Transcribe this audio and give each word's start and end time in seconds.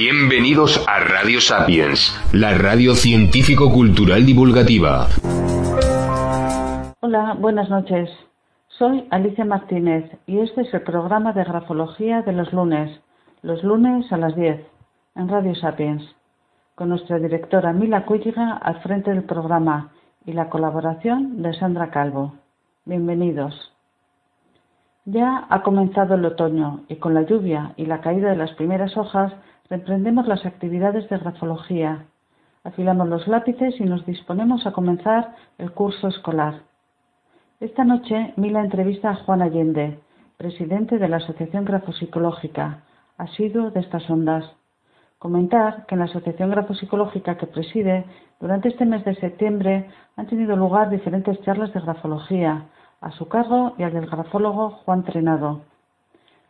Bienvenidos 0.00 0.86
a 0.86 1.00
Radio 1.00 1.40
Sapiens, 1.40 2.14
la 2.32 2.56
radio 2.56 2.94
científico-cultural 2.94 4.24
divulgativa. 4.24 5.08
Hola, 7.00 7.34
buenas 7.36 7.68
noches. 7.68 8.08
Soy 8.68 9.08
Alicia 9.10 9.44
Martínez 9.44 10.04
y 10.24 10.38
este 10.38 10.60
es 10.60 10.72
el 10.72 10.82
programa 10.82 11.32
de 11.32 11.42
grafología 11.42 12.22
de 12.22 12.32
los 12.32 12.52
lunes, 12.52 13.00
los 13.42 13.64
lunes 13.64 14.12
a 14.12 14.18
las 14.18 14.36
10, 14.36 14.60
en 15.16 15.28
Radio 15.28 15.56
Sapiens, 15.56 16.04
con 16.76 16.90
nuestra 16.90 17.18
directora 17.18 17.72
Mila 17.72 18.06
Cuelliga 18.06 18.52
al 18.52 18.80
frente 18.82 19.10
del 19.10 19.24
programa 19.24 19.90
y 20.24 20.32
la 20.32 20.48
colaboración 20.48 21.42
de 21.42 21.54
Sandra 21.54 21.90
Calvo. 21.90 22.34
Bienvenidos. 22.84 23.72
Ya 25.06 25.44
ha 25.50 25.62
comenzado 25.64 26.14
el 26.14 26.24
otoño 26.24 26.84
y 26.86 26.96
con 26.96 27.14
la 27.14 27.22
lluvia 27.22 27.72
y 27.76 27.86
la 27.86 28.00
caída 28.00 28.30
de 28.30 28.36
las 28.36 28.52
primeras 28.52 28.96
hojas 28.96 29.32
reprendemos 29.70 30.26
las 30.26 30.44
actividades 30.46 31.08
de 31.08 31.18
grafología. 31.18 32.06
Afilamos 32.64 33.08
los 33.08 33.28
lápices 33.28 33.80
y 33.80 33.84
nos 33.84 34.04
disponemos 34.06 34.66
a 34.66 34.72
comenzar 34.72 35.34
el 35.58 35.72
curso 35.72 36.08
escolar. 36.08 36.62
Esta 37.60 37.84
noche 37.84 38.34
Mila 38.36 38.60
entrevista 38.60 39.10
a 39.10 39.16
Juan 39.16 39.42
Allende, 39.42 39.98
presidente 40.36 40.98
de 40.98 41.08
la 41.08 41.16
Asociación 41.16 41.64
Grafopsicológica, 41.64 42.84
asiduo 43.16 43.70
de 43.70 43.80
estas 43.80 44.08
ondas. 44.08 44.44
Comentar 45.18 45.84
que 45.86 45.96
en 45.96 46.00
la 46.00 46.04
Asociación 46.04 46.50
Grafopsicológica 46.50 47.36
que 47.36 47.46
preside, 47.46 48.04
durante 48.40 48.68
este 48.68 48.86
mes 48.86 49.04
de 49.04 49.16
septiembre 49.16 49.90
han 50.16 50.26
tenido 50.26 50.54
lugar 50.56 50.90
diferentes 50.90 51.40
charlas 51.42 51.72
de 51.74 51.80
grafología, 51.80 52.66
a 53.00 53.10
su 53.12 53.28
cargo 53.28 53.74
y 53.78 53.82
al 53.82 53.92
del 53.92 54.06
grafólogo 54.06 54.70
Juan 54.84 55.04
Trenado. 55.04 55.62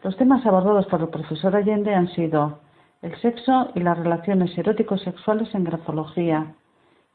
Los 0.03 0.17
temas 0.17 0.45
abordados 0.47 0.87
por 0.87 1.01
el 1.01 1.09
profesor 1.09 1.57
Allende 1.57 1.95
han 1.95 2.09
sido 2.09 2.61
el 3.03 3.21
sexo 3.21 3.71
y 3.75 3.81
las 3.81 3.99
relaciones 3.99 4.57
eróticos 4.59 5.03
sexuales 5.03 5.55
en 5.55 5.65
grafología 5.65 6.55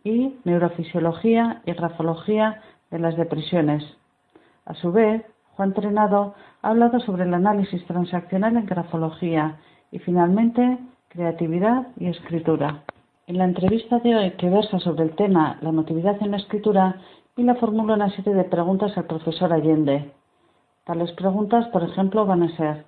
y 0.04 0.36
neurofisiología 0.44 1.62
y 1.66 1.74
grafología 1.74 2.62
de 2.92 3.00
las 3.00 3.18
depresiones. 3.18 3.84
A 4.66 4.74
su 4.76 4.92
vez, 4.92 5.24
Juan 5.56 5.74
Trenado 5.74 6.36
ha 6.62 6.70
hablado 6.70 7.00
sobre 7.02 7.24
el 7.24 7.34
análisis 7.34 7.86
transaccional 7.86 8.58
en 8.58 8.66
grafología 8.66 9.58
y 9.92 10.00
finalmente 10.00 10.80
creatividad 11.10 11.88
y 11.98 12.08
escritura. 12.08 12.84
En 13.28 13.38
la 13.38 13.46
entrevista 13.46 14.00
de 14.00 14.16
hoy, 14.16 14.32
que 14.32 14.50
versa 14.50 14.80
sobre 14.80 15.04
el 15.04 15.16
tema 15.16 15.58
la 15.62 15.70
emotividad 15.70 16.22
en 16.22 16.32
la 16.32 16.38
escritura, 16.38 16.98
Pila 17.36 17.56
formula 17.56 17.96
una 17.96 18.10
serie 18.12 18.34
de 18.36 18.44
preguntas 18.44 18.96
al 18.96 19.06
profesor 19.06 19.52
Allende. 19.52 20.12
Tales 20.86 21.12
preguntas, 21.14 21.68
por 21.70 21.84
ejemplo, 21.84 22.26
van 22.26 22.44
a 22.44 22.56
ser 22.58 22.86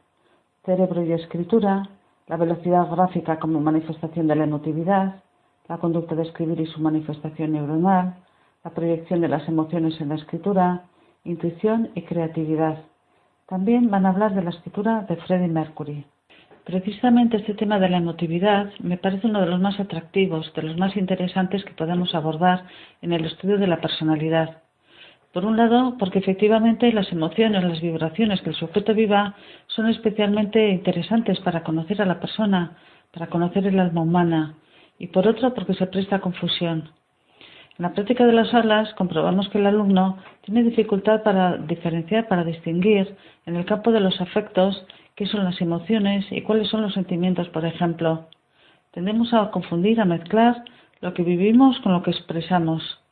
cerebro 0.66 1.04
y 1.04 1.14
escritura, 1.14 1.90
la 2.28 2.38
velocidad 2.38 2.90
gráfica 2.90 3.40
como 3.40 3.60
manifestación 3.60 4.28
de 4.28 4.36
la 4.36 4.46
emotividad, 4.46 5.22
la 5.68 5.78
conducta 5.78 6.16
de 6.16 6.24
escribir 6.24 6.60
y 6.60 6.66
su 6.66 6.80
manifestación 6.82 7.54
neuronal, 7.54 8.16
la 8.64 8.72
proyección 8.72 9.22
de 9.22 9.28
las 9.28 9.48
emociones 9.48 10.00
en 10.02 10.10
la 10.10 10.16
escritura, 10.16 10.86
intuición 11.24 11.90
y 11.96 12.02
creatividad. 12.04 12.84
También 13.48 13.92
van 13.92 14.06
a 14.06 14.10
hablar 14.10 14.34
de 14.34 14.44
la 14.44 14.50
escritura 14.50 15.02
de 15.08 15.16
Freddie 15.18 15.48
Mercury. 15.48 16.06
Precisamente 16.64 17.38
este 17.38 17.54
tema 17.54 17.78
de 17.78 17.90
la 17.90 17.98
emotividad 17.98 18.72
me 18.80 18.98
parece 18.98 19.28
uno 19.28 19.42
de 19.42 19.46
los 19.46 19.62
más 19.62 19.80
atractivos, 19.80 20.52
de 20.56 20.64
los 20.64 20.78
más 20.78 20.98
interesantes 20.98 21.64
que 21.64 21.74
podemos 21.74 22.16
abordar 22.16 22.66
en 23.04 23.14
el 23.14 23.26
estudio 23.26 23.60
de 23.60 23.68
la 23.68 23.82
personalidad. 23.82 24.65
Por 25.36 25.44
un 25.44 25.58
lado, 25.58 25.98
porque 26.00 26.20
efectivamente 26.20 26.94
las 26.94 27.12
emociones, 27.12 27.62
las 27.62 27.82
vibraciones 27.82 28.42
que 28.42 28.52
el 28.52 28.56
sujeto 28.56 28.94
viva 28.94 29.36
son 29.68 29.90
especialmente 29.90 30.70
interesantes 30.70 31.42
para 31.42 31.62
conocer 31.62 32.02
a 32.02 32.06
la 32.06 32.22
persona, 32.22 32.78
para 33.12 33.28
conocer 33.28 33.68
el 33.68 33.78
alma 33.78 34.00
humana, 34.00 34.56
y 34.98 35.08
por 35.08 35.28
otro, 35.28 35.54
porque 35.54 35.74
se 35.74 35.88
presta 35.88 36.22
confusión. 36.22 36.90
En 37.78 37.84
la 37.84 37.92
práctica 37.92 38.26
de 38.26 38.32
las 38.32 38.54
aulas 38.54 38.94
comprobamos 38.94 39.50
que 39.50 39.58
el 39.58 39.66
alumno 39.66 40.20
tiene 40.46 40.64
dificultad 40.64 41.22
para 41.24 41.58
diferenciar, 41.58 42.30
para 42.30 42.46
distinguir 42.46 43.18
en 43.46 43.58
el 43.58 43.66
campo 43.66 43.92
de 43.92 44.00
los 44.00 44.22
afectos 44.22 44.86
qué 45.16 45.26
son 45.26 45.44
las 45.44 45.60
emociones 45.60 46.26
y 46.32 46.44
cuáles 46.44 46.70
son 46.70 46.82
los 46.82 46.94
sentimientos, 46.94 47.50
por 47.50 47.66
ejemplo. 47.66 48.30
Tendemos 48.92 49.34
a 49.34 49.52
confundir, 49.52 50.00
a 50.00 50.06
mezclar 50.06 50.64
lo 51.02 51.14
que 51.14 51.24
vivimos 51.24 51.78
con 51.82 51.92
lo 51.92 52.04
que 52.04 52.12
expresamos. 52.12 53.05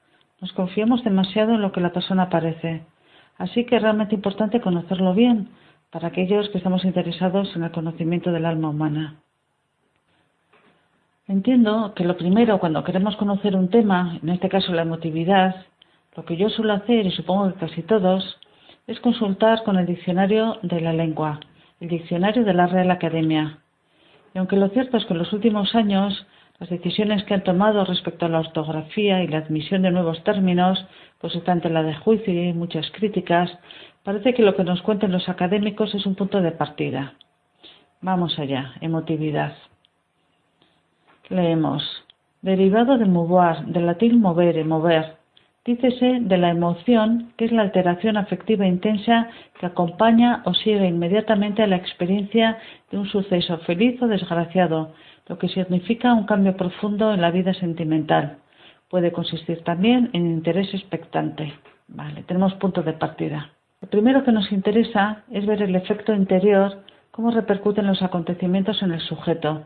Nos 0.43 0.51
confiamos 0.51 1.05
demasiado 1.05 1.53
en 1.53 1.61
lo 1.61 1.71
que 1.71 1.79
la 1.79 1.93
persona 1.93 2.29
parece. 2.29 2.83
Así 3.37 3.63
que 3.63 3.77
es 3.77 3.81
realmente 3.81 4.13
importante 4.13 4.59
conocerlo 4.59 5.13
bien 5.13 5.47
para 5.89 6.09
aquellos 6.09 6.49
que 6.49 6.57
estamos 6.57 6.83
interesados 6.83 7.55
en 7.55 7.63
el 7.63 7.71
conocimiento 7.71 8.29
del 8.29 8.45
alma 8.45 8.67
humana. 8.67 9.21
Entiendo 11.29 11.93
que 11.95 12.03
lo 12.03 12.17
primero 12.17 12.59
cuando 12.59 12.83
queremos 12.83 13.15
conocer 13.15 13.55
un 13.55 13.69
tema, 13.69 14.19
en 14.21 14.27
este 14.27 14.49
caso 14.49 14.73
la 14.73 14.81
emotividad, 14.81 15.65
lo 16.13 16.25
que 16.25 16.35
yo 16.35 16.49
suelo 16.49 16.73
hacer, 16.73 17.05
y 17.05 17.11
supongo 17.11 17.53
que 17.53 17.59
casi 17.59 17.81
todos, 17.81 18.37
es 18.85 18.99
consultar 18.99 19.63
con 19.63 19.77
el 19.77 19.85
diccionario 19.85 20.59
de 20.61 20.81
la 20.81 20.91
lengua 20.91 21.39
el 21.79 21.87
diccionario 21.87 22.43
de 22.43 22.53
la 22.53 22.67
Real 22.67 22.91
Academia. 22.91 23.59
Y 24.35 24.39
aunque 24.39 24.57
lo 24.57 24.67
cierto 24.69 24.97
es 24.97 25.05
que 25.05 25.13
en 25.13 25.19
los 25.19 25.31
últimos 25.31 25.73
años 25.73 26.27
las 26.63 26.69
decisiones 26.69 27.25
que 27.25 27.33
han 27.33 27.43
tomado 27.43 27.83
respecto 27.83 28.25
a 28.25 28.29
la 28.29 28.39
ortografía 28.39 29.21
y 29.21 29.27
la 29.27 29.39
admisión 29.39 29.81
de 29.81 29.91
nuevos 29.91 30.23
términos, 30.23 30.85
pues 31.19 31.35
está 31.35 31.51
ante 31.51 31.69
la 31.69 31.83
de 31.83 31.93
juicio 31.93 32.33
y 32.33 32.37
hay 32.37 32.53
muchas 32.53 32.89
críticas, 32.91 33.51
parece 34.01 34.33
que 34.33 34.43
lo 34.43 34.55
que 34.55 34.63
nos 34.63 34.81
cuentan 34.81 35.11
los 35.11 35.27
académicos 35.27 35.93
es 35.93 36.05
un 36.05 36.15
punto 36.15 36.41
de 36.41 36.51
partida. 36.51 37.15
Vamos 37.99 38.39
allá, 38.39 38.75
emotividad. 38.79 39.57
Leemos. 41.27 41.83
Derivado 42.41 42.97
de 42.97 43.07
mover, 43.07 43.65
del 43.65 43.85
latín 43.85 44.21
movere, 44.21 44.63
mover, 44.63 45.17
Dícese 45.65 46.19
de 46.19 46.37
la 46.37 46.49
emoción, 46.49 47.31
que 47.37 47.45
es 47.45 47.53
la 47.53 47.61
alteración 47.61 48.17
afectiva 48.17 48.67
intensa 48.67 49.29
que 49.57 49.65
acompaña 49.65 50.41
o 50.43 50.53
sigue 50.53 50.85
inmediatamente 50.85 51.63
a 51.63 51.67
la 51.67 51.77
experiencia 51.77 52.57
de 52.91 52.97
un 52.97 53.07
suceso 53.07 53.57
feliz 53.59 54.01
o 54.01 54.07
desgraciado, 54.07 54.93
lo 55.27 55.37
que 55.37 55.49
significa 55.49 56.13
un 56.13 56.25
cambio 56.25 56.55
profundo 56.57 57.13
en 57.13 57.21
la 57.21 57.31
vida 57.31 57.53
sentimental. 57.53 58.37
Puede 58.89 59.11
consistir 59.11 59.63
también 59.63 60.09
en 60.13 60.25
interés 60.27 60.73
expectante. 60.73 61.53
Vale, 61.87 62.23
tenemos 62.23 62.53
punto 62.55 62.83
de 62.83 62.93
partida. 62.93 63.51
Lo 63.81 63.89
primero 63.89 64.23
que 64.23 64.31
nos 64.31 64.51
interesa 64.51 65.23
es 65.31 65.45
ver 65.45 65.61
el 65.61 65.75
efecto 65.75 66.13
interior, 66.13 66.83
cómo 67.11 67.31
repercuten 67.31 67.87
los 67.87 68.01
acontecimientos 68.01 68.81
en 68.81 68.91
el 68.91 69.01
sujeto, 69.01 69.65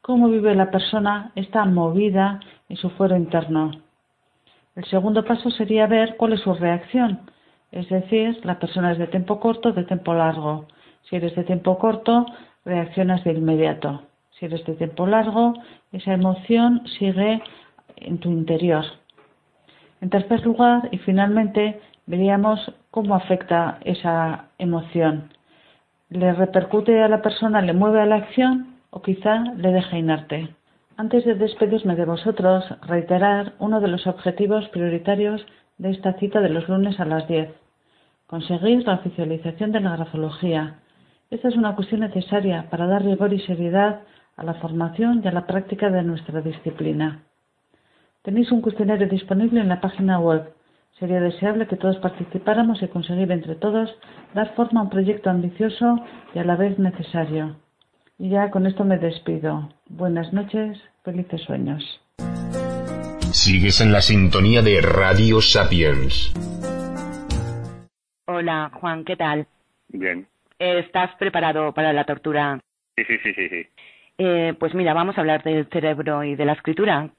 cómo 0.00 0.28
vive 0.28 0.54
la 0.54 0.70
persona 0.70 1.32
esta 1.34 1.64
movida 1.64 2.40
en 2.68 2.76
su 2.76 2.90
fuero 2.90 3.16
interno 3.16 3.72
el 4.74 4.84
segundo 4.86 5.24
paso 5.24 5.50
sería 5.50 5.86
ver 5.86 6.16
cuál 6.16 6.32
es 6.32 6.40
su 6.40 6.54
reacción, 6.54 7.30
es 7.70 7.88
decir, 7.90 8.40
la 8.44 8.58
persona 8.58 8.92
es 8.92 8.98
de 8.98 9.06
tiempo 9.06 9.38
corto 9.38 9.72
de 9.72 9.84
tiempo 9.84 10.14
largo. 10.14 10.66
Si 11.02 11.16
eres 11.16 11.34
de 11.34 11.44
tiempo 11.44 11.78
corto, 11.78 12.24
reaccionas 12.64 13.22
de 13.24 13.32
inmediato. 13.32 14.02
Si 14.42 14.46
eres 14.46 14.66
de 14.66 14.74
tiempo 14.74 15.06
largo, 15.06 15.54
esa 15.92 16.14
emoción 16.14 16.82
sigue 16.98 17.40
en 17.94 18.18
tu 18.18 18.28
interior. 18.28 18.84
En 20.00 20.10
tercer 20.10 20.44
lugar, 20.44 20.88
y 20.90 20.98
finalmente, 20.98 21.80
veríamos 22.06 22.58
cómo 22.90 23.14
afecta 23.14 23.78
esa 23.84 24.46
emoción. 24.58 25.28
¿Le 26.10 26.32
repercute 26.32 27.00
a 27.04 27.06
la 27.06 27.22
persona, 27.22 27.62
le 27.62 27.72
mueve 27.72 28.00
a 28.00 28.06
la 28.06 28.16
acción 28.16 28.78
o 28.90 29.00
quizá 29.00 29.44
le 29.58 29.70
deja 29.70 29.96
inerte? 29.96 30.48
Antes 30.96 31.24
de 31.24 31.36
despedirme 31.36 31.94
de 31.94 32.04
vosotros, 32.04 32.64
reiterar 32.88 33.52
uno 33.60 33.80
de 33.80 33.86
los 33.86 34.08
objetivos 34.08 34.68
prioritarios 34.70 35.46
de 35.78 35.90
esta 35.90 36.14
cita 36.14 36.40
de 36.40 36.48
los 36.48 36.68
lunes 36.68 36.98
a 36.98 37.04
las 37.04 37.28
10. 37.28 37.48
Conseguir 38.26 38.84
la 38.88 38.94
oficialización 38.94 39.70
de 39.70 39.78
la 39.78 39.94
grafología. 39.94 40.80
Esta 41.30 41.46
es 41.46 41.54
una 41.54 41.76
cuestión 41.76 42.00
necesaria 42.00 42.66
para 42.70 42.88
dar 42.88 43.04
rigor 43.04 43.32
y 43.32 43.38
seriedad 43.38 44.00
a 44.42 44.44
la 44.44 44.54
formación 44.54 45.22
y 45.24 45.28
a 45.28 45.32
la 45.32 45.46
práctica 45.46 45.88
de 45.88 46.02
nuestra 46.02 46.40
disciplina. 46.40 47.22
Tenéis 48.22 48.50
un 48.52 48.60
cuestionario 48.60 49.08
disponible 49.08 49.60
en 49.60 49.68
la 49.68 49.80
página 49.80 50.18
web. 50.18 50.52
Sería 50.98 51.20
deseable 51.20 51.66
que 51.66 51.76
todos 51.76 51.96
participáramos 51.98 52.82
y 52.82 52.88
conseguir 52.88 53.30
entre 53.32 53.54
todos 53.54 53.90
dar 54.34 54.54
forma 54.54 54.80
a 54.80 54.84
un 54.84 54.90
proyecto 54.90 55.30
ambicioso 55.30 56.04
y 56.34 56.38
a 56.38 56.44
la 56.44 56.56
vez 56.56 56.78
necesario. 56.78 57.56
Y 58.18 58.30
ya 58.30 58.50
con 58.50 58.66
esto 58.66 58.84
me 58.84 58.98
despido. 58.98 59.70
Buenas 59.88 60.32
noches, 60.32 60.78
felices 61.04 61.40
sueños. 61.42 61.82
Sigues 63.32 63.80
en 63.80 63.92
la 63.92 64.00
sintonía 64.00 64.60
de 64.62 64.80
Radio 64.82 65.40
Sapiens. 65.40 66.32
Hola, 68.26 68.70
Juan, 68.74 69.04
¿qué 69.04 69.16
tal? 69.16 69.46
Bien. 69.88 70.26
¿Estás 70.58 71.14
preparado 71.16 71.72
para 71.72 71.92
la 71.92 72.04
tortura? 72.04 72.60
Sí, 72.96 73.04
sí, 73.04 73.18
sí, 73.22 73.34
sí. 73.34 73.48
sí. 73.48 73.66
Eh, 74.18 74.54
pues 74.58 74.74
mira, 74.74 74.94
vamos 74.94 75.16
a 75.16 75.20
hablar 75.20 75.42
del 75.42 75.66
cerebro 75.66 76.22
y 76.24 76.34
de 76.34 76.44
la 76.44 76.52
escritura. 76.52 77.10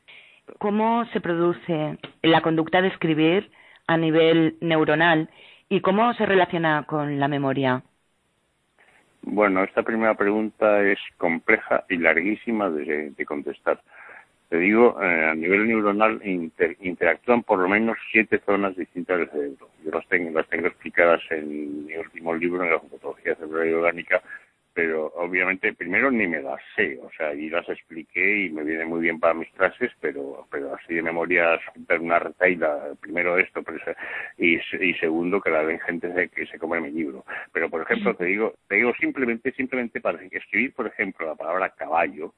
¿Cómo 0.60 1.06
se 1.14 1.22
produce 1.22 1.98
la 2.22 2.42
conducta 2.42 2.82
de 2.82 2.90
escribir 2.90 3.50
a 3.88 3.98
nivel 3.98 4.58
neuronal 4.62 5.30
y 5.70 5.82
cómo 5.82 6.14
se 6.14 6.26
relaciona 6.26 6.84
con 6.84 7.20
la 7.20 7.28
memoria? 7.28 7.84
Bueno, 9.24 9.64
esta 9.64 9.84
primera 9.84 10.16
pregunta 10.16 10.82
es 10.84 11.00
compleja 11.18 11.86
y 11.90 11.98
larguísima 11.98 12.70
de, 12.70 13.14
contestar. 13.26 13.82
Te 14.50 14.58
digo, 14.58 15.02
eh, 15.02 15.30
a 15.30 15.34
nivel 15.34 15.68
neuronal 15.68 16.22
interactúan 16.82 17.42
por 17.44 17.60
lo 17.60 17.70
menos 17.70 17.98
siete 18.12 18.40
zonas 18.46 18.76
distintas 18.76 19.18
del 19.18 19.30
cerebro. 19.30 19.70
Yo 19.84 19.92
las 19.92 20.08
tengo, 20.08 20.30
las 20.32 20.48
tengo 20.50 20.68
explicadas 20.68 21.22
en 21.32 21.86
mi 21.88 21.96
último 21.96 22.36
libro, 22.36 22.64
en 22.64 22.72
la 22.72 22.80
fotología 22.80 23.34
cerebral 23.36 23.70
y 23.70 23.74
orgánica, 23.74 24.22
obviamente 25.34 25.74
primero 25.74 26.12
ni 26.12 26.28
me 26.28 26.44
las 26.44 26.62
sé, 26.76 27.00
o 27.02 27.10
sea, 27.18 27.34
y 27.34 27.50
las 27.50 27.68
expliqué 27.68 28.46
y 28.46 28.50
me 28.52 28.64
viene 28.64 28.86
muy 28.86 29.02
bien 29.02 29.20
para 29.20 29.34
mis 29.34 29.50
clases, 29.50 29.92
pero 30.00 30.46
pero 30.52 30.76
así 30.76 30.94
de 30.94 31.02
memoria 31.02 31.60
ver 31.76 32.00
una 32.00 32.20
retaila, 32.20 32.94
primero 33.02 33.40
esto, 33.40 33.64
pero, 33.64 33.80
y, 34.38 34.60
y 34.80 34.94
segundo 35.00 35.42
que 35.42 35.50
la 35.50 35.64
ven 35.64 35.80
gente 35.80 36.30
que 36.30 36.46
se 36.46 36.60
come 36.60 36.82
mi 36.82 36.92
libro. 36.92 37.26
Pero 37.52 37.68
por 37.68 37.82
ejemplo, 37.82 38.14
te 38.16 38.26
digo, 38.26 38.54
te 38.68 38.76
digo 38.76 38.94
simplemente, 39.00 39.52
simplemente 39.54 40.00
para 40.02 40.22
escribir, 40.22 40.74
por 40.74 40.86
ejemplo, 40.86 41.26
la 41.26 41.36
palabra 41.36 41.70
caballo, 41.70 42.32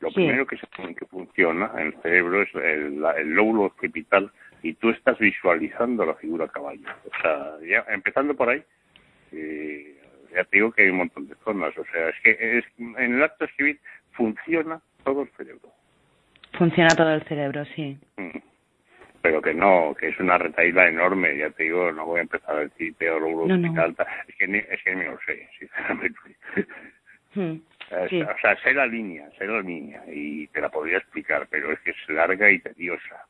lo 0.00 0.10
primero 0.10 0.46
que, 0.46 0.56
se, 0.56 0.66
que 0.94 1.04
funciona 1.04 1.70
en 1.76 1.88
el 1.88 1.94
cerebro 2.00 2.42
es 2.42 2.54
el, 2.54 3.04
el 3.18 3.34
lóbulo 3.34 3.64
occipital 3.64 4.32
y 4.62 4.72
tú 4.74 4.88
estás 4.88 5.18
visualizando 5.18 6.06
la 6.06 6.14
figura 6.14 6.48
caballo. 6.48 6.88
O 7.04 7.20
sea, 7.20 7.58
ya 7.68 7.84
empezando 7.92 8.34
por 8.34 8.48
ahí, 8.48 8.62
eh, 9.32 9.99
ya 10.34 10.44
te 10.44 10.56
digo 10.56 10.72
que 10.72 10.82
hay 10.82 10.90
un 10.90 10.98
montón 10.98 11.28
de 11.28 11.34
zonas, 11.44 11.76
o 11.76 11.84
sea, 11.92 12.08
es 12.08 12.16
que 12.22 12.58
es, 12.58 12.64
en 12.78 13.14
el 13.14 13.22
acto 13.22 13.44
escribir 13.44 13.78
funciona 14.12 14.80
todo 15.04 15.22
el 15.22 15.28
cerebro. 15.30 15.70
Funciona 16.52 16.94
todo 16.94 17.12
el 17.12 17.22
cerebro, 17.22 17.64
sí. 17.76 17.98
Mm. 18.16 18.38
Pero 19.22 19.42
que 19.42 19.52
no, 19.52 19.94
que 19.98 20.08
es 20.08 20.18
una 20.18 20.38
retaída 20.38 20.88
enorme, 20.88 21.36
ya 21.36 21.50
te 21.50 21.64
digo, 21.64 21.92
no 21.92 22.06
voy 22.06 22.20
a 22.20 22.22
empezar 22.22 22.56
a 22.56 22.60
decir 22.60 22.94
peor 22.94 23.22
o 23.22 23.46
no, 23.46 23.56
no. 23.56 23.86
es 24.28 24.36
que 24.36 24.48
ni, 24.48 24.58
es 24.58 24.82
que 24.82 24.94
ni 24.94 25.04
lo 25.04 25.18
sé, 25.26 25.48
sinceramente. 25.58 26.18
Hmm, 27.32 27.60
o 27.92 28.08
sea, 28.08 28.56
sé 28.56 28.74
la 28.74 28.86
línea, 28.86 29.30
sé 29.38 29.46
la 29.46 29.60
línea 29.60 30.02
y 30.12 30.48
te 30.48 30.60
la 30.60 30.68
podría 30.68 30.98
explicar, 30.98 31.46
pero 31.48 31.70
es 31.70 31.78
que 31.78 31.90
es 31.90 32.08
larga 32.08 32.50
y 32.50 32.58
tediosa. 32.58 33.24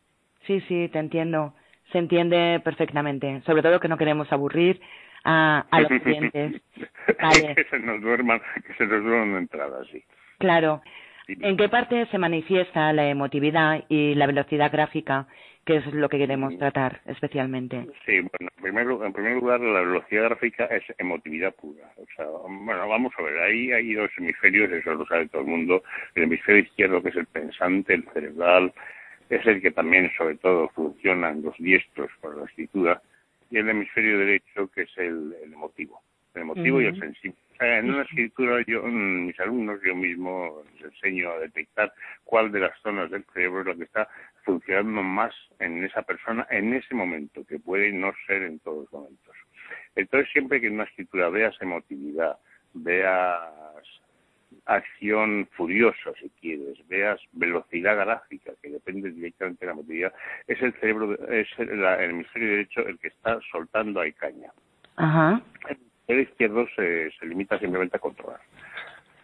Sí, 0.47 0.62
sí, 0.62 0.88
te 0.91 0.99
entiendo. 0.99 1.55
Se 1.93 1.99
entiende 1.99 2.62
perfectamente. 2.64 3.43
Sobre 3.44 3.61
todo 3.61 3.79
que 3.79 3.88
no 3.88 3.99
queremos 3.99 4.32
aburrir 4.32 4.81
a, 5.25 5.67
a 5.71 5.81
los 5.81 6.03
clientes. 6.03 6.63
que 7.57 7.65
se 7.71 7.79
nos 7.81 8.01
duerman, 8.01 8.41
que 8.67 8.75
se 8.75 8.87
nos 8.87 9.03
duerman 9.03 9.37
entradas, 9.43 9.87
sí. 9.93 10.03
Claro. 10.39 10.83
¿En 11.29 11.57
qué 11.57 11.69
parte 11.69 12.07
se 12.07 12.19
manifiesta 12.19 12.93
la 12.93 13.09
emotividad 13.09 13.85
y 13.89 14.15
la 14.15 14.27
velocidad 14.27 14.73
gráfica, 14.73 15.29
que 15.65 15.77
es 15.77 15.87
lo 15.93 16.09
que 16.09 16.19
queremos 16.19 16.57
tratar 16.59 17.01
especialmente? 17.07 17.87
Sí, 18.05 18.21
bueno, 18.21 18.51
en 18.57 18.63
primer, 18.63 18.87
en 19.07 19.13
primer 19.13 19.35
lugar, 19.35 19.61
la 19.61 19.81
velocidad 19.81 20.25
gráfica 20.25 20.65
es 20.65 20.83
emotividad 20.99 21.55
pura. 21.55 21.85
O 21.97 22.07
sea, 22.17 22.27
bueno, 22.27 22.89
vamos 22.89 23.13
a 23.17 23.23
ver, 23.23 23.39
ahí 23.43 23.71
hay 23.71 23.95
dos 23.95 24.11
hemisferios, 24.19 24.73
eso 24.73 24.95
lo 24.95 25.07
sabe 25.07 25.29
todo 25.29 25.43
el 25.43 25.49
mundo. 25.49 25.83
El 26.17 26.25
hemisferio 26.25 26.63
izquierdo, 26.63 27.03
que 27.03 27.11
es 27.11 27.17
el 27.17 27.27
pensante, 27.27 27.95
el 27.95 28.05
cerebral, 28.13 28.73
es 29.29 29.47
el 29.47 29.63
que 29.63 29.71
también, 29.71 30.11
sobre 30.17 30.37
todo, 30.37 30.69
funciona 30.71 31.31
en 31.31 31.43
los 31.43 31.57
diestros 31.59 32.11
para 32.21 32.37
la 32.37 32.45
escritura, 32.47 33.01
y 33.50 33.58
el 33.58 33.69
hemisferio 33.69 34.19
derecho, 34.19 34.69
que 34.69 34.82
es 34.82 34.99
el, 34.99 35.35
emotivo, 35.43 36.02
el 36.35 36.43
emotivo 36.43 36.81
y 36.81 36.87
el 36.87 36.99
sensible. 36.99 37.38
en 37.61 37.91
una 37.91 38.02
escritura, 38.02 38.64
yo, 38.67 38.82
mm, 38.82 39.26
mis 39.26 39.41
alumnos, 39.41 39.81
yo 39.85 39.94
mismo 39.94 40.62
les 40.75 40.85
enseño 40.85 41.31
a 41.31 41.38
detectar 41.41 41.93
cuál 42.25 42.50
de 42.52 42.61
las 42.61 42.79
zonas 42.81 43.11
del 43.11 43.25
cerebro 43.35 43.61
es 43.61 43.67
la 43.67 43.75
que 43.75 43.85
está 43.85 44.08
funcionando 44.44 45.02
más 45.02 45.35
en 45.58 45.85
esa 45.85 46.02
persona 46.02 46.47
en 46.50 46.73
ese 46.73 46.94
momento, 46.94 47.44
que 47.44 47.58
puede 47.58 47.93
no 47.93 48.12
ser 48.26 48.43
en 48.43 48.58
todos 48.61 48.85
los 48.85 48.93
momentos. 48.93 49.37
Entonces, 49.94 50.31
siempre 50.32 50.61
que 50.61 50.69
en 50.69 50.75
una 50.75 50.85
escritura 50.85 51.29
veas 51.29 51.61
emotividad, 51.61 52.38
veas 52.73 54.00
acción 54.67 55.49
furiosa, 55.52 56.12
si 56.20 56.31
quieres, 56.41 56.79
veas 56.88 57.20
velocidad 57.32 57.97
gráfica, 57.97 58.52
que 58.62 58.70
depende 58.70 59.11
directamente 59.11 59.64
de 59.64 59.70
la 59.70 59.75
motilidad, 59.75 60.12
es 60.47 60.61
el 60.62 60.73
cerebro, 60.75 61.14
es 61.29 61.49
el, 61.58 61.85
hemisferio 61.85 62.50
derecho 62.50 62.81
el 62.87 62.99
que 62.99 63.08
está 63.08 63.38
soltando 63.50 64.00
ahí 64.00 64.12
caña. 64.12 64.52
Ajá. 64.97 65.43
El 65.69 65.76
hemisferio 65.76 66.23
izquierdo 66.23 66.67
se, 66.76 67.11
se 67.12 67.26
limita 67.26 67.58
simplemente 67.58 67.97
a 67.97 68.00
controlar. 68.00 68.41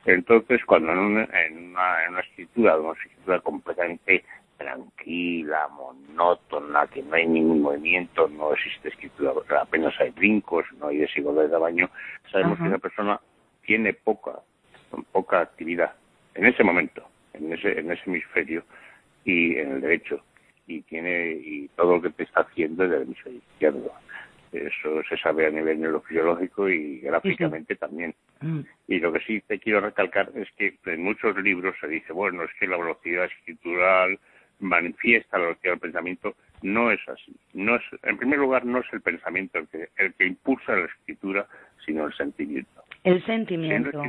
Entonces, 0.05 0.65
cuando 0.65 0.93
en 0.93 0.99
una, 0.99 1.25
en 1.25 1.71
una, 1.71 2.05
en 2.05 2.13
una 2.13 2.21
escritura, 2.21 2.79
una 2.79 2.93
escritura 2.93 3.41
completamente 3.41 4.25
tranquila, 4.57 5.69
monótona, 5.69 6.87
que 6.87 7.03
no 7.03 7.15
hay 7.15 7.27
ningún 7.27 7.63
movimiento, 7.63 8.29
no 8.29 8.55
existe 8.55 8.89
escritura, 8.89 9.33
apenas 9.61 9.99
hay 10.01 10.11
brincos, 10.11 10.65
no 10.79 10.89
hay 10.89 10.99
desigualdad 10.99 11.43
de 11.43 11.49
tamaño, 11.51 11.91
sabemos 12.31 12.59
que 12.59 12.67
esa 12.67 12.79
persona 12.79 13.21
tiene 13.63 13.93
poca 13.93 14.41
poca 15.13 15.41
actividad 15.41 15.93
en 16.35 16.47
ese 16.47 16.63
momento, 16.63 17.03
en 17.33 17.53
ese, 17.53 17.79
en 17.79 17.91
ese 17.91 18.03
hemisferio 18.07 18.65
y 19.25 19.57
en 19.57 19.73
el 19.73 19.81
derecho. 19.81 20.23
Y 20.67 20.83
tiene, 20.83 21.31
y 21.33 21.69
todo 21.77 21.97
lo 21.97 22.03
que 22.03 22.11
te 22.11 22.25
está 22.25 22.41
haciendo 22.41 22.85
es 22.85 22.91
del 22.91 23.03
hemisferio 23.03 23.39
izquierdo. 23.53 23.93
Eso 24.53 25.03
se 25.09 25.17
sabe 25.19 25.47
a 25.47 25.51
nivel 25.51 25.81
neurofisiológico 25.81 26.69
y 26.69 27.01
gráficamente 27.01 27.77
también. 27.77 28.15
Mm. 28.41 28.61
Y 28.89 28.99
lo 29.01 29.13
que 29.13 29.21
sí 29.21 29.41
te 29.47 29.59
quiero 29.59 29.81
recalcar 29.81 30.31
es 30.35 30.49
que 30.57 30.77
en 30.87 31.03
muchos 31.03 31.37
libros 31.37 31.75
se 31.81 31.89
dice, 31.89 32.13
bueno, 32.13 32.43
es 32.45 32.51
que 32.59 32.67
la 32.67 32.77
velocidad 32.77 33.25
escritural 33.25 34.19
manifiesta 34.61 35.39
la 35.39 35.47
velocidad 35.47 35.73
del 35.73 35.81
pensamiento. 35.81 36.35
No 36.63 36.91
es 36.91 37.01
así. 37.09 37.35
No 37.53 37.77
es, 37.77 37.83
en 38.03 38.17
primer 38.17 38.39
lugar, 38.39 38.65
no 38.65 38.79
es 38.79 38.87
el 38.93 39.03
pensamiento 39.03 39.59
el 39.59 39.69
que, 39.69 39.89
el 39.97 40.15
que 40.15 40.27
impulsa 40.27 40.75
la 40.75 40.87
escritura, 40.87 41.47
sino 41.85 42.07
el 42.07 42.15
sentimiento. 42.15 42.83
El 43.05 43.25
sentimiento 43.25 44.03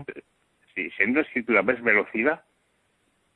si 0.77 0.91
siendo 0.91 1.21
escritura 1.21 1.63
ves 1.63 1.81
velocidad, 1.81 2.43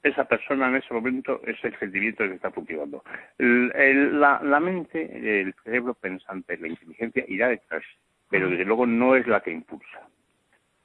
esa 0.04 0.26
persona 0.26 0.68
en 0.70 0.76
ese 0.76 0.94
momento 0.94 1.42
es 1.46 1.58
el 1.64 1.78
sentimiento 1.80 2.24
que 2.24 2.36
está 2.36 2.52
funcionando. 2.52 3.04
la, 3.40 4.60
mente, 4.60 5.42
el 5.42 5.54
cerebro 5.64 5.96
pensante, 5.96 6.58
la 6.58 6.68
inteligencia 6.68 7.26
irá 7.28 7.50
detrás, 7.50 7.84
pero 8.30 8.50
desde 8.50 8.66
luego 8.66 8.86
no 8.86 9.16
es 9.16 9.26
la 9.28 9.42
que 9.42 9.52
impulsa. 9.52 10.08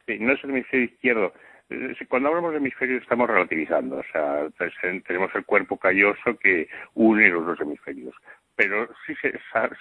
no 0.07 0.33
es 0.33 0.45
el 0.45 0.51
hemisferio 0.51 0.87
izquierdo. 0.87 1.33
Cuando 2.09 2.29
hablamos 2.29 2.53
de 2.53 2.59
hemisferio 2.59 2.99
estamos 2.99 3.29
relativizando, 3.29 3.97
o 3.97 4.05
sea, 4.13 4.49
tenemos 5.07 5.35
el 5.35 5.45
cuerpo 5.45 5.77
calloso 5.79 6.39
que 6.39 6.69
une 6.95 7.29
los 7.29 7.45
dos 7.45 7.61
hemisferios 7.61 8.15
pero 8.57 8.89
sí 9.07 9.15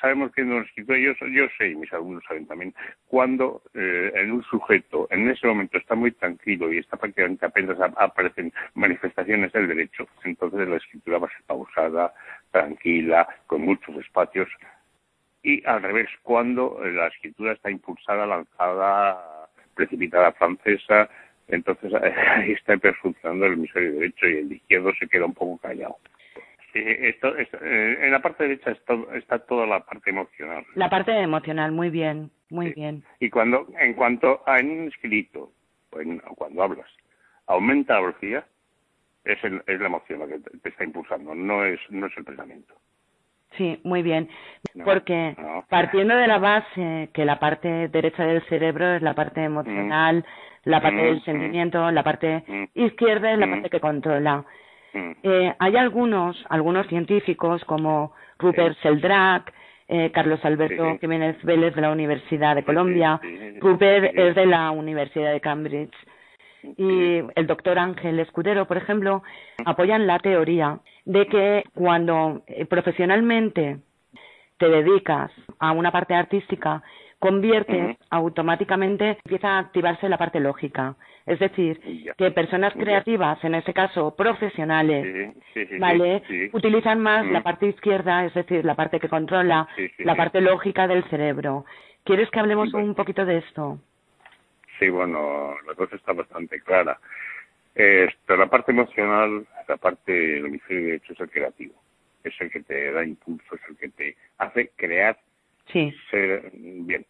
sabemos 0.01 0.31
que 0.33 0.41
en 0.41 0.51
un 0.51 0.63
escritor, 0.63 0.97
yo, 0.97 1.13
yo 1.27 1.47
sé, 1.57 1.69
y 1.69 1.75
mis 1.75 1.91
alumnos 1.93 2.23
saben 2.27 2.45
también, 2.45 2.73
cuando 3.07 3.63
eh, 3.73 4.11
en 4.13 4.33
un 4.33 4.43
sujeto 4.43 5.07
en 5.11 5.29
ese 5.29 5.47
momento 5.47 5.77
está 5.77 5.95
muy 5.95 6.11
tranquilo 6.11 6.71
y 6.71 6.79
está 6.79 6.97
prácticamente 6.97 7.45
apenas 7.45 7.77
aparecen 7.79 8.51
manifestaciones 8.73 9.53
del 9.53 9.69
derecho, 9.69 10.07
entonces 10.25 10.67
la 10.67 10.77
escritura 10.77 11.19
va 11.19 11.27
a 11.27 11.31
ser 11.31 11.43
pausada, 11.47 12.13
tranquila, 12.51 13.27
con 13.47 13.61
muchos 13.61 13.95
espacios, 13.95 14.49
y 15.41 15.65
al 15.65 15.81
revés, 15.81 16.09
cuando 16.23 16.81
la 16.83 17.07
escritura 17.07 17.53
está 17.53 17.69
impulsada, 17.69 18.25
lanzada, 18.25 19.47
precipitada 19.75 20.31
francesa, 20.33 21.07
entonces 21.47 21.93
ahí 22.01 22.51
está 22.51 22.77
funcionando 23.01 23.45
el 23.45 23.53
hemisferio 23.53 23.93
derecho 23.93 24.27
y 24.27 24.37
el 24.37 24.51
izquierdo 24.53 24.91
se 24.99 25.07
queda 25.07 25.25
un 25.25 25.33
poco 25.33 25.59
callado. 25.59 25.97
Esto, 26.75 27.33
eh, 27.37 27.47
en 28.01 28.11
la 28.11 28.21
parte 28.21 28.43
derecha 28.43 28.71
está, 29.13 29.39
toda 29.39 29.65
la 29.65 29.79
parte 29.79 30.09
emocional. 30.09 30.65
La 30.75 30.89
parte 30.89 31.17
emocional, 31.17 31.71
muy 31.71 31.89
bien, 31.89 32.31
muy 32.49 32.73
bien. 32.73 33.01
Y 33.21 33.29
cuando, 33.29 33.65
en 33.79 33.93
cuanto 33.93 34.41
a 34.45 34.57
un 34.59 34.89
escrito, 34.89 35.53
o 35.91 36.35
cuando 36.35 36.63
hablas, 36.63 36.89
aumenta 37.47 37.93
la 37.93 38.01
velocidad, 38.01 38.45
es, 39.23 39.37
es 39.43 39.79
la 39.79 39.85
emoción 39.85 40.19
la 40.19 40.27
que 40.27 40.39
te, 40.39 40.69
está 40.69 40.83
impulsando, 40.83 41.33
no 41.33 41.63
es, 41.63 41.79
no 41.89 42.07
es 42.07 42.17
el 42.17 42.25
pensamiento. 42.25 42.73
Sí, 43.57 43.79
muy 43.85 44.03
bien. 44.03 44.27
Porque 44.83 45.33
partiendo 45.69 46.17
de 46.17 46.27
la 46.27 46.39
base 46.39 47.09
que 47.13 47.23
la 47.23 47.39
parte 47.39 47.87
derecha 47.87 48.23
del 48.23 48.43
cerebro 48.49 48.95
es 48.95 49.01
la 49.01 49.13
parte 49.13 49.41
emocional, 49.41 50.17
mm. 50.17 50.69
la 50.69 50.81
parte 50.81 51.01
del 51.01 51.15
mm, 51.15 51.19
mm. 51.19 51.23
sentimiento, 51.23 51.91
la 51.91 52.03
parte 52.03 52.43
izquierda 52.73 53.31
es 53.31 53.39
la 53.39 53.49
parte 53.49 53.69
que 53.69 53.79
controla. 53.79 54.43
Eh, 55.23 55.53
hay 55.59 55.75
algunos, 55.75 56.37
algunos 56.49 56.87
científicos 56.87 57.63
como 57.65 58.13
Rupert 58.39 58.77
Sheldrake, 58.81 59.51
eh, 59.87 60.11
Carlos 60.11 60.39
Alberto 60.43 60.97
Jiménez 60.99 61.37
Vélez 61.43 61.75
de 61.75 61.81
la 61.81 61.91
Universidad 61.91 62.55
de 62.55 62.63
Colombia, 62.63 63.19
Rupert 63.59 64.17
es 64.17 64.35
de 64.35 64.45
la 64.45 64.71
Universidad 64.71 65.31
de 65.31 65.41
Cambridge. 65.41 65.93
y 66.77 67.21
el 67.35 67.45
doctor 67.45 67.77
Ángel 67.77 68.19
Escudero, 68.19 68.65
por 68.65 68.77
ejemplo, 68.77 69.21
apoyan 69.65 70.07
la 70.07 70.17
teoría 70.17 70.79
de 71.05 71.27
que 71.27 71.63
cuando 71.75 72.41
eh, 72.47 72.65
profesionalmente 72.65 73.77
te 74.57 74.69
dedicas 74.69 75.31
a 75.59 75.71
una 75.71 75.91
parte 75.91 76.15
artística, 76.15 76.81
conviertes 77.19 77.97
automáticamente, 78.09 79.17
empieza 79.23 79.49
a 79.49 79.59
activarse 79.59 80.09
la 80.09 80.17
parte 80.17 80.39
lógica. 80.39 80.95
Es 81.25 81.39
decir, 81.39 81.79
que 82.17 82.29
personas 82.31 82.73
creativas, 82.73 83.43
en 83.43 83.55
este 83.55 83.73
caso 83.73 84.15
profesionales, 84.15 85.33
¿vale? 85.79 86.21
Utilizan 86.53 86.99
más 86.99 87.25
la 87.25 87.41
parte 87.41 87.65
izquierda, 87.67 88.25
es 88.25 88.33
decir, 88.35 88.63
la 88.63 88.75
parte 88.75 88.99
que 88.99 89.09
controla 89.09 89.67
la 89.97 90.15
parte 90.15 90.39
lógica 90.39 90.87
del 90.87 91.03
cerebro. 91.05 91.65
¿Quieres 92.03 92.29
que 92.29 92.39
hablemos 92.39 92.71
un 92.75 92.93
poquito 92.93 93.25
de 93.25 93.39
esto? 93.39 93.79
Sí, 94.77 94.89
bueno, 94.89 95.55
la 95.65 95.73
cosa 95.73 95.95
está 95.95 96.13
bastante 96.13 96.61
clara. 96.61 96.99
Esto, 97.73 98.37
la 98.37 98.47
parte 98.47 98.71
emocional, 98.71 99.47
la 99.67 99.77
parte 99.77 100.11
del 100.11 100.45
hemisferio 100.45 100.85
derecho 100.85 101.13
es 101.13 101.19
el 101.19 101.29
creativo. 101.29 101.73
Es 102.23 102.33
el 102.39 102.51
que 102.51 102.61
te 102.61 102.91
da 102.91 103.03
impulso, 103.03 103.55
es 103.55 103.61
el 103.69 103.77
que 103.77 103.89
te 103.89 104.15
hace 104.37 104.69
crear, 104.75 105.17
sí. 105.71 105.93
ser 106.11 106.51
bien. 106.53 107.05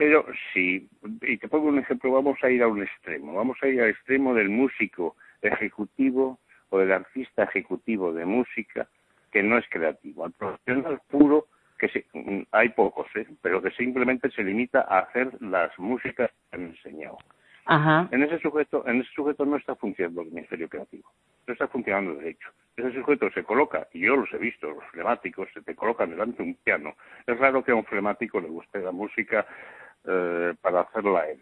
Pero 0.00 0.24
si, 0.54 0.88
y 1.20 1.36
te 1.36 1.46
pongo 1.46 1.68
un 1.68 1.78
ejemplo, 1.78 2.10
vamos 2.10 2.38
a 2.42 2.48
ir 2.48 2.62
a 2.62 2.68
un 2.68 2.82
extremo. 2.82 3.34
Vamos 3.34 3.58
a 3.60 3.68
ir 3.68 3.82
al 3.82 3.90
extremo 3.90 4.32
del 4.32 4.48
músico 4.48 5.14
ejecutivo 5.42 6.38
o 6.70 6.78
del 6.78 6.90
artista 6.90 7.42
ejecutivo 7.42 8.10
de 8.14 8.24
música 8.24 8.88
que 9.30 9.42
no 9.42 9.58
es 9.58 9.66
creativo. 9.68 10.24
Al 10.24 10.32
profesional 10.32 11.02
puro 11.10 11.48
que 11.78 12.06
mm, 12.14 12.44
hay 12.50 12.70
pocos, 12.70 13.08
¿eh? 13.14 13.26
pero 13.42 13.60
que 13.60 13.72
simplemente 13.72 14.30
se 14.30 14.42
limita 14.42 14.86
a 14.88 15.00
hacer 15.00 15.36
las 15.42 15.78
músicas 15.78 16.30
que 16.30 16.56
han 16.56 16.62
enseñado. 16.68 17.18
Ajá. 17.66 18.08
En 18.10 18.22
ese 18.22 18.38
sujeto, 18.38 18.88
en 18.88 19.02
ese 19.02 19.10
sujeto 19.12 19.44
no 19.44 19.56
está 19.56 19.74
funcionando 19.76 20.22
el 20.22 20.30
ministerio 20.30 20.66
creativo, 20.66 21.10
no 21.46 21.52
está 21.52 21.68
funcionando 21.68 22.14
de 22.14 22.30
hecho. 22.30 22.48
Ese 22.74 22.94
sujeto 22.94 23.30
se 23.32 23.44
coloca, 23.44 23.86
y 23.92 24.00
yo 24.00 24.16
los 24.16 24.32
he 24.32 24.38
visto, 24.38 24.70
los 24.70 24.84
flemáticos, 24.92 25.48
se 25.52 25.60
te 25.60 25.74
colocan 25.74 26.08
delante 26.08 26.42
de 26.42 26.48
un 26.48 26.54
piano. 26.54 26.94
Es 27.26 27.38
raro 27.38 27.62
que 27.62 27.72
a 27.72 27.74
un 27.74 27.84
flemático 27.84 28.40
le 28.40 28.48
guste 28.48 28.80
la 28.80 28.92
música 28.92 29.46
eh, 30.06 30.54
para 30.60 30.80
hacerla 30.82 31.28
él. 31.28 31.40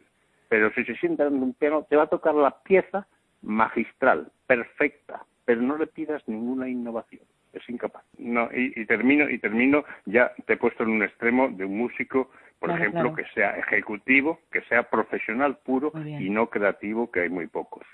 Pero 0.48 0.72
si 0.72 0.84
se 0.84 0.96
sienta 0.96 1.26
en 1.26 1.42
un 1.42 1.54
piano, 1.54 1.86
te 1.88 1.96
va 1.96 2.04
a 2.04 2.08
tocar 2.08 2.34
la 2.34 2.62
pieza 2.62 3.06
magistral, 3.42 4.30
perfecta, 4.46 5.24
pero 5.44 5.60
no 5.60 5.76
le 5.76 5.86
pidas 5.86 6.22
ninguna 6.26 6.68
innovación 6.68 7.22
es 7.52 7.68
incapaz. 7.68 8.04
No, 8.18 8.48
y, 8.52 8.84
termino, 8.86 9.28
y 9.28 9.38
termino, 9.38 9.84
ya 10.06 10.32
te 10.46 10.54
he 10.54 10.56
puesto 10.56 10.82
en 10.82 10.90
un 10.90 11.02
extremo 11.02 11.48
de 11.48 11.64
un 11.64 11.76
músico, 11.76 12.30
por 12.58 12.70
ejemplo, 12.70 13.14
que 13.14 13.24
sea 13.34 13.56
ejecutivo, 13.56 14.40
que 14.50 14.62
sea 14.62 14.84
profesional 14.84 15.58
puro 15.58 15.92
y 16.04 16.30
no 16.30 16.48
creativo, 16.48 17.10
que 17.10 17.20
hay 17.20 17.28
muy 17.28 17.46
pocos. 17.46 17.86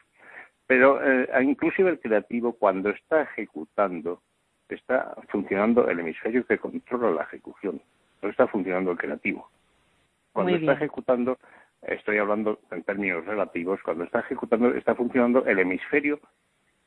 Pero 0.66 1.00
eh, 1.02 1.28
inclusive 1.42 1.90
el 1.90 2.00
creativo, 2.00 2.54
cuando 2.54 2.90
está 2.90 3.23
ejecutando, 3.23 4.23
está 4.68 5.14
funcionando 5.28 5.88
el 5.88 6.00
hemisferio 6.00 6.47
que 6.47 6.59
controla 6.59 7.11
la 7.11 7.23
ejecución, 7.25 7.83
no 8.23 8.30
está 8.30 8.47
funcionando 8.47 8.92
el 8.92 8.99
creativo. 8.99 9.50
Cuando 10.35 10.57
está 10.57 10.73
ejecutando, 10.73 11.38
estoy 11.81 12.19
hablando 12.19 12.61
en 12.71 12.83
términos 12.83 13.25
relativos, 13.25 13.81
cuando 13.83 14.05
está 14.05 14.21
ejecutando, 14.21 14.75
está 14.75 14.95
funcionando 14.95 15.47
el 15.47 15.59
hemisferio 15.61 16.21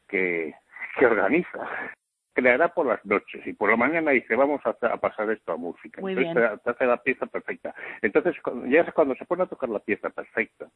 que, 0.07 0.53
que 0.99 1.05
organiza 1.07 1.67
creará 2.37 2.67
por 2.67 2.85
las 2.85 3.03
noches 3.03 3.45
y 3.47 3.53
por 3.53 3.71
la 3.71 3.77
mañana 3.77 4.11
dice 4.11 4.35
vamos 4.35 4.61
a, 4.63 4.73
pasar 4.97 5.31
esto 5.31 5.53
a 5.53 5.57
música. 5.57 6.01
Entonces 6.01 6.61
Te, 6.63 6.69
hace 6.69 6.85
la 6.85 7.01
pieza 7.01 7.25
perfecta. 7.25 7.73
Entonces 8.03 8.35
ya 8.67 8.81
es 8.81 8.93
cuando 8.93 9.15
se 9.15 9.25
pone 9.25 9.41
a 9.41 9.47
tocar 9.47 9.69
la 9.69 9.79
pieza 9.79 10.11
perfecta, 10.11 10.67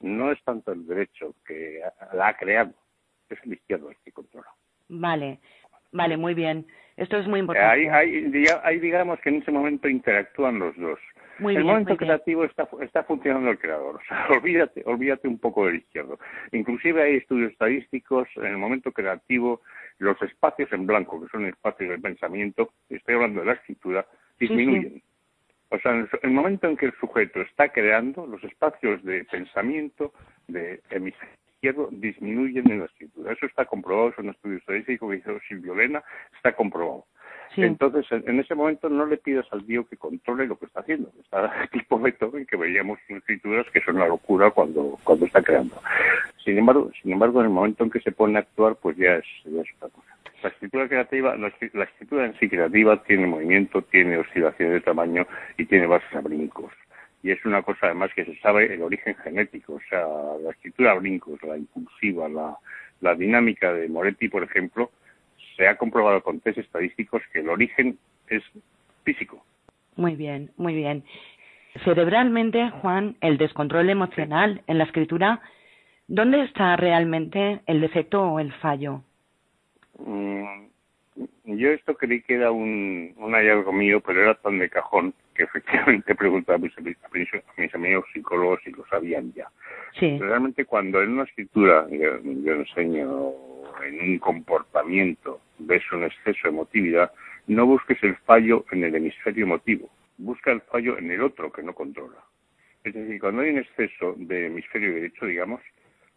no 0.00 0.32
es 0.32 0.42
tanto 0.44 0.72
el 0.72 0.86
derecho 0.86 1.34
que 1.46 1.82
la 2.14 2.28
ha 2.28 2.36
creado, 2.38 2.72
es 3.28 3.38
el 3.44 3.52
izquierdo 3.52 3.90
el 3.90 3.96
que 4.02 4.12
controla. 4.12 4.48
Vale, 4.88 5.40
vale, 5.92 6.16
muy 6.16 6.32
bien. 6.32 6.66
Esto 6.96 7.18
es 7.18 7.26
muy 7.26 7.40
importante. 7.40 7.90
Hay, 7.90 8.78
digamos 8.78 9.20
que 9.20 9.28
en 9.28 9.42
ese 9.42 9.50
momento 9.50 9.88
interactúan 9.88 10.58
los 10.58 10.74
dos. 10.78 10.98
El 11.40 11.64
momento 11.64 11.96
creativo 11.96 12.44
está, 12.44 12.68
está 12.80 13.04
funcionando 13.04 13.50
el 13.50 13.58
creador. 13.58 13.96
O 14.04 14.06
sea, 14.06 14.26
olvídate, 14.28 14.82
olvídate 14.86 15.28
un 15.28 15.38
poco 15.38 15.66
del 15.66 15.76
izquierdo. 15.76 16.18
Inclusive 16.52 17.02
hay 17.02 17.16
estudios 17.16 17.52
estadísticos 17.52 18.28
en 18.36 18.46
el 18.46 18.58
momento 18.58 18.92
creativo 18.92 19.60
los 19.98 20.20
espacios 20.22 20.72
en 20.72 20.86
blanco, 20.86 21.20
que 21.22 21.28
son 21.28 21.46
espacios 21.46 21.90
de 21.90 21.98
pensamiento, 21.98 22.72
estoy 22.88 23.14
hablando 23.14 23.40
de 23.40 23.46
la 23.46 23.52
escritura, 23.54 24.06
disminuyen. 24.38 25.02
O 25.70 25.78
sea, 25.78 25.92
en 25.92 26.08
el 26.22 26.30
momento 26.30 26.68
en 26.68 26.76
que 26.76 26.86
el 26.86 26.94
sujeto 26.94 27.40
está 27.40 27.70
creando, 27.70 28.26
los 28.26 28.42
espacios 28.44 29.02
de 29.04 29.24
pensamiento 29.24 30.12
de 30.46 30.80
hemisferio 30.90 31.34
izquierdo 31.64 31.88
disminuyen 31.90 32.70
en 32.70 32.80
la 32.80 32.86
escritura. 32.86 33.32
Eso 33.32 33.46
está 33.46 33.64
comprobado, 33.64 34.10
es 34.10 34.18
un 34.18 34.28
estudio 34.30 34.58
estadístico 34.58 35.08
que 35.08 35.16
hizo 35.16 35.40
Silvio 35.48 35.74
Lena, 35.74 36.02
está 36.36 36.54
comprobado. 36.54 37.06
Entonces, 37.56 38.06
en 38.10 38.40
ese 38.40 38.54
momento 38.54 38.88
no 38.88 39.06
le 39.06 39.16
pidas 39.16 39.46
al 39.52 39.66
Dios 39.66 39.86
que 39.88 39.96
controle 39.96 40.46
lo 40.46 40.58
que 40.58 40.66
está 40.66 40.80
haciendo. 40.80 41.10
Está 41.20 41.52
tipo 41.72 41.98
Beethoven, 41.98 42.46
que 42.46 42.56
veíamos 42.56 42.98
en 43.08 43.18
escrituras 43.18 43.66
que 43.72 43.80
son 43.80 43.96
una 43.96 44.08
locura 44.08 44.50
cuando, 44.50 44.98
cuando 45.04 45.26
está 45.26 45.42
creando. 45.42 45.80
Sin 46.44 46.58
embargo, 46.58 46.90
sin 47.02 47.12
embargo, 47.12 47.40
en 47.40 47.46
el 47.46 47.52
momento 47.52 47.84
en 47.84 47.90
que 47.90 48.00
se 48.00 48.12
pone 48.12 48.38
a 48.38 48.42
actuar, 48.42 48.76
pues 48.76 48.96
ya 48.96 49.16
es, 49.16 49.24
otra 49.46 49.88
cosa. 49.88 50.16
La 50.42 50.50
escritura 50.50 50.88
creativa, 50.88 51.36
la, 51.36 51.48
escritura 51.48 52.26
en 52.26 52.38
sí 52.38 52.48
creativa 52.48 53.02
tiene 53.04 53.26
movimiento, 53.26 53.80
tiene 53.82 54.18
oscilaciones 54.18 54.74
de 54.74 54.80
tamaño 54.82 55.26
y 55.56 55.64
tiene 55.64 55.86
bases 55.86 56.14
a 56.14 56.20
brincos. 56.20 56.72
Y 57.22 57.30
es 57.30 57.42
una 57.46 57.62
cosa 57.62 57.86
además 57.86 58.10
que 58.14 58.26
se 58.26 58.36
sabe 58.40 58.74
el 58.74 58.82
origen 58.82 59.14
genético, 59.14 59.74
o 59.74 59.80
sea, 59.88 60.04
la 60.42 60.50
escritura 60.50 60.92
brincos, 60.94 61.42
la 61.42 61.56
impulsiva, 61.56 62.28
la, 62.28 62.58
la 63.00 63.14
dinámica 63.14 63.72
de 63.72 63.88
Moretti, 63.88 64.28
por 64.28 64.42
ejemplo, 64.42 64.90
se 65.56 65.66
ha 65.68 65.76
comprobado 65.76 66.22
con 66.22 66.40
test 66.40 66.58
estadísticos 66.58 67.22
que 67.32 67.40
el 67.40 67.48
origen 67.48 67.98
es 68.28 68.42
físico. 69.04 69.44
Muy 69.96 70.16
bien, 70.16 70.50
muy 70.56 70.74
bien. 70.74 71.04
Cerebralmente, 71.84 72.70
Juan, 72.70 73.16
el 73.20 73.36
descontrol 73.36 73.90
emocional 73.90 74.62
en 74.66 74.78
la 74.78 74.84
escritura, 74.84 75.40
¿dónde 76.06 76.42
está 76.42 76.76
realmente 76.76 77.60
el 77.66 77.80
defecto 77.80 78.22
o 78.22 78.38
el 78.38 78.52
fallo? 78.54 79.02
Mm, 79.98 80.66
yo 81.44 81.70
esto 81.70 81.96
creí 81.96 82.22
que 82.22 82.34
era 82.34 82.50
un, 82.52 83.14
hallazgo 83.18 83.72
mío, 83.72 84.00
pero 84.00 84.22
era 84.22 84.34
tan 84.34 84.58
de 84.58 84.70
cajón 84.70 85.14
que 85.34 85.42
efectivamente 85.44 86.14
preguntaba 86.14 86.56
a 86.56 86.58
mis, 86.58 86.72
a 86.78 87.60
mis 87.60 87.74
amigos 87.74 88.04
psicólogos 88.12 88.60
y 88.66 88.70
lo 88.70 88.86
sabían 88.86 89.32
ya. 89.32 89.48
Sí. 89.98 90.18
Realmente 90.18 90.64
cuando 90.64 91.02
en 91.02 91.10
una 91.10 91.24
escritura 91.24 91.86
yo, 91.90 92.20
yo 92.22 92.52
enseño 92.52 93.32
en 93.84 94.00
un 94.00 94.18
comportamiento 94.18 95.40
ves 95.58 95.82
un 95.92 96.04
exceso 96.04 96.40
de 96.44 96.48
emotividad, 96.50 97.12
no 97.46 97.66
busques 97.66 98.02
el 98.02 98.16
fallo 98.18 98.64
en 98.72 98.84
el 98.84 98.94
hemisferio 98.94 99.44
emotivo, 99.44 99.90
busca 100.18 100.52
el 100.52 100.60
fallo 100.62 100.98
en 100.98 101.10
el 101.10 101.22
otro 101.22 101.52
que 101.52 101.62
no 101.62 101.74
controla. 101.74 102.18
Es 102.82 102.94
decir, 102.94 103.20
cuando 103.20 103.42
hay 103.42 103.50
un 103.50 103.58
exceso 103.58 104.14
de 104.16 104.46
hemisferio 104.46 104.94
derecho, 104.94 105.26
digamos, 105.26 105.60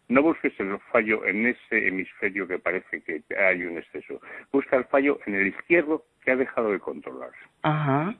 no 0.08 0.22
busques 0.22 0.58
el 0.58 0.78
fallo 0.90 1.24
en 1.24 1.46
ese 1.46 1.88
hemisferio 1.88 2.48
que 2.48 2.58
parece 2.58 3.02
que 3.02 3.22
hay 3.36 3.62
un 3.64 3.76
exceso. 3.76 4.20
Busca 4.50 4.76
el 4.76 4.84
fallo 4.84 5.18
en 5.26 5.34
el 5.34 5.48
izquierdo 5.48 6.04
que 6.24 6.30
ha 6.30 6.36
dejado 6.36 6.72
de 6.72 6.80
controlar. 6.80 7.30
Ajá. 7.62 8.14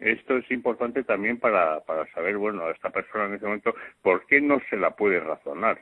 Esto 0.00 0.36
es 0.36 0.50
importante 0.50 1.04
también 1.04 1.38
para, 1.38 1.80
para 1.80 2.06
saber, 2.12 2.36
bueno, 2.36 2.64
a 2.64 2.72
esta 2.72 2.90
persona 2.90 3.26
en 3.26 3.34
ese 3.34 3.44
momento, 3.44 3.74
¿por 4.02 4.26
qué 4.26 4.40
no 4.40 4.60
se 4.68 4.76
la 4.76 4.96
puede 4.96 5.20
razonar? 5.20 5.80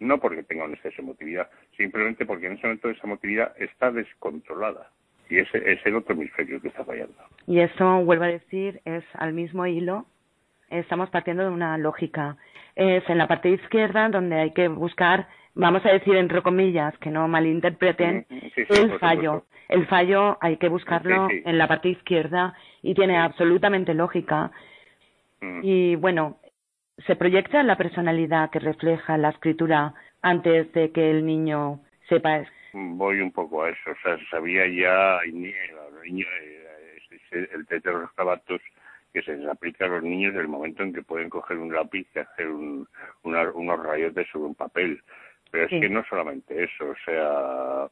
No 0.00 0.18
porque 0.18 0.42
tenga 0.42 0.64
un 0.64 0.74
exceso 0.74 0.96
de 0.98 1.02
emotividad, 1.02 1.48
simplemente 1.76 2.26
porque 2.26 2.46
en 2.46 2.52
ese 2.52 2.66
momento 2.66 2.90
esa 2.90 3.06
emotividad 3.06 3.52
está 3.58 3.90
descontrolada. 3.90 4.90
Y 5.28 5.38
ese 5.38 5.72
es 5.72 5.84
el 5.84 5.96
otro 5.96 6.14
hemisferio 6.14 6.60
que 6.60 6.68
está 6.68 6.84
fallando. 6.84 7.14
Y 7.46 7.60
eso, 7.60 8.04
vuelvo 8.04 8.24
a 8.24 8.28
decir, 8.28 8.80
es 8.84 9.04
al 9.14 9.32
mismo 9.32 9.66
hilo. 9.66 10.06
Estamos 10.70 11.10
partiendo 11.10 11.42
de 11.42 11.50
una 11.50 11.76
lógica. 11.78 12.36
Es 12.76 13.08
en 13.08 13.18
la 13.18 13.26
parte 13.26 13.50
izquierda 13.50 14.08
donde 14.08 14.36
hay 14.36 14.50
que 14.52 14.68
buscar, 14.68 15.28
vamos 15.54 15.84
a 15.84 15.90
decir 15.90 16.14
entre 16.16 16.42
comillas, 16.42 16.96
que 16.98 17.10
no 17.10 17.26
malinterpreten, 17.26 18.26
mm, 18.28 18.72
el 18.72 18.98
fallo. 18.98 19.44
El 19.68 19.86
fallo 19.86 20.38
hay 20.40 20.58
que 20.58 20.68
buscarlo 20.68 21.28
en 21.30 21.58
la 21.58 21.66
parte 21.66 21.88
izquierda 21.88 22.54
y 22.82 22.94
tiene 22.94 23.18
absolutamente 23.18 23.94
lógica. 23.94 24.52
Mm. 25.40 25.60
Y 25.62 25.96
bueno, 25.96 26.38
se 27.04 27.16
proyecta 27.16 27.62
la 27.62 27.76
personalidad 27.76 28.50
que 28.50 28.58
refleja 28.58 29.18
la 29.18 29.30
escritura 29.30 29.94
antes 30.22 30.72
de 30.72 30.92
que 30.92 31.10
el 31.10 31.26
niño 31.26 31.80
sepa. 32.08 32.44
Voy 32.72 33.20
un 33.20 33.32
poco 33.32 33.62
a 33.62 33.70
eso, 33.70 33.90
o 33.90 33.96
sea, 34.02 34.18
sabía 34.30 34.66
ya 34.66 35.18
el, 35.24 35.54
el 37.30 37.64
de 37.64 37.92
los 37.92 38.12
zapatos 38.14 38.60
que 39.12 39.22
se 39.22 39.36
les 39.36 39.48
aplica 39.48 39.86
a 39.86 39.88
los 39.88 40.02
niños 40.02 40.34
en 40.34 40.40
el 40.40 40.48
momento 40.48 40.82
en 40.82 40.92
que 40.92 41.02
pueden 41.02 41.30
coger 41.30 41.56
un 41.56 41.72
lápiz 41.72 42.06
y 42.14 42.18
hacer 42.18 42.48
un, 42.48 42.86
unos 43.22 43.82
rayotes 43.82 44.28
sobre 44.30 44.48
un 44.48 44.54
papel. 44.54 45.00
Pero 45.50 45.64
es 45.64 45.70
que 45.70 45.88
no 45.88 46.04
solamente 46.04 46.64
eso, 46.64 46.90
o 46.90 46.96
sea, 47.04 47.88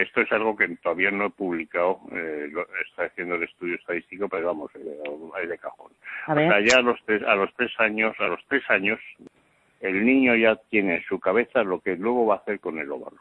esto 0.00 0.20
es 0.20 0.32
algo 0.32 0.56
que 0.56 0.68
todavía 0.76 1.10
no 1.10 1.26
he 1.26 1.30
publicado, 1.30 2.00
eh, 2.12 2.50
está 2.88 3.04
haciendo 3.04 3.34
el 3.34 3.42
estudio 3.42 3.74
estadístico, 3.74 4.28
pero 4.28 4.46
vamos, 4.46 4.70
eh, 4.76 5.02
es 5.42 5.48
de 5.48 5.58
cajón. 5.58 5.92
O 6.28 6.34
sea, 6.34 6.60
ya 6.60 6.78
a 6.78 6.82
los, 6.82 6.98
tres, 7.04 7.22
a 7.24 7.34
los 7.34 7.52
tres 7.54 7.72
años, 7.78 8.14
a 8.20 8.28
los 8.28 8.40
tres 8.46 8.62
años, 8.70 9.00
el 9.80 10.06
niño 10.06 10.36
ya 10.36 10.56
tiene 10.70 10.96
en 10.96 11.02
su 11.02 11.18
cabeza 11.18 11.64
lo 11.64 11.80
que 11.80 11.96
luego 11.96 12.26
va 12.26 12.36
a 12.36 12.38
hacer 12.38 12.60
con 12.60 12.78
el 12.78 12.90
óvalo. 12.90 13.20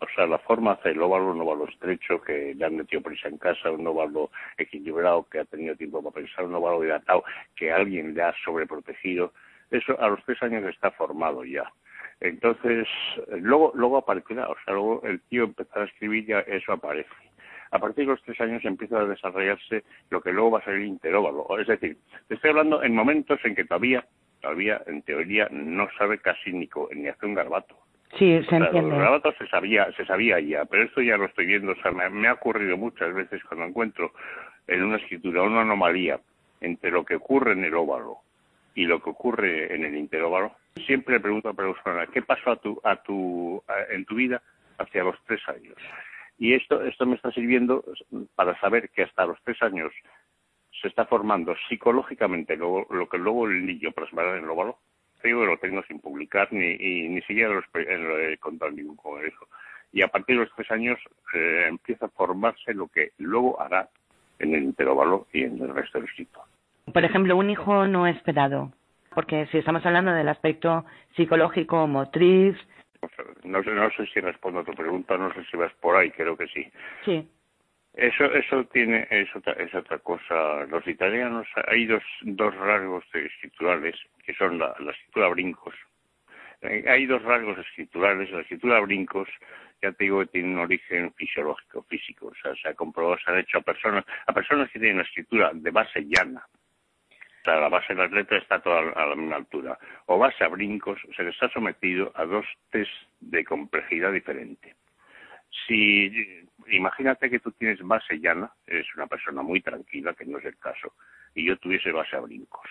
O 0.00 0.06
sea, 0.14 0.26
la 0.26 0.38
forma 0.38 0.72
hace 0.72 0.90
el 0.90 1.02
óvalo, 1.02 1.32
un 1.32 1.40
óvalo 1.40 1.68
estrecho 1.68 2.20
que 2.20 2.54
le 2.54 2.64
han 2.64 2.76
metido 2.76 3.02
prisa 3.02 3.28
en 3.28 3.38
casa, 3.38 3.70
un 3.70 3.86
óvalo 3.86 4.30
equilibrado 4.56 5.26
que 5.28 5.40
ha 5.40 5.44
tenido 5.44 5.74
tiempo 5.74 6.02
para 6.02 6.14
pensar, 6.14 6.44
un 6.44 6.54
óvalo 6.54 6.84
hidratado 6.84 7.24
que 7.56 7.72
alguien 7.72 8.14
le 8.14 8.22
ha 8.22 8.34
sobreprotegido. 8.44 9.32
Eso 9.70 10.00
a 10.00 10.08
los 10.08 10.24
tres 10.24 10.42
años 10.42 10.64
está 10.64 10.90
formado 10.92 11.44
ya. 11.44 11.70
Entonces, 12.20 12.86
luego, 13.40 13.72
luego 13.74 13.98
aparecerá, 13.98 14.48
o 14.48 14.56
sea, 14.64 14.74
luego 14.74 15.02
el 15.04 15.20
tío 15.22 15.44
empezará 15.44 15.82
a 15.82 15.88
escribir 15.88 16.26
ya 16.26 16.40
eso 16.40 16.72
aparece. 16.72 17.08
A 17.70 17.78
partir 17.78 18.06
de 18.06 18.12
los 18.12 18.22
tres 18.22 18.40
años 18.40 18.64
empieza 18.64 18.98
a 18.98 19.04
desarrollarse 19.04 19.84
lo 20.10 20.20
que 20.20 20.32
luego 20.32 20.52
va 20.52 20.58
a 20.60 20.64
ser 20.64 20.74
el 20.74 20.86
interóvalo. 20.86 21.46
Es 21.58 21.66
decir, 21.66 21.98
te 22.26 22.34
estoy 22.34 22.50
hablando 22.50 22.82
en 22.82 22.94
momentos 22.94 23.38
en 23.44 23.54
que 23.54 23.64
todavía, 23.64 24.04
todavía 24.40 24.82
en 24.86 25.02
teoría 25.02 25.48
no 25.50 25.86
sabe 25.98 26.18
casi 26.18 26.52
ni, 26.52 26.68
ni 26.92 27.08
hacer 27.08 27.28
un 27.28 27.34
garbato. 27.34 27.76
Sí, 28.16 28.42
se 28.48 28.56
entiende. 28.56 28.90
Los 28.90 28.98
garbatos 28.98 29.34
se 29.36 29.46
sabía, 29.48 29.92
se 29.92 30.06
sabía 30.06 30.40
ya, 30.40 30.64
pero 30.64 30.84
esto 30.84 31.02
ya 31.02 31.18
lo 31.18 31.26
estoy 31.26 31.46
viendo. 31.46 31.72
O 31.72 31.76
sea, 31.76 31.92
me, 31.92 32.28
ha 32.28 32.32
ocurrido 32.32 32.76
muchas 32.76 33.12
veces 33.12 33.44
cuando 33.44 33.66
encuentro 33.66 34.12
en 34.66 34.82
una 34.82 34.96
escritura 34.96 35.42
una 35.42 35.60
anomalía 35.60 36.18
entre 36.60 36.90
lo 36.90 37.04
que 37.04 37.16
ocurre 37.16 37.52
en 37.52 37.64
el 37.64 37.74
óvalo 37.74 38.18
y 38.78 38.84
lo 38.84 39.02
que 39.02 39.10
ocurre 39.10 39.74
en 39.74 39.84
el 39.84 39.96
interóvalo. 39.96 40.52
Siempre 40.86 41.14
le 41.14 41.20
pregunto 41.20 41.48
a 41.48 41.52
la 41.52 41.56
persona, 41.56 42.06
¿qué 42.06 42.22
pasó 42.22 42.52
a 42.52 42.56
tu, 42.56 42.80
a 42.84 42.94
tu, 43.02 43.60
en 43.90 44.04
tu 44.04 44.14
vida 44.14 44.40
hacia 44.78 45.02
los 45.02 45.16
tres 45.26 45.40
años? 45.48 45.74
Y 46.38 46.54
esto, 46.54 46.84
esto 46.84 47.04
me 47.04 47.16
está 47.16 47.32
sirviendo 47.32 47.84
para 48.36 48.56
saber 48.60 48.90
que 48.90 49.02
hasta 49.02 49.26
los 49.26 49.36
tres 49.42 49.60
años 49.64 49.92
se 50.80 50.86
está 50.86 51.06
formando 51.06 51.56
psicológicamente 51.68 52.56
lo, 52.56 52.86
lo 52.88 53.08
que 53.08 53.18
luego 53.18 53.48
el 53.48 53.66
niño 53.66 53.90
plasmará 53.90 54.38
en 54.38 54.44
el 54.44 54.50
óvalo. 54.50 54.78
Digo 55.24 55.40
que 55.40 55.46
lo 55.46 55.58
tengo 55.58 55.82
sin 55.82 55.98
publicar 55.98 56.52
ni, 56.52 56.76
y, 56.78 57.08
ni 57.08 57.20
siquiera 57.22 57.52
lo, 57.52 58.18
he 58.20 58.38
contado 58.38 58.70
en 58.70 58.76
ningún 58.76 58.96
congreso. 58.96 59.48
Y 59.92 60.02
a 60.02 60.08
partir 60.08 60.36
de 60.36 60.44
los 60.44 60.54
tres 60.54 60.70
años 60.70 61.00
eh, 61.34 61.66
empieza 61.68 62.06
a 62.06 62.10
formarse 62.10 62.72
lo 62.74 62.86
que 62.86 63.10
luego 63.18 63.60
hará 63.60 63.88
en 64.38 64.54
el 64.54 64.62
interóvalo 64.62 65.26
y 65.32 65.42
en 65.42 65.60
el 65.60 65.74
resto 65.74 65.98
del 65.98 66.08
sitio. 66.14 66.42
Por 66.92 67.04
ejemplo, 67.04 67.36
un 67.36 67.50
hijo 67.50 67.86
no 67.86 68.06
esperado, 68.06 68.72
porque 69.14 69.46
si 69.46 69.58
estamos 69.58 69.84
hablando 69.84 70.12
del 70.12 70.28
aspecto 70.28 70.84
psicológico, 71.16 71.86
motriz, 71.86 72.56
no 73.44 73.62
sé, 73.62 73.70
no 73.70 73.90
sé 73.90 74.06
si 74.06 74.20
respondo 74.20 74.60
a 74.60 74.64
tu 74.64 74.72
pregunta, 74.72 75.16
no 75.16 75.32
sé 75.32 75.44
si 75.50 75.56
vas 75.56 75.72
por 75.74 75.96
ahí, 75.96 76.10
creo 76.10 76.36
que 76.36 76.48
sí. 76.48 76.70
Sí. 77.04 77.28
Eso, 77.94 78.24
eso 78.26 78.64
tiene, 78.66 79.06
es 79.10 79.34
otra, 79.34 79.54
es 79.54 79.74
otra 79.74 79.98
cosa. 79.98 80.64
Los 80.66 80.86
italianos, 80.86 81.46
hay 81.66 81.86
dos, 81.86 82.02
dos 82.22 82.54
rasgos 82.54 83.04
escriturales, 83.12 83.96
que 84.24 84.34
son 84.34 84.58
la, 84.58 84.74
la 84.78 84.92
escritura 84.92 85.28
brincos. 85.28 85.74
Eh, 86.62 86.84
hay 86.86 87.06
dos 87.06 87.22
rasgos 87.22 87.58
escriturales. 87.58 88.30
La 88.30 88.42
escritura 88.42 88.80
brincos, 88.80 89.28
ya 89.82 89.92
te 89.92 90.04
digo 90.04 90.20
que 90.20 90.26
tiene 90.26 90.52
un 90.54 90.58
origen 90.60 91.12
fisiológico, 91.14 91.82
físico. 91.84 92.26
O 92.26 92.34
sea, 92.40 92.54
se 92.54 92.68
ha 92.68 92.74
comprobado, 92.74 93.18
se 93.24 93.30
ha 93.30 93.40
hecho 93.40 93.58
a 93.58 93.62
personas, 93.62 94.04
a 94.26 94.32
personas 94.32 94.70
que 94.70 94.78
tienen 94.78 94.96
una 94.96 95.06
escritura 95.06 95.50
de 95.52 95.70
base 95.70 96.04
llana, 96.04 96.46
la 97.44 97.68
base 97.68 97.94
de 97.94 98.00
la 98.00 98.08
letra 98.08 98.38
está 98.38 98.60
toda 98.60 98.92
a 98.92 99.06
la 99.06 99.14
misma 99.14 99.36
altura. 99.36 99.78
O 100.06 100.18
base 100.18 100.44
a 100.44 100.48
brincos, 100.48 101.00
se 101.16 101.22
les 101.22 101.42
ha 101.42 101.48
sometido 101.48 102.12
a 102.14 102.24
dos 102.24 102.46
test 102.70 102.90
de 103.20 103.44
complejidad 103.44 104.12
diferente. 104.12 104.74
Si 105.66 106.12
imagínate 106.68 107.30
que 107.30 107.40
tú 107.40 107.52
tienes 107.52 107.80
base 107.82 108.18
llana, 108.18 108.50
eres 108.66 108.86
una 108.94 109.06
persona 109.06 109.42
muy 109.42 109.60
tranquila, 109.60 110.14
que 110.14 110.26
no 110.26 110.38
es 110.38 110.44
el 110.44 110.58
caso, 110.58 110.92
y 111.34 111.46
yo 111.46 111.56
tuviese 111.56 111.90
base 111.92 112.16
a 112.16 112.20
brincos. 112.20 112.68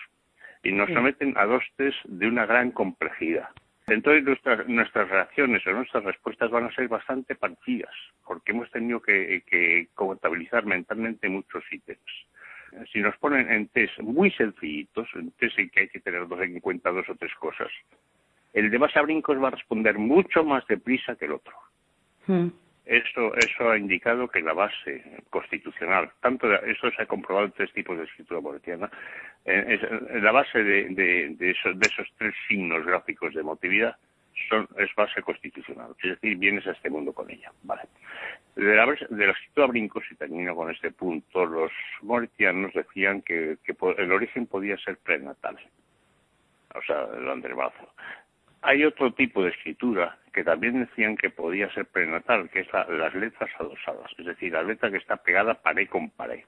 Y 0.62 0.72
nos 0.72 0.90
someten 0.90 1.34
a 1.36 1.44
dos 1.44 1.64
test 1.76 1.98
de 2.04 2.26
una 2.26 2.46
gran 2.46 2.70
complejidad. 2.70 3.48
Entonces 3.88 4.22
nuestras, 4.24 4.68
nuestras 4.68 5.08
reacciones 5.08 5.66
o 5.66 5.72
nuestras 5.72 6.04
respuestas 6.04 6.50
van 6.50 6.64
a 6.64 6.74
ser 6.74 6.88
bastante 6.88 7.34
partidas, 7.34 7.94
porque 8.26 8.52
hemos 8.52 8.70
tenido 8.70 9.00
que, 9.00 9.42
que 9.46 9.88
contabilizar 9.94 10.66
mentalmente 10.66 11.28
muchos 11.28 11.64
ítems 11.72 12.28
si 12.92 13.00
nos 13.00 13.16
ponen 13.18 13.50
en 13.50 13.68
test 13.68 13.98
muy 14.00 14.30
sencillitos, 14.32 15.08
en 15.14 15.30
test 15.32 15.58
en 15.58 15.70
que 15.70 15.80
hay 15.80 15.88
que 15.88 16.00
tener 16.00 16.26
en 16.30 16.60
cuenta 16.60 16.90
dos 16.90 17.08
o 17.08 17.14
tres 17.14 17.34
cosas, 17.34 17.68
el 18.52 18.70
de 18.70 18.78
brincos 19.02 19.42
va 19.42 19.48
a 19.48 19.52
responder 19.52 19.98
mucho 19.98 20.44
más 20.44 20.66
deprisa 20.66 21.16
que 21.16 21.26
el 21.26 21.32
otro. 21.32 21.54
Hmm. 22.26 22.48
Eso, 22.84 23.34
eso 23.36 23.70
ha 23.70 23.76
indicado 23.76 24.28
que 24.28 24.40
la 24.40 24.54
base 24.54 25.04
constitucional, 25.28 26.10
tanto 26.22 26.50
eso 26.62 26.90
se 26.90 27.02
ha 27.02 27.06
comprobado 27.06 27.46
en 27.46 27.52
tres 27.52 27.70
tipos 27.74 27.98
de 27.98 28.04
escritura 28.04 28.40
boletiana, 28.40 28.90
eh, 29.44 29.78
la 30.22 30.32
base 30.32 30.64
de, 30.64 30.88
de, 31.38 31.50
esos, 31.50 31.78
de 31.78 31.86
esos 31.86 32.08
tres 32.16 32.34
signos 32.48 32.86
gráficos 32.86 33.34
de 33.34 33.42
emotividad 33.42 33.94
son, 34.48 34.68
es 34.76 34.94
base 34.94 35.22
constitucional, 35.22 35.94
es 36.02 36.10
decir, 36.10 36.36
vienes 36.36 36.66
a 36.66 36.72
este 36.72 36.90
mundo 36.90 37.12
con 37.12 37.30
ella. 37.30 37.52
Vale. 37.62 37.82
De 38.54 38.74
la, 38.74 38.86
de 38.86 39.26
la 39.26 39.32
escritura 39.32 39.66
brincos, 39.66 40.04
y 40.10 40.16
termino 40.16 40.54
con 40.54 40.70
este 40.70 40.90
punto, 40.90 41.46
los 41.46 41.70
mortianos 42.02 42.72
decían 42.74 43.22
que, 43.22 43.56
el 43.98 44.12
origen 44.12 44.46
podía 44.46 44.76
ser 44.78 44.96
prenatal, 44.98 45.58
o 46.74 46.82
sea, 46.82 47.06
el 47.16 47.28
andrebazo. 47.28 47.92
Hay 48.62 48.84
otro 48.84 49.12
tipo 49.12 49.44
de 49.44 49.50
escritura 49.50 50.18
que 50.32 50.42
también 50.42 50.80
decían 50.80 51.16
que 51.16 51.30
podía 51.30 51.72
ser 51.72 51.86
prenatal, 51.86 52.50
que 52.50 52.60
es 52.60 52.72
las 52.72 53.14
letras 53.14 53.50
adosadas, 53.58 54.10
es 54.18 54.26
decir, 54.26 54.52
la 54.52 54.64
letra 54.64 54.90
que 54.90 54.96
está 54.96 55.16
pegada 55.16 55.54
pared 55.54 55.88
con 55.88 56.10
pared. 56.10 56.44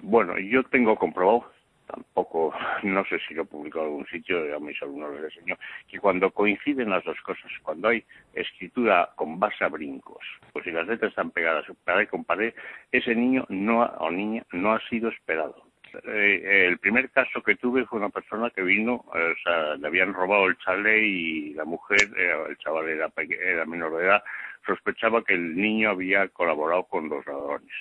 Bueno, 0.00 0.38
yo 0.38 0.64
tengo 0.64 0.96
comprobado 0.96 1.52
tampoco, 1.86 2.54
no 2.82 3.04
sé 3.04 3.18
si 3.26 3.34
lo 3.34 3.44
publicó 3.44 3.80
en 3.80 3.84
algún 3.84 4.06
sitio, 4.06 4.54
a 4.54 4.60
mis 4.60 4.80
alumnos 4.82 5.14
les 5.14 5.36
enseñó, 5.36 5.56
que 5.88 5.98
cuando 5.98 6.30
coinciden 6.30 6.90
las 6.90 7.04
dos 7.04 7.20
cosas, 7.22 7.50
cuando 7.62 7.88
hay 7.88 8.04
escritura 8.34 9.10
con 9.16 9.38
base 9.38 9.64
a 9.64 9.68
brincos, 9.68 10.24
pues 10.52 10.64
si 10.64 10.70
las 10.70 10.86
letras 10.86 11.10
están 11.10 11.30
pegadas 11.30 11.66
pared 11.84 12.08
con 12.08 12.24
pared, 12.24 12.54
ese 12.90 13.14
niño 13.14 13.44
no 13.48 13.82
o 13.82 14.10
niña 14.10 14.44
no 14.52 14.72
ha 14.72 14.80
sido 14.88 15.08
esperado. 15.08 15.72
Eh, 16.04 16.68
el 16.68 16.78
primer 16.78 17.10
caso 17.10 17.42
que 17.42 17.56
tuve 17.56 17.84
fue 17.84 17.98
una 17.98 18.08
persona 18.08 18.50
que 18.50 18.62
vino, 18.62 19.04
o 19.06 19.14
sea, 19.44 19.76
le 19.76 19.86
habían 19.86 20.14
robado 20.14 20.46
el 20.46 20.56
chalet 20.58 21.02
y 21.02 21.54
la 21.54 21.64
mujer, 21.64 22.00
eh, 22.16 22.32
el 22.48 22.56
chaval 22.58 22.88
era, 22.88 23.12
era 23.16 23.66
menor 23.66 23.96
de 23.96 24.04
edad, 24.04 24.22
sospechaba 24.64 25.22
que 25.22 25.34
el 25.34 25.54
niño 25.54 25.90
había 25.90 26.28
colaborado 26.28 26.84
con 26.84 27.08
los 27.08 27.26
ladrones, 27.26 27.72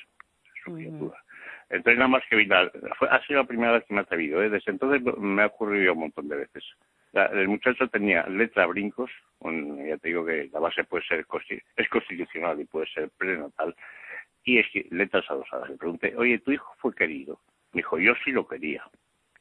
su 0.64 0.74
criatura. 0.74 1.18
Entonces, 1.72 1.98
nada 1.98 2.10
más 2.10 2.24
que 2.30 2.36
vi, 2.36 2.50
ha 2.52 3.26
sido 3.26 3.40
la 3.40 3.48
primera 3.48 3.72
vez 3.72 3.86
que 3.86 3.94
me 3.94 4.02
ha 4.02 4.04
atrevido. 4.04 4.44
¿eh? 4.44 4.50
Desde 4.50 4.72
entonces 4.72 5.02
me 5.18 5.42
ha 5.42 5.46
ocurrido 5.46 5.94
un 5.94 6.00
montón 6.00 6.28
de 6.28 6.36
veces. 6.36 6.66
el 7.14 7.48
muchacho 7.48 7.88
tenía 7.88 8.28
letra 8.28 8.66
brincos, 8.66 9.10
ya 9.42 9.98
te 9.98 10.10
digo 10.10 10.26
que 10.26 10.50
la 10.52 10.60
base 10.60 10.84
puede 10.84 11.06
ser 11.06 11.26
es 11.78 11.90
constitucional 11.90 12.60
y 12.60 12.66
puede 12.66 12.88
ser 12.88 13.10
prenatal, 13.18 13.74
y 14.44 14.58
es 14.60 14.68
que 14.74 14.86
letras 14.92 15.24
adosadas. 15.30 15.70
Le 15.70 15.78
pregunté, 15.78 16.14
oye, 16.18 16.40
¿tu 16.40 16.52
hijo 16.52 16.76
fue 16.80 16.94
querido? 16.94 17.40
Me 17.72 17.80
dijo, 17.80 17.98
yo 18.00 18.14
sí 18.26 18.32
lo 18.32 18.46
quería. 18.46 18.84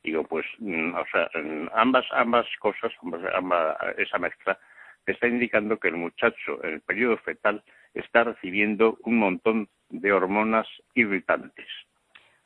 Digo, 0.05 0.23
pues, 0.25 0.47
mm, 0.59 0.95
o 0.95 1.05
sea, 1.11 1.29
ambas, 1.75 2.07
ambas 2.12 2.47
cosas, 2.61 2.93
ambas, 3.35 3.77
esa 3.99 4.19
mezcla, 4.19 4.57
está 5.05 5.27
indicando 5.27 5.81
que 5.81 5.88
el 5.88 5.97
muchacho 5.97 6.62
en 6.62 6.75
el 6.75 6.81
periodo 6.81 7.16
fetal 7.19 7.64
está 7.93 8.23
recibiendo 8.23 8.99
un 9.03 9.19
montón 9.19 9.69
de 9.88 10.12
hormonas 10.12 10.69
irritantes 10.95 11.66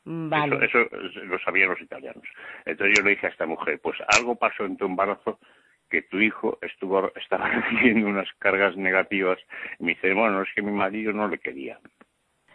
Vale. 0.05 0.65
Eso, 0.65 0.87
lo 1.23 1.39
sabían 1.39 1.69
los 1.69 1.81
italianos. 1.81 2.23
Entonces 2.65 2.97
yo 2.97 3.03
le 3.03 3.11
dije 3.11 3.25
a 3.25 3.29
esta 3.29 3.45
mujer, 3.45 3.79
pues 3.81 3.97
algo 4.15 4.35
pasó 4.35 4.65
en 4.65 4.77
tu 4.77 4.85
embarazo 4.85 5.39
que 5.89 6.03
tu 6.03 6.19
hijo 6.19 6.57
estuvo 6.61 7.11
estaba 7.15 7.49
recibiendo 7.49 8.07
unas 8.07 8.31
cargas 8.39 8.77
negativas. 8.77 9.39
Y 9.79 9.83
me 9.83 9.93
dice, 9.95 10.13
bueno, 10.13 10.43
es 10.43 10.49
que 10.53 10.61
mi 10.61 10.71
marido 10.71 11.11
no 11.11 11.27
le 11.27 11.39
quería. 11.39 11.79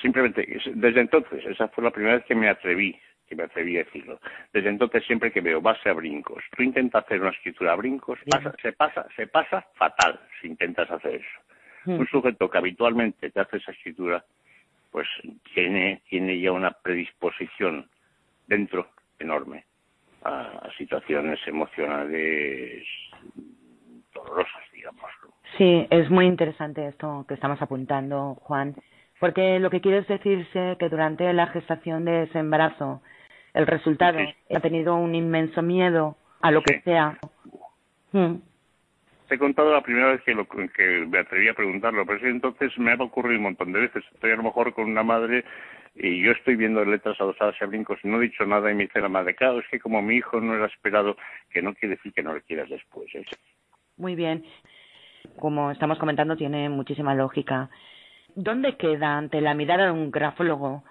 Simplemente, 0.01 0.47
desde 0.75 1.01
entonces, 1.01 1.45
esa 1.45 1.69
fue 1.69 1.85
la 1.85 1.91
primera 1.91 2.17
vez 2.17 2.25
que 2.25 2.35
me 2.35 2.49
atreví, 2.49 2.99
que 3.27 3.37
me 3.37 3.43
atreví 3.43 3.77
a 3.77 3.85
decirlo. 3.85 4.19
Desde 4.53 4.71
entonces, 4.71 5.05
siempre 5.05 5.31
que 5.31 5.41
veo 5.41 5.61
base 5.61 5.91
a 5.91 5.93
brincos, 5.93 6.43
tú 6.57 6.63
intentas 6.63 7.05
hacer 7.05 7.21
una 7.21 7.31
escritura 7.31 7.73
a 7.73 7.77
brincos, 7.77 8.19
se 8.63 8.73
pasa, 8.73 9.07
se 9.15 9.27
pasa 9.27 9.67
fatal 9.75 10.19
si 10.41 10.47
intentas 10.49 10.91
hacer 10.91 11.17
eso. 11.17 11.41
Hmm. 11.85 11.99
Un 12.01 12.07
sujeto 12.07 12.49
que 12.49 12.59
habitualmente 12.59 13.31
te 13.31 13.41
hace 13.41 13.59
esa 13.59 13.73
escritura 13.73 14.25
pues 14.91 15.07
tiene, 15.55 16.03
tiene 16.09 16.41
ya 16.41 16.53
una 16.53 16.71
predisposición 16.71 17.89
dentro 18.47 18.89
enorme 19.19 19.65
a, 20.25 20.69
situaciones 20.77 21.39
emocionales 21.47 22.85
dolorosas, 24.15 24.63
digamos. 24.73 25.11
Sí, 25.57 25.87
es 25.91 26.11
muy 26.11 26.27
interesante 26.27 26.87
esto 26.87 27.25
que 27.29 27.35
estamos 27.35 27.61
apuntando, 27.61 28.37
Juan, 28.43 28.75
porque 29.19 29.59
lo 29.59 29.71
que 29.71 29.81
quieres 29.81 30.07
decirse 30.07 30.77
que 30.79 30.89
durante 30.89 31.33
la 31.33 31.49
gestación 31.49 32.05
de 32.05 32.25
ese 32.25 32.39
embarazo 32.39 33.03
el 33.53 33.67
resultado 33.67 34.19
ha 34.55 34.61
tenido 34.61 34.95
un 34.97 35.15
inmenso 35.15 35.63
miedo 35.63 36.17
a 36.41 36.51
lo 36.51 36.63
que 36.63 36.81
sea. 36.83 37.19
Hmm 39.31 39.35
he 39.35 39.39
contado 39.39 39.73
la 39.73 39.83
primera 39.83 40.13
vez 40.13 40.23
que, 40.23 40.35
lo, 40.35 40.47
que 40.47 41.07
me 41.09 41.19
atreví 41.19 41.49
a 41.49 41.55
preguntarlo, 41.55 42.05
pero 42.05 42.29
entonces 42.29 42.77
me 42.79 42.93
ha 42.93 42.97
ocurrido 42.97 43.37
un 43.39 43.45
montón 43.45 43.73
de 43.73 43.81
veces. 43.81 44.05
Estoy 44.13 44.33
a 44.33 44.37
lo 44.37 44.43
mejor 44.43 44.75
con 44.75 44.85
una 44.85 45.03
madre 45.03 45.45
y 45.95 46.23
yo 46.23 46.33
estoy 46.33 46.57
viendo 46.57 46.85
letras 46.85 47.21
adosadas 47.21 47.55
y 47.61 47.65
a 47.65 47.67
brincos 47.67 47.99
y 48.03 48.09
no 48.09 48.19
he 48.19 48.27
dicho 48.27 48.45
nada 48.45 48.71
y 48.71 48.75
me 48.75 48.85
dice 48.85 49.01
la 49.01 49.09
madre, 49.09 49.35
claro, 49.35 49.61
es 49.61 49.67
que 49.69 49.79
como 49.79 50.03
mi 50.03 50.17
hijo 50.17 50.41
no 50.41 50.55
era 50.55 50.67
esperado, 50.67 51.17
que 51.51 51.63
no 51.63 51.75
quiere 51.75 51.97
decir 51.97 52.13
que 52.13 52.23
no 52.23 52.35
le 52.35 52.43
quieras 52.43 52.69
después. 52.69 53.15
¿eh? 53.15 53.25
Muy 53.97 54.15
bien. 54.15 54.45
Como 55.39 55.71
estamos 55.71 55.99
comentando, 55.99 56.37
tiene 56.37 56.69
muchísima 56.69 57.15
lógica. 57.15 57.71
¿Dónde 58.35 58.77
queda 58.77 59.17
ante 59.17 59.41
la 59.41 59.55
mirada 59.55 59.87
de 59.87 59.93
un 59.93 60.11
grafólogo 60.11 60.85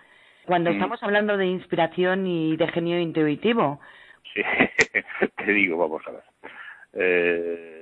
cuando 0.45 0.69
mm. 0.69 0.73
estamos 0.73 1.03
hablando 1.03 1.37
de 1.37 1.45
inspiración 1.47 2.27
y 2.27 2.55
de 2.57 2.67
genio 2.69 2.99
intuitivo? 2.99 3.79
Sí, 4.33 4.41
te 5.37 5.51
digo, 5.51 5.77
vamos 5.77 6.03
a 6.07 6.11
ver. 6.11 6.23
Eh, 6.93 7.78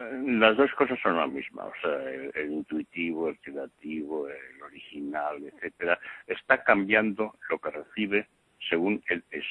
las 0.00 0.56
dos 0.56 0.72
cosas 0.74 0.98
son 1.02 1.16
la 1.16 1.26
misma, 1.26 1.64
o 1.64 1.72
sea, 1.82 2.10
el, 2.34 2.52
intuitivo, 2.52 3.28
el 3.28 3.38
creativo, 3.38 4.28
el 4.28 4.62
original, 4.62 5.36
etcétera, 5.44 5.98
está 6.26 6.62
cambiando 6.64 7.34
lo 7.48 7.58
que 7.58 7.70
recibe 7.70 8.26
según 8.68 9.02
él 9.08 9.22
es. 9.30 9.44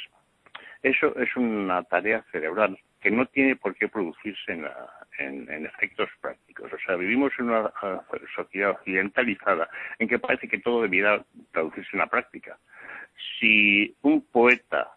Eso 0.82 1.16
es 1.18 1.36
una 1.36 1.84
tarea 1.84 2.24
cerebral 2.32 2.80
que 3.00 3.12
no 3.12 3.26
tiene 3.28 3.56
por 3.56 3.76
qué 3.76 3.88
producirse 3.88 4.54
en, 4.54 4.66
en, 5.50 5.66
efectos 5.66 6.10
prácticos. 6.22 6.72
O 6.74 6.78
sea, 6.86 6.96
vivimos 6.96 7.32
en 7.38 7.50
una 7.50 7.72
sociedad 8.36 8.72
occidentalizada 8.72 9.70
en 10.00 10.08
que 10.08 10.20
parece 10.20 10.48
que 10.48 10.60
todo 10.60 10.82
debiera 10.82 11.24
traducirse 11.52 11.90
en 11.94 12.00
la 12.00 12.08
práctica. 12.08 12.58
Si 13.40 13.96
un 14.02 14.22
poeta 14.22 14.92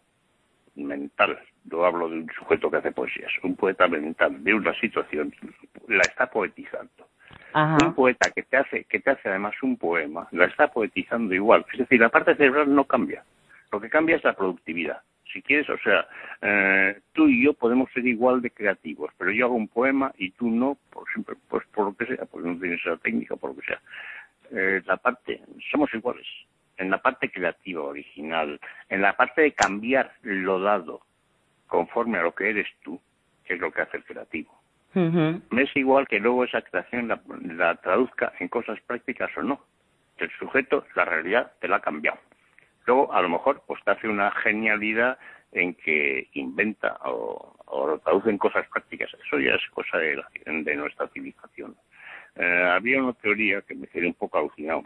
mental, 0.75 1.39
yo 1.65 1.85
hablo 1.85 2.09
de 2.09 2.17
un 2.17 2.31
sujeto 2.33 2.71
que 2.71 2.79
hace 2.79 2.93
poesías, 2.93 3.31
un 3.43 3.57
poeta 3.57 3.89
mental 3.89 4.43
de 4.43 4.55
una 4.55 4.75
situación, 4.81 5.33
la 5.89 6.03
está 6.03 6.27
poetizando. 6.27 7.09
Un 7.55 7.95
poeta 7.95 8.31
que 8.31 8.43
te 8.45 8.57
hace, 8.57 8.85
que 8.85 9.01
te 9.01 9.11
hace 9.11 9.29
además 9.29 9.55
un 9.63 9.77
poema, 9.77 10.27
la 10.33 10.47
está 10.47 10.69
poetizando 10.69 11.35
igual. 11.35 11.67
Es 11.73 11.81
decir, 11.81 12.01
la 12.01 12.09
parte 12.09 12.35
cerebral 12.35 12.75
no 12.75 12.85
cambia. 12.85 13.25
Lo 13.71 13.81
que 13.81 13.91
cambia 13.91 14.17
es 14.17 14.25
la 14.25 14.33
productividad. 14.33 15.03
Si 15.31 15.43
quieres, 15.43 15.69
o 15.69 15.79
sea, 15.79 16.07
eh, 16.41 17.01
tú 17.13 17.29
y 17.29 17.45
yo 17.45 17.53
podemos 17.53 17.91
ser 17.93 18.07
igual 18.07 18.41
de 18.41 18.51
creativos, 18.51 19.11
pero 19.19 19.31
yo 19.31 19.47
hago 19.47 19.55
un 19.55 19.69
poema 19.69 20.13
y 20.17 20.31
tú 20.31 20.51
no, 20.51 20.79
por 20.91 21.09
siempre, 21.11 21.37
pues 21.49 21.67
por 21.75 21.87
lo 21.87 21.97
que 21.97 22.07
sea, 22.07 22.25
porque 22.27 22.49
no 22.49 22.59
tienes 22.59 22.81
esa 22.81 22.97
técnica, 22.97 23.37
por 23.37 23.51
lo 23.51 23.57
que 23.61 23.67
sea. 23.67 23.81
Eh, 24.51 24.83
la 24.87 24.97
parte, 24.97 25.43
somos 25.71 25.93
iguales 25.95 26.27
en 26.83 26.91
la 26.91 27.01
parte 27.01 27.31
creativa, 27.31 27.83
original, 27.83 28.61
en 28.89 29.03
la 29.03 29.17
parte 29.17 29.43
de 29.43 29.53
cambiar 29.53 30.13
lo 30.23 30.61
dado 30.61 31.01
conforme 31.67 32.19
a 32.19 32.23
lo 32.23 32.35
que 32.35 32.51
eres 32.51 32.69
tú, 32.83 33.01
que 33.45 33.55
es 33.55 33.61
lo 33.61 33.73
que 33.73 33.83
hace 33.83 33.97
el 33.97 34.05
creativo. 34.05 34.53
Me 34.95 35.63
es 35.63 35.75
igual 35.75 36.07
que 36.07 36.21
luego 36.21 36.45
esa 36.45 36.61
creación 36.61 37.09
la, 37.09 37.75
traduzca 37.77 38.33
en 38.41 38.49
cosas 38.49 38.79
prácticas 38.83 39.31
o 39.39 39.43
no. 39.43 39.65
El 40.19 40.31
sujeto, 40.39 40.85
la 40.95 41.07
realidad, 41.07 41.53
te 41.61 41.69
la 41.69 41.77
ha 41.77 41.81
cambiado. 41.81 42.19
Luego, 42.85 43.11
a 43.13 43.23
lo 43.23 43.31
mejor, 43.31 43.63
pues 43.67 43.83
te 43.85 43.93
hace 43.93 44.07
una 44.07 44.31
genialidad 44.33 45.19
en 45.53 45.75
que 45.75 46.29
inventa 46.35 46.99
o, 47.05 47.57
lo 47.71 47.99
traduce 48.01 48.29
en 48.29 48.39
cosas 48.39 48.69
prácticas. 48.69 49.11
Eso 49.27 49.39
ya 49.39 49.55
es 49.55 49.63
cosa 49.71 49.97
de, 49.97 50.23
de 50.45 50.77
nuestra 50.77 51.09
civilización. 51.09 51.75
Eh, 52.37 52.71
había 52.71 53.03
una 53.03 53.15
teoría 53.15 53.63
que 53.63 53.75
me 53.75 53.87
quedé 53.87 54.07
un 54.09 54.15
poco 54.15 54.39
alucinado. 54.39 54.83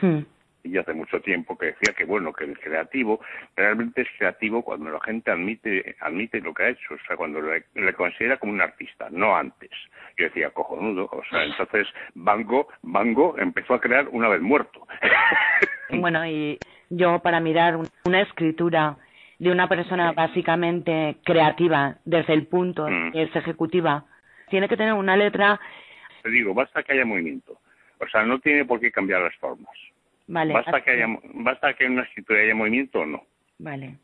Hmm 0.00 0.20
y 0.64 0.76
hace 0.76 0.92
mucho 0.92 1.20
tiempo 1.20 1.56
que 1.56 1.66
decía 1.66 1.94
que 1.96 2.04
bueno 2.04 2.32
que 2.32 2.44
el 2.44 2.58
creativo 2.58 3.20
realmente 3.56 4.02
es 4.02 4.08
creativo 4.18 4.62
cuando 4.62 4.90
la 4.90 5.00
gente 5.00 5.30
admite 5.30 5.96
admite 6.00 6.40
lo 6.40 6.52
que 6.52 6.62
ha 6.64 6.68
hecho 6.70 6.94
o 6.94 7.06
sea 7.06 7.16
cuando 7.16 7.40
le, 7.40 7.92
considera 7.94 8.36
como 8.36 8.52
un 8.52 8.60
artista 8.60 9.08
no 9.10 9.36
antes. 9.36 9.70
Yo 10.16 10.24
decía 10.24 10.50
cojonudo 10.50 11.08
o 11.10 11.22
sea 11.30 11.44
entonces 11.44 11.86
Bango 12.14 12.68
Bango 12.82 13.36
empezó 13.38 13.74
a 13.74 13.80
crear 13.80 14.08
una 14.10 14.28
vez 14.28 14.40
muerto. 14.40 14.86
Bueno 15.90 16.26
y 16.26 16.58
yo 16.90 17.20
para 17.20 17.40
mirar 17.40 17.78
una 18.04 18.20
escritura 18.20 18.98
de 19.38 19.50
una 19.50 19.70
persona 19.70 20.12
básicamente 20.12 21.16
creativa 21.24 21.96
desde 22.04 22.34
el 22.34 22.46
punto 22.46 22.86
mm. 22.86 23.12
que 23.12 23.22
es 23.22 23.34
ejecutiva 23.34 24.04
tiene 24.50 24.68
que 24.68 24.76
tener 24.76 24.92
una 24.92 25.16
letra 25.16 25.58
te 26.22 26.28
digo 26.28 26.52
basta 26.52 26.82
que 26.82 26.92
haya 26.92 27.06
movimiento. 27.06 27.58
O 28.00 28.06
sea 28.06 28.22
no 28.24 28.38
tiene 28.38 28.66
por 28.66 28.80
qué 28.80 28.92
cambiar 28.92 29.22
las 29.22 29.34
formas 29.36 29.74
Basta 30.28 30.80
que 30.82 30.90
haya, 30.90 31.06
basta 31.34 31.74
que 31.74 31.86
en 31.86 31.92
una 31.92 32.02
escritura 32.02 32.40
haya 32.40 32.54
movimiento 32.54 33.00
o 33.00 33.06
no. 33.06 33.24
Vale. 33.58 33.96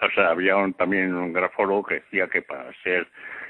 O 0.00 0.10
sea, 0.10 0.30
había 0.30 0.54
también 0.76 1.14
un 1.14 1.32
grafólogo 1.32 1.84
que 1.84 1.94
decía 1.94 2.28
que 2.28 2.42
para 2.42 2.72
ser, 2.82 3.06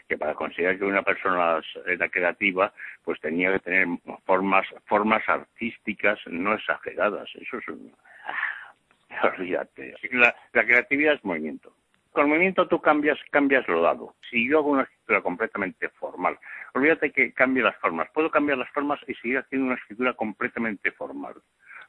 que 0.09 0.17
para 0.17 0.35
considerar 0.35 0.79
que 0.79 0.85
una 0.85 1.03
persona 1.03 1.61
era 1.87 2.09
creativa, 2.09 2.73
pues 3.05 3.21
tenía 3.21 3.53
que 3.53 3.59
tener 3.61 3.87
formas, 4.25 4.67
formas 4.87 5.27
artísticas 5.29 6.19
no 6.27 6.55
exageradas. 6.55 7.29
Eso 7.35 7.59
es 7.59 7.69
un, 7.69 7.93
ah, 8.27 9.33
olvídate. 9.37 9.95
La, 10.13 10.35
la 10.53 10.65
creatividad 10.65 11.15
es 11.15 11.25
movimiento. 11.25 11.75
Con 12.13 12.29
movimiento 12.29 12.69
tú 12.69 12.81
cambias, 12.81 13.19
cambias 13.31 13.67
lo 13.67 13.81
dado. 13.81 14.15
Si 14.31 14.47
yo 14.47 14.59
hago 14.59 14.71
una 14.71 14.83
escritura 14.83 15.23
completamente 15.23 15.89
formal, 15.89 16.39
olvídate 16.75 17.11
que 17.11 17.33
cambie 17.33 17.63
las 17.63 17.77
formas. 17.77 18.09
Puedo 18.13 18.31
cambiar 18.31 18.59
las 18.59 18.69
formas 18.71 19.01
y 19.09 19.15
seguir 19.15 19.39
haciendo 19.39 19.69
una 19.69 19.77
escritura 19.77 20.13
completamente 20.13 20.93
formal. 20.93 21.35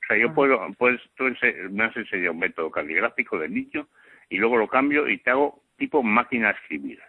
O 0.04 0.08
sea, 0.08 0.18
yo 0.18 0.34
puedo, 0.34 0.60
pues 0.78 1.00
tú 1.16 1.26
me 1.72 1.84
has 1.86 1.96
enseñado 1.96 2.34
un 2.34 2.40
método 2.40 2.70
caligráfico 2.70 3.40
de 3.40 3.50
nicho 3.50 3.88
y 4.30 4.38
luego 4.38 4.58
lo 4.58 4.68
cambio 4.68 5.08
y 5.08 5.18
te 5.18 5.30
hago 5.30 5.62
tipo 5.78 6.04
máquina 6.04 6.50
a 6.50 6.52
escribir. 6.52 7.00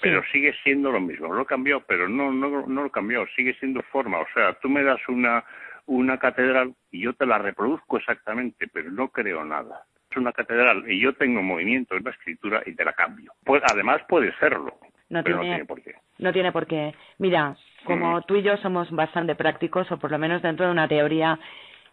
Pero 0.00 0.22
sigue 0.30 0.54
siendo 0.62 0.90
lo 0.90 1.00
mismo. 1.00 1.32
Lo 1.32 1.42
he 1.42 1.46
cambiado, 1.46 1.82
pero 1.86 2.08
no, 2.08 2.32
no, 2.32 2.66
no 2.66 2.82
lo 2.82 2.86
he 2.86 2.90
cambiado. 2.90 3.26
Sigue 3.34 3.54
siendo 3.54 3.82
forma. 3.82 4.18
O 4.18 4.26
sea, 4.34 4.54
tú 4.54 4.68
me 4.68 4.82
das 4.82 5.00
una, 5.08 5.44
una 5.86 6.18
catedral 6.18 6.74
y 6.90 7.00
yo 7.00 7.14
te 7.14 7.26
la 7.26 7.38
reproduzco 7.38 7.96
exactamente, 7.96 8.66
pero 8.68 8.90
no 8.90 9.08
creo 9.08 9.44
nada. 9.44 9.84
Es 10.10 10.16
una 10.16 10.32
catedral 10.32 10.90
y 10.90 11.00
yo 11.00 11.14
tengo 11.14 11.42
movimiento 11.42 11.96
en 11.96 12.04
la 12.04 12.10
escritura 12.10 12.62
y 12.66 12.74
te 12.74 12.84
la 12.84 12.92
cambio. 12.92 13.32
Pues, 13.44 13.62
además 13.70 14.02
puede 14.08 14.34
serlo. 14.38 14.78
No 15.08 15.22
tiene, 15.22 15.36
no 15.36 15.42
tiene 15.42 15.64
por 15.64 15.82
qué. 15.82 15.94
No 16.18 16.32
tiene 16.32 16.52
por 16.52 16.66
qué. 16.66 16.94
Mira, 17.18 17.56
como 17.84 18.22
tú 18.22 18.36
y 18.36 18.42
yo 18.42 18.56
somos 18.56 18.90
bastante 18.90 19.36
prácticos, 19.36 19.90
o 19.92 19.98
por 19.98 20.10
lo 20.10 20.18
menos 20.18 20.42
dentro 20.42 20.66
de 20.66 20.72
una 20.72 20.88
teoría 20.88 21.38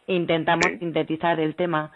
intentamos 0.08 0.66
sintetizar 0.80 1.40
el 1.40 1.56
tema. 1.56 1.92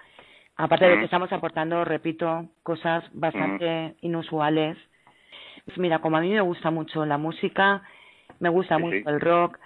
Aparte 0.56 0.86
de 0.86 0.98
que 0.98 1.06
estamos 1.06 1.32
aportando, 1.32 1.86
repito, 1.86 2.48
cosas 2.64 3.04
bastante 3.14 3.96
inusuales. 4.02 4.78
Pues 5.66 5.78
mira, 5.78 6.00
como 6.00 6.18
a 6.18 6.22
mí 6.22 6.32
me 6.32 6.42
gusta 6.42 6.72
mucho 6.72 7.06
la 7.06 7.18
música, 7.18 7.84
me 8.40 8.50
gusta 8.50 8.78
mucho 8.78 9.08
el 9.10 9.22
rock. 9.22 9.60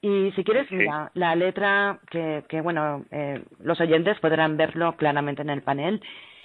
Y 0.00 0.32
si 0.32 0.42
quieres, 0.42 0.70
mira, 0.72 1.10
la 1.14 1.36
letra, 1.36 2.00
que, 2.10 2.44
que 2.48 2.60
bueno, 2.60 3.04
eh, 3.10 3.42
los 3.60 3.80
oyentes 3.80 4.18
podrán 4.20 4.56
verlo 4.56 4.96
claramente 4.96 5.42
en 5.42 5.50
el 5.50 5.62
panel. 5.62 6.00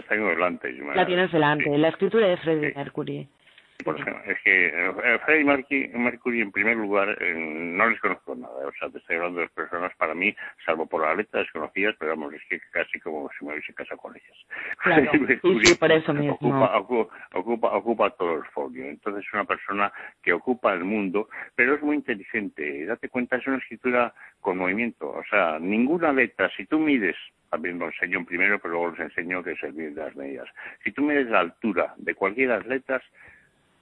Tengo 0.09 0.27
delante. 0.27 0.71
La 0.93 1.05
tienes 1.05 1.31
delante. 1.31 1.77
La 1.77 1.87
escritura 1.87 2.27
de 2.27 2.37
Freddie 2.37 2.73
Mercury. 2.75 3.27
Por 3.83 3.99
ejemplo, 3.99 4.23
es 4.25 4.39
que 4.41 4.67
eh, 4.67 5.19
Freddie 5.23 5.43
Mercury, 5.43 6.41
en 6.41 6.51
primer 6.51 6.75
lugar, 6.75 7.15
eh, 7.21 7.33
no 7.35 7.89
les 7.89 7.99
conozco 7.99 8.35
nada. 8.35 8.67
O 8.67 8.71
sea, 8.73 8.89
te 8.89 8.97
estoy 8.97 9.17
hablando 9.17 9.41
de 9.41 9.49
personas 9.49 9.95
para 9.97 10.15
mí, 10.15 10.35
salvo 10.65 10.87
por 10.87 11.03
la 11.03 11.13
letra 11.13 11.41
desconocidas, 11.41 11.95
pero 11.99 12.11
vamos, 12.11 12.33
es 12.33 12.41
que 12.49 12.59
casi 12.71 12.99
como 12.99 13.29
si 13.37 13.45
me 13.45 13.53
hubiese 13.53 13.73
casado 13.73 13.97
con 13.97 14.15
ellas. 14.15 14.37
Claro, 14.79 15.11
sí, 15.63 15.75
por 15.75 15.91
eso 15.91 16.13
mismo. 16.13 16.33
Ocupa, 16.33 16.77
ocupa, 17.33 17.75
ocupa, 17.75 18.09
todo 18.11 18.37
el 18.37 18.45
folio. 18.45 18.85
Entonces 18.85 19.25
es 19.25 19.33
una 19.33 19.45
persona 19.45 19.91
que 20.23 20.33
ocupa 20.33 20.73
el 20.73 20.83
mundo, 20.83 21.29
pero 21.55 21.75
es 21.75 21.81
muy 21.81 21.97
inteligente. 21.97 22.85
Date 22.85 23.09
cuenta, 23.09 23.37
es 23.37 23.45
una 23.45 23.57
escritura 23.57 24.13
con 24.41 24.57
movimiento. 24.57 25.09
O 25.09 25.23
sea, 25.29 25.59
ninguna 25.59 26.11
letra, 26.11 26.49
si 26.57 26.65
tú 26.65 26.79
mides 26.79 27.15
también 27.49 27.79
lo 27.79 27.85
enseño 27.85 28.25
primero, 28.25 28.59
pero 28.59 28.73
luego 28.73 28.91
les 28.91 28.99
enseño 28.99 29.43
que 29.43 29.51
es 29.51 29.63
el 29.63 29.75
de 29.75 29.91
las 29.91 30.15
medidas. 30.15 30.47
Si 30.83 30.91
tú 30.91 31.03
mides 31.03 31.27
la 31.27 31.39
altura 31.39 31.93
de 31.97 32.15
cualquiera 32.15 32.55
de 32.55 32.59
las 32.59 32.67
letras, 32.67 33.03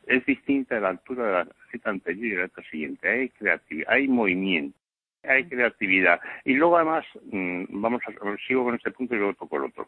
es 0.08 0.26
distinta 0.26 0.78
a 0.78 0.80
la 0.80 0.90
altura 0.90 1.26
de 1.26 1.32
la 1.32 1.48
cita 1.72 1.90
anterior 1.90 2.26
y 2.26 2.36
la 2.36 2.44
letra 2.44 2.64
siguiente. 2.70 3.10
Hay 3.10 3.30
creatividad, 3.30 3.92
hay 3.92 4.08
movimiento, 4.08 4.78
hay 5.24 5.46
creatividad. 5.46 6.20
Y 6.44 6.54
luego 6.54 6.78
además, 6.78 7.06
mm, 7.32 7.82
vamos 7.82 8.02
a, 8.08 8.38
sigo 8.48 8.64
con 8.64 8.76
este 8.76 8.92
punto 8.92 9.16
y 9.16 9.18
luego 9.18 9.34
toco 9.34 9.58
el 9.58 9.64
otro. 9.66 9.88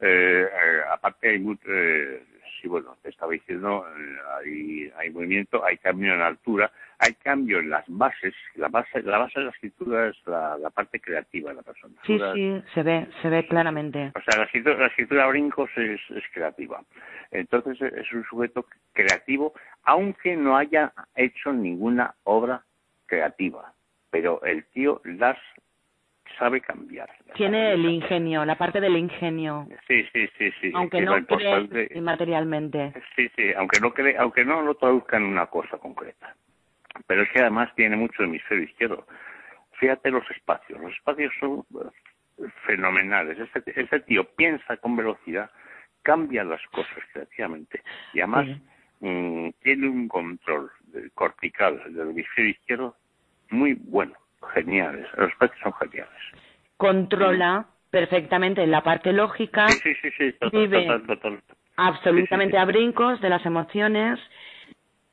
Eh, 0.00 0.46
eh, 0.46 0.80
aparte 0.90 1.28
hay 1.28 1.38
mucho, 1.38 1.62
eh, 1.68 2.22
sí, 2.60 2.68
bueno, 2.68 2.96
te 3.02 3.10
estaba 3.10 3.32
diciendo, 3.32 3.84
hay, 4.38 4.90
hay 4.96 5.10
movimiento, 5.10 5.64
hay 5.64 5.76
cambio 5.76 6.14
en 6.14 6.22
altura, 6.22 6.72
hay 7.00 7.14
cambio 7.14 7.58
en 7.60 7.70
las 7.70 7.84
bases. 7.88 8.34
La 8.54 8.68
base, 8.68 9.02
la 9.02 9.18
base 9.18 9.40
de 9.40 9.46
la 9.46 9.52
escritura 9.52 10.08
es 10.08 10.16
la, 10.26 10.70
parte 10.70 11.00
creativa 11.00 11.50
de 11.50 11.56
la 11.56 11.62
persona. 11.62 11.94
Sí, 12.06 12.18
sí, 12.34 12.62
se 12.74 12.82
ve, 12.82 13.08
se 13.22 13.28
ve 13.28 13.46
claramente. 13.46 14.12
O 14.14 14.20
sea, 14.22 14.38
la 14.38 14.44
escritura, 14.44 14.78
la 14.78 14.86
escritura 14.86 15.24
a 15.24 15.28
brincos 15.28 15.70
es, 15.76 16.00
es 16.10 16.24
creativa. 16.32 16.82
Entonces 17.30 17.80
es 17.80 18.12
un 18.12 18.24
sujeto 18.24 18.66
creativo, 18.92 19.54
aunque 19.84 20.36
no 20.36 20.56
haya 20.56 20.92
hecho 21.16 21.52
ninguna 21.52 22.14
obra 22.24 22.62
creativa. 23.06 23.72
Pero 24.10 24.42
el 24.44 24.64
tío 24.66 25.00
las 25.04 25.38
sabe 26.38 26.60
cambiar. 26.60 27.08
Tiene 27.34 27.72
el 27.72 27.84
ingenio, 27.86 28.44
la 28.44 28.56
parte 28.56 28.80
del 28.80 28.96
ingenio. 28.96 29.66
Sí, 29.86 30.04
sí, 30.12 30.28
sí, 30.38 30.50
sí. 30.60 30.72
Aunque 30.74 31.00
no 31.00 31.24
cree 31.26 31.88
inmaterialmente. 31.94 32.92
Sí, 33.16 33.28
sí, 33.36 33.52
aunque 33.56 33.80
no 33.80 33.92
cree, 33.92 34.16
aunque 34.18 34.44
no 34.44 34.62
lo 34.62 34.74
traduzca 34.74 35.16
en 35.16 35.24
una 35.24 35.46
cosa 35.46 35.78
concreta. 35.78 36.34
Pero 37.06 37.22
es 37.22 37.30
que 37.30 37.40
además 37.40 37.74
tiene 37.74 37.96
mucho 37.96 38.22
hemisferio 38.22 38.64
izquierdo. 38.64 39.06
Fíjate 39.72 40.10
los 40.10 40.28
espacios. 40.30 40.80
Los 40.80 40.92
espacios 40.92 41.32
son 41.40 41.64
fenomenales. 42.66 43.38
Ese, 43.38 43.62
ese 43.80 44.00
tío 44.00 44.24
piensa 44.34 44.76
con 44.78 44.96
velocidad, 44.96 45.50
cambia 46.02 46.44
las 46.44 46.60
cosas 46.68 46.98
creativamente 47.12 47.82
y 48.14 48.20
además 48.20 48.48
mm, 49.00 49.48
tiene 49.62 49.88
un 49.88 50.08
control 50.08 50.70
cortical 51.14 51.82
del 51.92 52.10
hemisferio 52.10 52.50
izquierdo 52.50 52.96
muy 53.50 53.74
bueno, 53.74 54.14
geniales. 54.54 55.06
Los 55.16 55.30
aspectos 55.32 55.60
son 55.62 55.72
geniales. 55.74 56.22
Controla 56.76 57.66
perfectamente 57.90 58.66
la 58.66 58.82
parte 58.82 59.12
lógica. 59.12 59.68
Sí, 59.68 59.92
sí, 60.00 60.10
sí, 60.16 60.34
vive 60.52 60.88
absolutamente 61.76 62.56
a 62.56 62.64
brincos 62.64 63.20
de 63.20 63.28
las 63.28 63.44
emociones. 63.44 64.18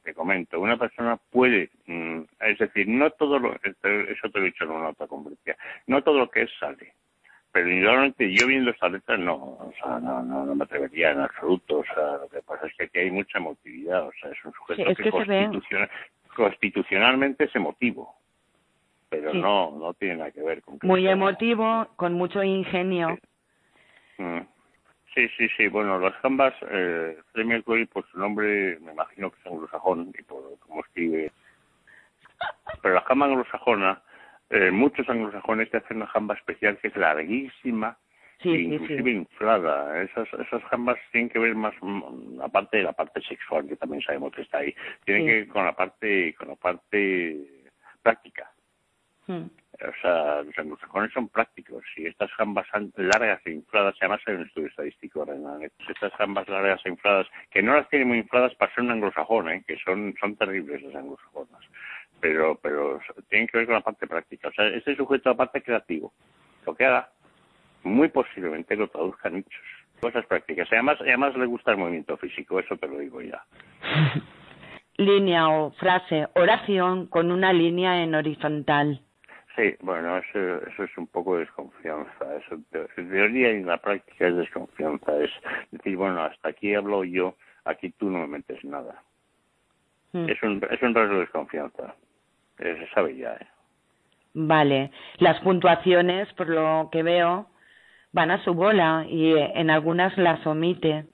Te 0.07 0.13
comento, 0.13 0.61
una 0.61 0.77
persona 0.77 1.17
puede, 1.17 1.69
mm, 1.85 2.21
es 2.39 2.57
decir, 2.57 2.87
no 2.87 3.09
todo 3.09 3.37
lo, 3.39 3.53
eso 3.55 3.73
te 3.81 4.39
lo 4.39 4.39
he 4.39 4.45
dicho 4.45 4.63
en 4.63 4.71
una 4.71 4.87
otra 4.91 5.05
conferencia, 5.05 5.57
no 5.87 6.01
todo 6.01 6.19
lo 6.19 6.29
que 6.29 6.43
es 6.43 6.49
sale. 6.57 6.93
Pero 7.51 7.69
indudablemente 7.69 8.33
yo 8.33 8.47
viendo 8.47 8.71
esta 8.71 8.87
letra 8.87 9.17
no, 9.17 9.35
o 9.35 9.73
sea, 9.77 9.99
no, 9.99 10.23
no, 10.23 10.45
no, 10.45 10.55
me 10.55 10.63
atrevería 10.63 11.11
en 11.11 11.19
absoluto, 11.19 11.79
o 11.79 11.83
sea, 11.83 12.19
lo 12.21 12.29
que 12.29 12.41
pasa 12.41 12.67
es 12.67 12.73
que 12.75 12.83
aquí 12.85 12.99
hay 12.99 13.11
mucha 13.11 13.37
emotividad, 13.37 14.07
o 14.07 14.11
sea, 14.13 14.31
es 14.31 14.45
un 14.45 14.53
sujeto 14.53 14.95
que, 14.95 15.89
constitucionalmente 16.33 17.43
es 17.43 17.55
emotivo, 17.57 18.15
pero 19.09 19.33
no, 19.33 19.77
no 19.77 19.93
tiene 19.93 20.15
nada 20.15 20.31
que 20.31 20.41
ver 20.41 20.61
con... 20.61 20.79
Muy 20.83 21.05
emotivo, 21.05 21.85
con 21.97 22.13
mucho 22.13 22.41
ingenio. 22.43 23.17
Mm. 24.19 24.39
Sí. 25.17 25.27
sí, 25.35 25.49
sí, 25.57 25.67
bueno, 25.67 25.99
las 25.99 26.13
jambas, 26.17 26.53
eh, 26.69 27.17
Freddie 27.31 27.87
por 27.87 28.07
su 28.11 28.19
nombre, 28.19 28.77
me 28.81 28.91
imagino 28.91 29.31
que 29.31 29.39
es 29.39 29.47
anglosajón, 29.47 30.13
y 30.17 30.21
por 30.21 30.59
cómo 30.59 30.81
escribe, 30.81 31.31
pero 32.83 32.93
la 32.93 33.01
jamba 33.01 33.25
anglosajona 33.25 33.99
eh, 34.51 34.69
muchos 34.69 35.09
anglosajones 35.09 35.71
te 35.71 35.77
hacen 35.77 35.97
una 35.97 36.07
jamba 36.07 36.35
especial 36.35 36.77
que 36.77 36.89
es 36.89 36.95
larguísima, 36.95 37.97
sí, 38.41 38.49
inclusive 38.49 39.09
inflada. 39.11 40.03
Esas, 40.03 40.27
esas 40.33 40.63
jambas 40.65 40.97
tienen 41.11 41.29
que 41.29 41.39
ver 41.39 41.55
más, 41.55 41.73
aparte 42.43 42.77
de 42.77 42.83
la 42.83 42.93
parte 42.93 43.19
sexual, 43.21 43.67
que 43.67 43.75
también 43.75 44.03
sabemos 44.03 44.31
que 44.33 44.43
está 44.43 44.59
ahí, 44.59 44.73
tienen 45.03 45.25
que 45.25 45.33
ver 45.33 45.47
con 45.47 45.65
la 45.65 45.75
parte, 45.75 46.35
con 46.35 46.49
la 46.49 46.55
parte 46.55 47.65
práctica. 48.03 48.51
Hmm. 49.25 49.47
O 49.81 50.01
sea, 50.01 50.41
los 50.41 50.57
anglosajones 50.57 51.11
son 51.13 51.29
prácticos 51.29 51.83
y 51.95 52.07
estas 52.07 52.31
jambas 52.31 52.65
largas 52.95 53.41
e 53.45 53.51
infladas, 53.51 53.95
además 54.01 54.21
hay 54.25 54.35
un 54.35 54.47
estudio 54.47 54.67
estadístico 54.67 55.25
estas 55.89 56.13
jambas 56.13 56.47
largas 56.47 56.81
e 56.85 56.89
infladas, 56.89 57.27
que 57.51 57.61
no 57.61 57.75
las 57.75 57.87
tienen 57.89 58.07
muy 58.07 58.17
infladas 58.17 58.55
para 58.55 58.73
ser 58.73 58.83
un 58.83 58.91
anglosajón, 58.91 59.49
¿eh? 59.49 59.63
que 59.67 59.77
son, 59.77 60.15
son 60.19 60.35
terribles 60.35 60.81
los 60.81 60.95
anglosajonas 60.95 61.63
pero 62.19 62.57
pero 62.61 62.99
tiene 63.29 63.47
que 63.47 63.57
ver 63.57 63.67
con 63.67 63.75
la 63.75 63.81
parte 63.81 64.07
práctica. 64.07 64.47
O 64.47 64.51
sea, 64.51 64.67
ese 64.67 64.95
sujeto 64.95 65.29
la 65.29 65.37
parte 65.37 65.61
creativo, 65.61 66.13
lo 66.65 66.75
que 66.75 66.85
haga, 66.85 67.09
muy 67.83 68.09
posiblemente 68.09 68.75
lo 68.75 68.87
traduzca 68.87 69.29
en 69.29 69.37
hechos, 69.37 69.61
cosas 69.99 70.25
prácticas. 70.25 70.67
Además, 70.71 70.97
además 70.99 71.35
le 71.35 71.45
gusta 71.45 71.71
el 71.71 71.77
movimiento 71.77 72.17
físico, 72.17 72.59
eso 72.59 72.75
te 72.77 72.87
lo 72.87 72.99
digo 72.99 73.21
ya. 73.21 73.43
línea 74.97 75.49
o 75.49 75.71
frase, 75.71 76.27
oración 76.33 77.07
con 77.07 77.31
una 77.31 77.53
línea 77.53 78.01
en 78.01 78.15
horizontal. 78.15 79.01
Sí, 79.57 79.75
bueno, 79.81 80.17
eso, 80.17 80.67
eso 80.67 80.83
es 80.83 80.97
un 80.99 81.07
poco 81.07 81.33
de 81.33 81.39
desconfianza. 81.41 82.35
Eso, 82.35 82.59
en 82.95 83.09
teoría 83.09 83.51
y 83.51 83.55
en 83.55 83.65
la 83.65 83.77
práctica 83.79 84.27
es 84.27 84.35
desconfianza. 84.35 85.17
Es 85.17 85.31
decir, 85.71 85.97
bueno, 85.97 86.21
hasta 86.21 86.49
aquí 86.49 86.75
hablo 86.75 87.03
yo, 87.03 87.35
aquí 87.65 87.89
tú 87.89 88.11
no 88.11 88.19
me 88.19 88.27
metes 88.27 88.63
nada. 88.63 89.01
Hmm. 90.13 90.29
Es 90.29 90.41
un, 90.43 90.63
es 90.69 90.81
un 90.83 90.93
rasgo 90.93 91.15
de 91.15 91.21
desconfianza. 91.21 91.95
Eh, 92.59 92.77
se 92.79 92.93
sabe 92.93 93.17
ya. 93.17 93.33
¿eh? 93.33 93.47
Vale. 94.35 94.91
Las 95.17 95.39
puntuaciones, 95.41 96.31
por 96.33 96.49
lo 96.49 96.89
que 96.91 97.01
veo, 97.01 97.49
van 98.11 98.29
a 98.29 98.43
su 98.43 98.53
bola 98.53 99.07
y 99.09 99.33
eh, 99.33 99.53
en 99.55 99.71
algunas 99.71 100.15
las 100.19 100.45
omite. 100.45 101.05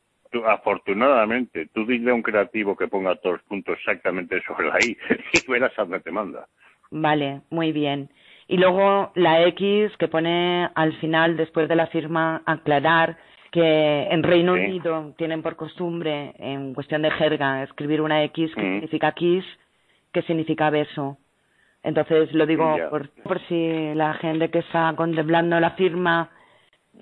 afortunadamente, 0.46 1.68
tú 1.68 1.86
dile 1.86 2.12
a 2.12 2.14
un 2.14 2.22
creativo 2.22 2.76
que 2.76 2.90
ponga 2.90 3.16
todos 3.16 3.38
los 3.38 3.44
puntos 3.44 3.78
exactamente 3.78 4.42
sobre 4.48 4.68
la 4.68 4.80
I 4.84 4.98
y 5.32 5.50
verás 5.50 5.72
a 5.80 5.84
dónde 5.84 6.02
te 6.02 6.12
manda. 6.12 6.46
Vale, 6.92 7.42
muy 7.50 7.72
bien. 7.72 8.10
Y 8.48 8.58
luego 8.58 9.12
la 9.16 9.44
X 9.48 9.92
que 9.98 10.08
pone 10.08 10.70
al 10.76 10.94
final, 11.00 11.38
después 11.38 11.70
de 11.70 11.76
la 11.76 11.88
firma, 11.88 12.42
aclarar 12.46 13.18
que 13.52 14.08
en 14.10 14.24
Reino 14.24 14.54
Unido 14.54 15.14
tienen 15.18 15.44
por 15.44 15.56
costumbre, 15.56 16.34
en 16.40 16.74
cuestión 16.74 17.04
de 17.04 17.12
jerga, 17.12 17.64
escribir 17.64 18.02
una 18.02 18.24
X 18.24 18.54
que 18.56 18.62
mm. 18.62 18.74
significa 18.74 19.12
kiss, 19.12 19.46
que 20.12 20.24
significa 20.24 20.70
beso. 20.72 21.18
Entonces 21.84 22.34
lo 22.34 22.46
digo 22.46 22.76
por, 22.90 23.10
por 23.10 23.40
si 23.48 23.94
la 23.94 24.16
gente 24.16 24.50
que 24.50 24.60
está 24.60 24.94
contemplando 24.96 25.60
la 25.60 25.72
firma. 25.72 26.32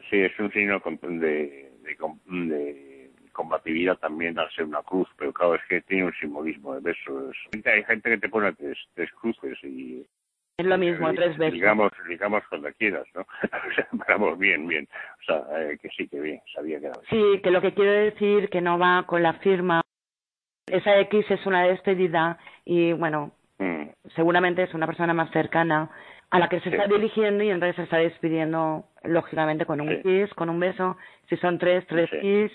Sí, 0.10 0.18
es 0.18 0.38
un 0.40 0.52
signo 0.52 0.82
de, 1.02 1.72
de, 1.84 3.12
combatividad 3.32 3.98
también 3.98 4.38
al 4.38 4.52
ser 4.52 4.66
una 4.66 4.82
cruz, 4.82 5.08
pero 5.18 5.32
claro, 5.32 5.56
es 5.56 5.62
que 5.70 5.82
tiene 5.82 6.06
un 6.06 6.14
simbolismo 6.14 6.74
de 6.74 6.82
besos. 6.82 7.38
Hay 7.64 7.84
gente 7.84 8.10
que 8.10 8.18
te 8.18 8.30
pone 8.30 8.52
tres, 8.54 8.78
tres 8.94 9.12
cruces 9.14 9.58
y 9.64 10.06
es 10.62 10.65
lo 10.65 10.78
mismo, 10.78 11.13
tres 11.13 11.38
besos. 11.38 11.54
Digamos, 11.54 11.91
digamos 12.08 12.43
cuando 12.50 12.71
quieras, 12.74 13.06
¿no? 13.13 13.21
o 13.43 13.74
sea, 13.76 13.88
vamos 14.08 14.39
bien, 14.39 14.67
bien. 14.67 14.88
O 15.19 15.24
sea, 15.24 15.43
eh, 15.62 15.78
que 15.82 15.89
sí, 15.89 16.08
que 16.08 16.19
bien, 16.19 16.41
sabía 16.54 16.80
que 16.80 16.88
era 16.88 16.95
Sí, 17.10 17.39
que 17.43 17.52
lo 17.52 17.62
que 17.62 17.74
quiero 17.74 17.91
decir 17.91 18.50
que 18.50 18.62
no 18.62 18.80
va 18.80 19.04
con 19.06 19.21
la 19.21 19.34
firma. 19.34 19.82
Esa 20.67 21.00
X 21.00 21.26
es 21.30 21.45
una 21.45 21.63
despedida 21.63 22.38
y, 22.63 22.93
bueno, 22.93 23.34
Mm. 23.62 23.89
seguramente 24.15 24.63
es 24.63 24.74
una 24.74 24.88
persona 24.88 25.13
más 25.13 25.30
cercana 25.32 25.91
a 26.32 26.39
la 26.39 26.50
que 26.50 26.60
se 26.62 26.69
está 26.69 26.88
dirigiendo 26.88 27.43
y 27.43 27.52
entonces 27.52 27.76
se 27.76 27.84
está 27.84 27.97
despidiendo 27.97 28.86
lógicamente 29.04 29.65
con 29.65 29.82
un 29.82 30.02
kiss, 30.02 30.34
con 30.34 30.50
un 30.50 30.60
beso. 30.60 30.97
Si 31.30 31.38
son 31.38 31.60
tres, 31.60 31.86
tres 31.88 32.10
kiss 32.10 32.52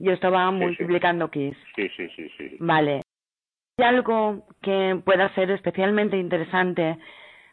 y 0.00 0.10
esto 0.10 0.30
va 0.32 0.50
multiplicando 0.50 1.30
kiss. 1.30 1.56
Sí, 1.76 1.88
sí, 1.96 2.08
sí, 2.16 2.28
sí. 2.36 2.56
Vale. 2.58 3.02
Hay 3.78 3.84
algo 3.84 4.46
que 4.62 5.00
pueda 5.04 5.32
ser 5.34 5.50
especialmente 5.52 6.16
interesante 6.16 6.98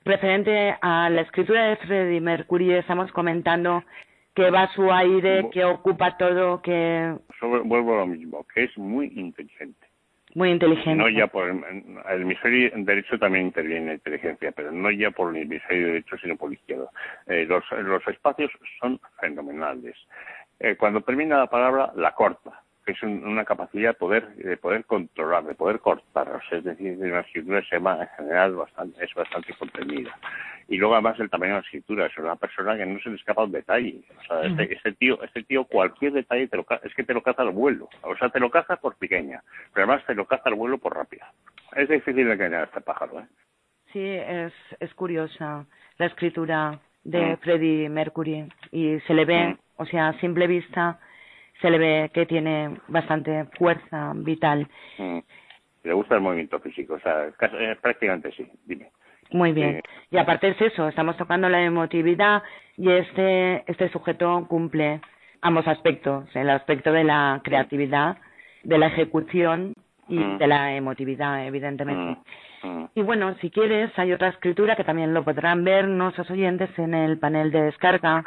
referente 0.05 0.75
a 0.81 1.09
la 1.09 1.21
escritura 1.21 1.65
de 1.65 1.77
Freddie 1.77 2.21
Mercury. 2.21 2.73
Estamos 2.73 3.11
comentando 3.11 3.83
que 4.33 4.51
va 4.51 4.67
su 4.73 4.91
aire, 4.91 5.49
que 5.51 5.65
ocupa 5.65 6.17
todo, 6.17 6.61
que... 6.61 7.15
vuelvo 7.41 7.95
a 7.95 7.97
lo 7.99 8.07
mismo, 8.07 8.45
que 8.53 8.65
es 8.65 8.77
muy 8.77 9.07
inteligente. 9.15 9.87
Muy 10.35 10.51
inteligente. 10.51 10.95
No 10.95 11.09
ya 11.09 11.27
por 11.27 11.47
el, 11.47 12.21
hemisferio 12.21 12.69
derecho 12.75 13.17
también 13.17 13.45
interviene 13.45 13.87
la 13.87 13.93
inteligencia, 13.93 14.51
pero 14.51 14.71
no 14.71 14.91
ya 14.91 15.09
por 15.11 15.33
el 15.33 15.43
hemisferio 15.43 15.87
derecho, 15.87 16.17
sino 16.17 16.35
por 16.35 16.49
el 16.49 16.55
izquierdo. 16.55 16.89
Eh, 17.27 17.45
los, 17.47 17.63
los 17.71 18.05
espacios 18.07 18.51
son 18.81 18.99
fenomenales. 19.21 19.95
Eh, 20.59 20.75
cuando 20.75 21.01
termina 21.01 21.37
la 21.37 21.47
palabra, 21.47 21.93
la 21.95 22.13
corta 22.13 22.64
que 22.85 22.91
es 22.91 23.01
una 23.01 23.45
capacidad 23.45 23.89
de 23.89 23.93
poder, 23.95 24.35
de 24.35 24.57
poder 24.57 24.85
controlar, 24.85 25.43
de 25.43 25.55
poder 25.55 25.79
cortar. 25.79 26.29
O 26.29 26.41
sea, 26.47 26.59
es 26.59 26.63
decir, 26.63 26.95
una 26.99 27.21
escritura 27.21 27.63
se 27.63 27.77
llama, 27.77 27.97
en 27.99 28.07
general 28.15 28.55
bastante, 28.55 29.03
es 29.03 29.13
bastante 29.15 29.53
contenida. 29.55 30.15
Y 30.67 30.77
luego 30.77 30.93
además 30.93 31.19
el 31.19 31.29
tamaño 31.29 31.53
de 31.53 31.59
la 31.59 31.65
escritura, 31.65 32.05
es 32.05 32.17
una 32.17 32.35
persona 32.35 32.77
que 32.77 32.85
no 32.85 32.99
se 32.99 33.09
le 33.09 33.15
escapa 33.15 33.43
un 33.43 33.51
detalle. 33.51 34.01
O 34.19 34.23
sea, 34.23 34.41
este, 34.41 34.73
este, 34.73 34.91
tío, 34.93 35.21
este 35.23 35.43
tío 35.43 35.65
cualquier 35.65 36.13
detalle 36.13 36.47
te 36.47 36.57
lo, 36.57 36.65
es 36.83 36.93
que 36.93 37.03
te 37.03 37.13
lo 37.13 37.23
caza 37.23 37.41
al 37.41 37.51
vuelo. 37.51 37.89
O 38.03 38.15
sea, 38.17 38.29
te 38.29 38.39
lo 38.39 38.51
caza 38.51 38.75
por 38.75 38.95
pequeña, 38.95 39.41
pero 39.73 39.85
además 39.85 40.05
te 40.05 40.13
lo 40.13 40.25
caza 40.25 40.49
al 40.49 40.55
vuelo 40.55 40.77
por 40.77 40.95
rápida. 40.95 41.31
Es 41.75 41.89
difícil 41.89 42.27
de 42.27 42.33
engañar 42.33 42.61
a 42.61 42.65
este 42.65 42.81
pájaro, 42.81 43.19
¿eh? 43.19 43.25
Sí, 43.93 44.03
es, 44.03 44.53
es 44.79 44.93
curiosa 44.93 45.65
la 45.97 46.05
escritura 46.05 46.79
de 47.03 47.33
mm. 47.33 47.37
Freddie 47.37 47.89
Mercury 47.89 48.47
y 48.71 48.99
se 49.07 49.13
le 49.13 49.25
ve, 49.25 49.47
mm. 49.47 49.57
o 49.77 49.85
sea, 49.85 50.09
a 50.09 50.19
simple 50.19 50.47
vista, 50.47 50.99
se 51.61 51.69
le 51.69 51.77
ve 51.77 52.11
que 52.13 52.25
tiene 52.25 52.77
bastante 52.87 53.45
fuerza 53.57 54.13
vital. 54.15 54.67
Mm. 54.97 55.19
Le 55.83 55.93
gusta 55.93 56.15
el 56.15 56.21
movimiento 56.21 56.59
físico, 56.59 56.95
o 56.95 56.99
sea, 56.99 57.27
eh, 57.27 57.77
prácticamente 57.81 58.31
sí, 58.31 58.47
dime. 58.65 58.89
Muy 59.31 59.53
bien. 59.53 59.81
Y 60.11 60.17
aparte 60.17 60.49
es 60.49 60.61
eso, 60.61 60.87
estamos 60.87 61.17
tocando 61.17 61.49
la 61.49 61.63
emotividad 61.63 62.43
y 62.77 62.91
este, 62.91 63.63
este 63.69 63.89
sujeto 63.89 64.45
cumple 64.47 65.01
ambos 65.41 65.67
aspectos, 65.67 66.27
el 66.35 66.49
aspecto 66.49 66.91
de 66.91 67.03
la 67.03 67.41
creatividad, 67.43 68.17
de 68.63 68.77
la 68.77 68.87
ejecución 68.87 69.73
y 70.07 70.17
mm. 70.17 70.37
de 70.37 70.47
la 70.47 70.75
emotividad, 70.75 71.45
evidentemente. 71.45 72.19
Mm, 72.63 72.85
y 72.95 73.01
bueno, 73.01 73.35
si 73.41 73.49
quieres, 73.49 73.91
hay 73.97 74.13
otra 74.13 74.29
escritura 74.29 74.75
que 74.75 74.83
también 74.83 75.13
lo 75.13 75.23
podrán 75.23 75.63
ver 75.63 75.87
nuestros 75.87 76.29
oyentes 76.31 76.69
en 76.77 76.93
el 76.93 77.17
panel 77.19 77.51
de 77.51 77.63
descarga, 77.63 78.23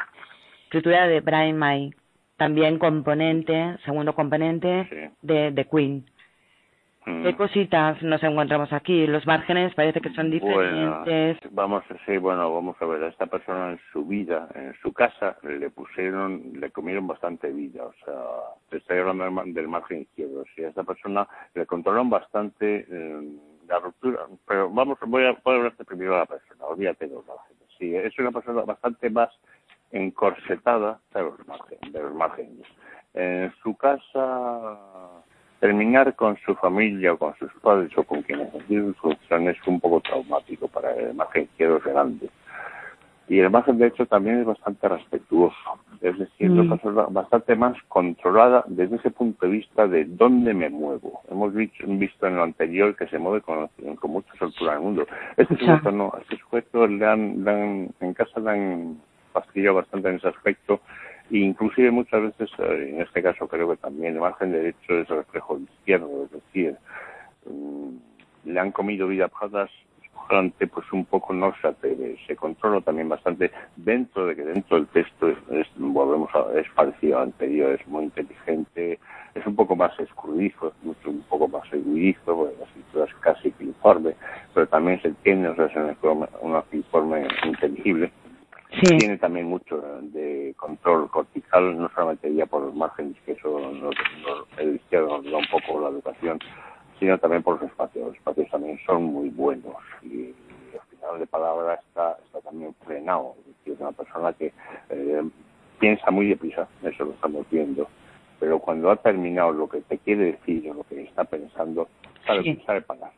escritura 0.65 1.07
de 1.07 1.21
Brian 1.21 1.57
May 1.57 1.93
también 2.39 2.79
componente, 2.79 3.77
segundo 3.85 4.15
componente 4.15 5.13
de, 5.21 5.51
de 5.51 5.65
Queen. 5.67 6.07
Mm. 7.09 7.23
¿Qué 7.23 7.37
cositas 7.37 8.03
nos 8.03 8.23
encontramos 8.23 8.73
aquí? 8.73 9.07
Los 9.07 9.27
márgenes 9.27 9.75
parece 9.75 10.01
que 10.01 10.11
son 10.11 10.31
diferentes. 10.31 11.39
vamos 11.51 11.83
a 11.91 11.95
sí, 12.05 12.19
bueno, 12.19 12.53
vamos 12.55 12.77
a 12.81 12.85
ver, 12.85 13.03
a 13.03 13.09
esta 13.09 13.27
persona 13.27 13.73
en 13.73 13.81
su 13.93 14.05
vida, 14.05 14.49
en 14.55 14.75
su 14.83 14.93
casa, 14.93 15.37
le 15.43 15.71
pusieron, 15.71 16.53
le 16.61 16.71
comieron 16.71 17.07
bastante 17.07 17.51
vida, 17.51 17.85
o 17.85 17.95
sea, 18.05 18.15
te 18.69 18.77
estoy 18.77 18.99
hablando 18.99 19.25
del, 19.45 19.69
margen 19.69 20.03
izquierdo, 20.03 20.45
sí, 20.55 20.65
a 20.65 20.69
esta 20.69 20.85
persona 20.85 21.27
le 21.55 21.67
controlaron 21.67 22.11
bastante 22.11 22.87
eh, 22.91 23.29
la 23.67 23.79
ruptura, 23.79 24.27
pero 24.47 24.71
vamos, 24.71 24.99
voy 25.07 25.25
a, 25.25 25.33
voy 25.43 25.55
a 25.55 25.59
hablarte 25.59 25.85
primero 25.85 26.13
de 26.13 26.19
la 26.19 26.27
persona, 26.27 26.65
olvídate 26.67 27.09
de 27.09 27.15
los 27.15 27.27
márgenes. 27.27 27.59
Sí, 27.79 27.95
es 27.95 28.19
una 28.19 28.33
persona 28.33 28.63
bastante 28.63 29.09
más 29.09 29.31
encorsetada 29.91 31.01
de 31.15 31.23
los, 31.23 31.47
márgenes, 31.47 31.93
de 31.93 32.03
los 32.03 32.15
márgenes. 32.15 32.67
En 33.15 33.53
su 33.63 33.75
casa, 33.77 34.79
terminar 35.61 36.15
con 36.15 36.37
su 36.45 36.55
familia 36.57 37.15
o 37.15 37.19
con 37.19 37.35
sus 37.37 37.53
padres 37.61 37.91
o 37.97 38.05
con 38.05 38.23
quienes 38.23 38.51
su 38.53 38.95
función 38.95 39.49
es 39.49 39.57
un 39.67 39.81
poco 39.81 40.01
traumático 40.01 40.69
para 40.69 40.95
el 40.95 41.15
margen 41.15 41.45
izquierdo 41.45 41.81
grande. 41.81 42.29
Y 43.29 43.41
el 43.41 43.51
margen 43.51 43.77
derecho 43.77 44.07
también 44.07 44.41
es 44.41 44.47
bastante 44.47 44.89
respetuoso, 44.89 45.55
es 46.01 46.19
decir, 46.19 46.49
mm. 46.49 47.13
bastante 47.13 47.57
más 47.57 47.77
controlada 47.89 48.65
desde 48.69 48.97
ese 48.97 49.11
punto 49.11 49.45
de 49.45 49.53
vista 49.53 49.87
de 49.87 50.07
dónde 50.07 50.55
me 50.55 50.71
muevo. 50.71 51.21
Hemos 51.31 51.53
visto, 51.53 51.85
visto 51.87 52.27
en 52.27 52.37
lo 52.37 52.45
anterior 52.45 52.97
que 52.97 53.07
se 53.09 53.19
mueve 53.19 53.43
con, 53.43 53.69
con 53.97 54.11
mucha 54.11 54.33
soltura 54.39 54.73
en 54.73 54.79
el 54.79 54.85
mundo. 54.85 55.07
Este 55.37 55.59
sujeto 55.59 55.91
no, 55.91 56.11
este 56.23 56.39
sujeto 56.39 56.87
le 56.87 57.07
han, 57.07 57.93
en 58.01 58.15
casa 58.15 58.41
le 58.41 58.51
han 58.51 58.99
fastidiado 59.41 59.77
bastante 59.77 60.09
en 60.09 60.17
ese 60.17 60.29
aspecto 60.29 60.81
inclusive 61.31 61.91
muchas 61.91 62.23
veces, 62.23 62.51
eh, 62.59 62.91
en 62.95 63.03
este 63.03 63.23
caso 63.23 63.47
creo 63.49 63.69
que 63.71 63.77
también 63.77 64.15
el 64.15 64.21
margen 64.21 64.53
derecho 64.53 64.99
es 64.99 65.09
reflejo 65.09 65.59
izquierdo, 65.59 66.25
es 66.25 66.31
decir, 66.31 66.77
mm, 67.47 68.51
le 68.51 68.61
han 68.61 68.73
comido 68.73 69.09
vida 69.09 69.29
patas 69.29 69.71
pues 70.71 70.93
un 70.93 71.07
poco 71.07 71.33
no 71.33 71.55
se 71.63 71.69
se 72.27 72.37
controla 72.37 72.83
también 72.83 73.09
bastante 73.09 73.51
dentro 73.77 74.27
de 74.27 74.37
que 74.37 74.43
dentro 74.43 74.77
del 74.77 74.87
texto 74.89 75.29
es, 75.29 75.67
volvemos 75.77 76.29
a, 76.35 76.59
es 76.59 76.69
parecido 76.75 77.17
al 77.17 77.29
anterior, 77.29 77.73
es 77.73 77.87
muy 77.89 78.05
inteligente, 78.05 78.99
es 79.35 79.47
un 79.47 79.57
poco 79.57 79.75
más 79.75 79.99
escurridizo, 79.99 80.75
es 80.85 81.07
un 81.07 81.23
poco 81.23 81.49
más 81.49 81.67
porque 82.37 82.57
la 82.59 82.65
escritura 82.67 83.05
es 83.07 83.15
casi 83.21 83.55
informe, 83.61 84.15
pero 84.53 84.67
también 84.69 85.01
se 85.01 85.11
tiene, 85.23 85.49
o 85.49 85.57
sea, 85.57 85.65
es 85.65 85.73
un 86.43 86.63
informe 86.73 87.27
inteligible. 87.45 88.13
Tiene 88.71 89.17
también 89.17 89.47
mucho 89.47 89.81
de 90.03 90.55
control 90.57 91.11
cortical, 91.11 91.77
no 91.79 91.91
solamente 91.95 92.33
ya 92.35 92.47
por 92.47 92.63
los 92.63 92.75
márgenes, 92.75 93.17
que 93.25 93.33
eso 93.33 93.59
el 94.59 94.77
izquierdo 94.77 95.23
nos 95.23 95.33
da 95.33 95.39
un 95.39 95.47
poco 95.51 95.81
la 95.81 95.89
educación, 95.89 96.39
sino 97.01 97.19
también 97.19 97.43
por 97.43 97.61
los 97.61 97.71
espacios. 97.71 98.09
Los 98.09 98.17
espacios 98.17 98.51
también 98.51 98.79
son 98.85 99.05
muy 99.05 99.31
buenos 99.31 99.77
y 100.03 100.35
al 100.75 100.87
final 100.91 101.19
de 101.19 101.27
palabra 101.27 101.75
está, 101.75 102.19
está 102.25 102.41
también 102.41 102.75
frenado. 102.85 103.35
Es 103.41 103.47
decir, 103.47 103.73
es 103.73 103.81
una 103.81 103.93
persona 103.93 104.33
que 104.35 104.53
eh, 104.91 105.23
piensa 105.81 106.11
muy 106.11 106.29
deprisa, 106.29 106.69
eso 106.83 107.05
lo 107.05 107.13
estamos 107.13 107.47
viendo. 107.51 107.89
Pero 108.39 108.59
cuando 108.59 108.91
ha 108.91 108.97
terminado 108.97 109.51
lo 109.51 109.69
que 109.69 109.81
te 109.81 109.99
quiere 109.99 110.33
decir 110.33 110.71
o 110.71 110.75
lo 110.75 110.85
que 110.85 111.03
está 111.03 111.25
pensando, 111.25 111.89
sabe, 112.25 112.43
sí. 112.43 112.63
sabe 112.67 112.83
parar. 112.83 113.11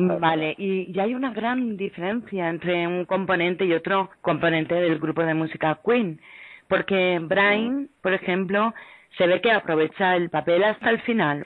Vale, 0.00 0.54
y, 0.56 0.92
y 0.94 1.00
hay 1.00 1.14
una 1.14 1.32
gran 1.32 1.76
diferencia 1.76 2.48
entre 2.48 2.86
un 2.86 3.04
componente 3.04 3.64
y 3.64 3.72
otro 3.72 4.10
componente 4.20 4.74
del 4.74 5.00
grupo 5.00 5.22
de 5.22 5.34
música 5.34 5.80
Queen, 5.84 6.20
porque 6.68 7.18
Brian, 7.20 7.88
por 8.00 8.12
ejemplo, 8.12 8.74
se 9.16 9.26
ve 9.26 9.40
que 9.40 9.50
aprovecha 9.50 10.14
el 10.14 10.30
papel 10.30 10.62
hasta 10.62 10.90
el 10.90 11.00
final. 11.00 11.44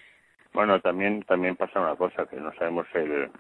Bueno, 0.53 0.81
también 0.81 1.23
también 1.23 1.57
pasa 1.57 1.81
una 1.81 1.97
cosa 1.97 2.27
que 2.27 2.37
no 2.37 2.53
sabemos 2.55 2.87
el 2.93 3.31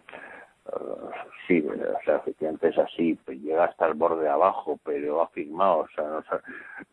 uh, 0.66 1.10
sí, 1.46 1.62
o 1.68 2.04
sea, 2.06 2.16
efectivamente 2.16 2.68
es 2.68 2.78
así, 2.78 3.18
pues 3.26 3.38
llega 3.42 3.64
hasta 3.64 3.88
el 3.88 3.94
borde 3.94 4.30
abajo, 4.30 4.80
pero 4.82 5.20
ha 5.20 5.28
firmado, 5.28 5.80
o 5.80 5.88
sea, 5.88 6.04
no, 6.04 6.24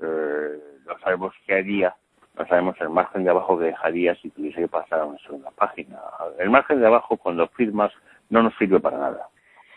eh, 0.02 0.60
no 0.86 1.00
sabemos 1.00 1.34
qué 1.46 1.54
haría, 1.54 1.96
no 2.38 2.46
sabemos 2.48 2.76
el 2.82 2.90
margen 2.90 3.24
de 3.24 3.30
abajo 3.30 3.58
que 3.58 3.66
dejaría 3.66 4.14
si 4.16 4.30
tuviese 4.30 4.60
que 4.60 4.68
pasar 4.68 5.00
a 5.00 5.06
una 5.06 5.20
segunda 5.20 5.52
página. 5.52 5.98
El 6.38 6.50
margen 6.50 6.82
de 6.82 6.88
abajo 6.88 7.16
cuando 7.16 7.48
firmas 7.48 7.94
no 8.30 8.44
nos 8.44 8.56
sirve 8.58 8.80
para 8.80 8.98
nada. 8.98 9.28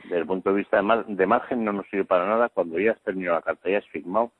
Desde 0.05 0.19
el 0.19 0.27
punto 0.27 0.51
de 0.51 0.57
vista 0.57 0.83
de, 0.83 1.05
de 1.07 1.27
margen 1.27 1.65
no 1.65 1.73
nos 1.73 1.87
sirve 1.88 2.05
para 2.05 2.27
nada. 2.27 2.49
Cuando 2.49 2.79
ya 2.79 2.93
has 2.93 3.01
terminado 3.01 3.37
la 3.37 3.43
carta, 3.43 3.71
ya 3.71 3.79
has 3.79 3.88
firmado, 3.88 4.33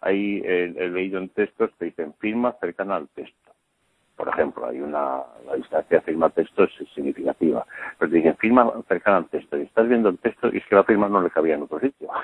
ahí 0.00 0.42
he 0.44 0.88
leído 0.88 1.18
en 1.18 1.28
textos 1.30 1.70
que 1.78 1.86
dicen 1.86 2.14
firma 2.14 2.52
cercana 2.60 2.96
al 2.96 3.08
texto. 3.08 3.46
Por 4.16 4.28
ejemplo, 4.28 4.66
hay 4.66 4.80
una 4.80 5.22
la 5.46 5.56
distancia 5.56 6.00
firma-texto 6.00 6.64
es 6.64 6.70
significativa, 6.94 7.66
pero 7.98 8.10
te 8.10 8.16
dicen 8.16 8.36
firma 8.38 8.72
cercana 8.88 9.18
al 9.18 9.28
texto 9.28 9.58
y 9.58 9.62
estás 9.62 9.86
viendo 9.86 10.08
el 10.08 10.18
texto 10.18 10.48
y 10.50 10.56
es 10.56 10.66
que 10.66 10.74
la 10.74 10.84
firma 10.84 11.08
no 11.08 11.20
le 11.20 11.30
cabía 11.30 11.54
en 11.54 11.62
otro 11.62 11.80
sitio. 11.80 12.08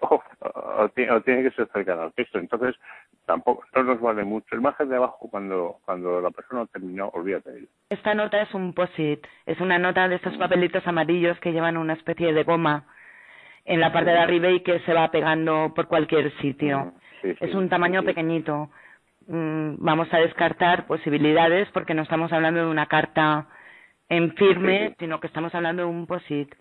O, 0.00 0.88
tiene, 0.94 1.42
que 1.42 1.50
ser 1.50 1.68
cercana 1.72 2.04
al 2.04 2.12
texto, 2.12 2.38
entonces 2.38 2.76
tampoco 3.28 3.62
no 3.76 3.84
nos 3.84 4.00
vale 4.00 4.24
mucho. 4.24 4.56
El 4.56 4.60
margen 4.60 4.88
de 4.88 4.96
abajo 4.96 5.28
cuando 5.30 5.76
cuando 5.84 6.20
la 6.20 6.32
persona 6.32 6.66
terminó, 6.66 7.08
olvídate 7.10 7.52
de 7.52 7.58
él. 7.60 7.68
Esta 7.90 8.14
nota 8.14 8.42
es 8.42 8.52
un 8.52 8.72
posit, 8.72 9.24
es 9.46 9.60
una 9.60 9.78
nota 9.78 10.08
de 10.08 10.16
estos 10.16 10.36
papelitos 10.36 10.84
amarillos 10.86 11.38
que 11.38 11.52
llevan 11.52 11.76
una 11.76 11.92
especie 11.92 12.32
de 12.32 12.42
goma 12.42 12.86
en 13.64 13.80
la 13.80 13.92
parte 13.92 14.10
de 14.10 14.18
arriba 14.18 14.50
y 14.50 14.60
que 14.60 14.80
se 14.80 14.92
va 14.92 15.10
pegando 15.12 15.72
por 15.76 15.86
cualquier 15.86 16.36
sitio. 16.38 16.94
es 17.22 17.54
un 17.54 17.68
tamaño 17.68 18.02
pequeñito 18.02 18.70
Mm, 19.28 19.76
vamos 19.78 20.08
a 20.12 20.18
descartar 20.18 20.86
posibilidades 20.86 21.68
porque 21.72 21.92
no 21.92 22.02
estamos 22.02 22.32
hablando 22.32 22.60
de 22.60 22.70
una 22.70 22.86
carta 22.86 23.46
en 24.08 24.34
firme, 24.36 24.94
sino 24.98 25.20
que 25.20 25.26
estamos 25.26 25.54
hablando 25.54 25.82
de 25.82 25.88
un 25.88 26.06
POSIT. 26.06 26.54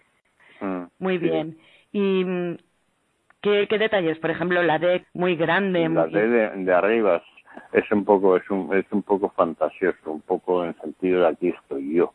Mm, 0.60 0.84
muy 0.99 1.17
bien. 1.17 1.58
¿Y 1.93 2.25
mm, 2.25 2.58
qué, 3.41 3.67
qué 3.67 3.78
detalles? 3.78 4.19
Por 4.19 4.30
ejemplo, 4.30 4.62
la 4.63 4.80
D 4.80 5.06
muy 5.13 5.36
grande. 5.36 5.88
La 5.89 6.08
D 6.08 6.28
de, 6.28 6.73
arriba 6.73 7.21
es 7.73 7.91
un 7.91 8.06
poco 8.06 8.38
es 8.38 8.50
un, 8.50 8.73
es 8.76 8.86
un 8.91 9.04
poco 9.04 9.30
fantasioso, 9.30 10.12
un 10.12 10.21
poco 10.21 10.63
en 10.63 10.76
sentido 10.80 11.21
de 11.21 11.28
aquí 11.28 11.50
estoy 11.50 11.95
yo. 11.95 12.13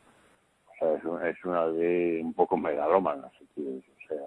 O 0.71 0.75
sea, 0.79 1.29
es, 1.29 1.45
una 1.45 1.67
D 1.69 2.21
un 2.23 2.35
poco 2.35 2.57
megalómana, 2.57 3.27
o 3.27 4.07
sea, 4.09 4.19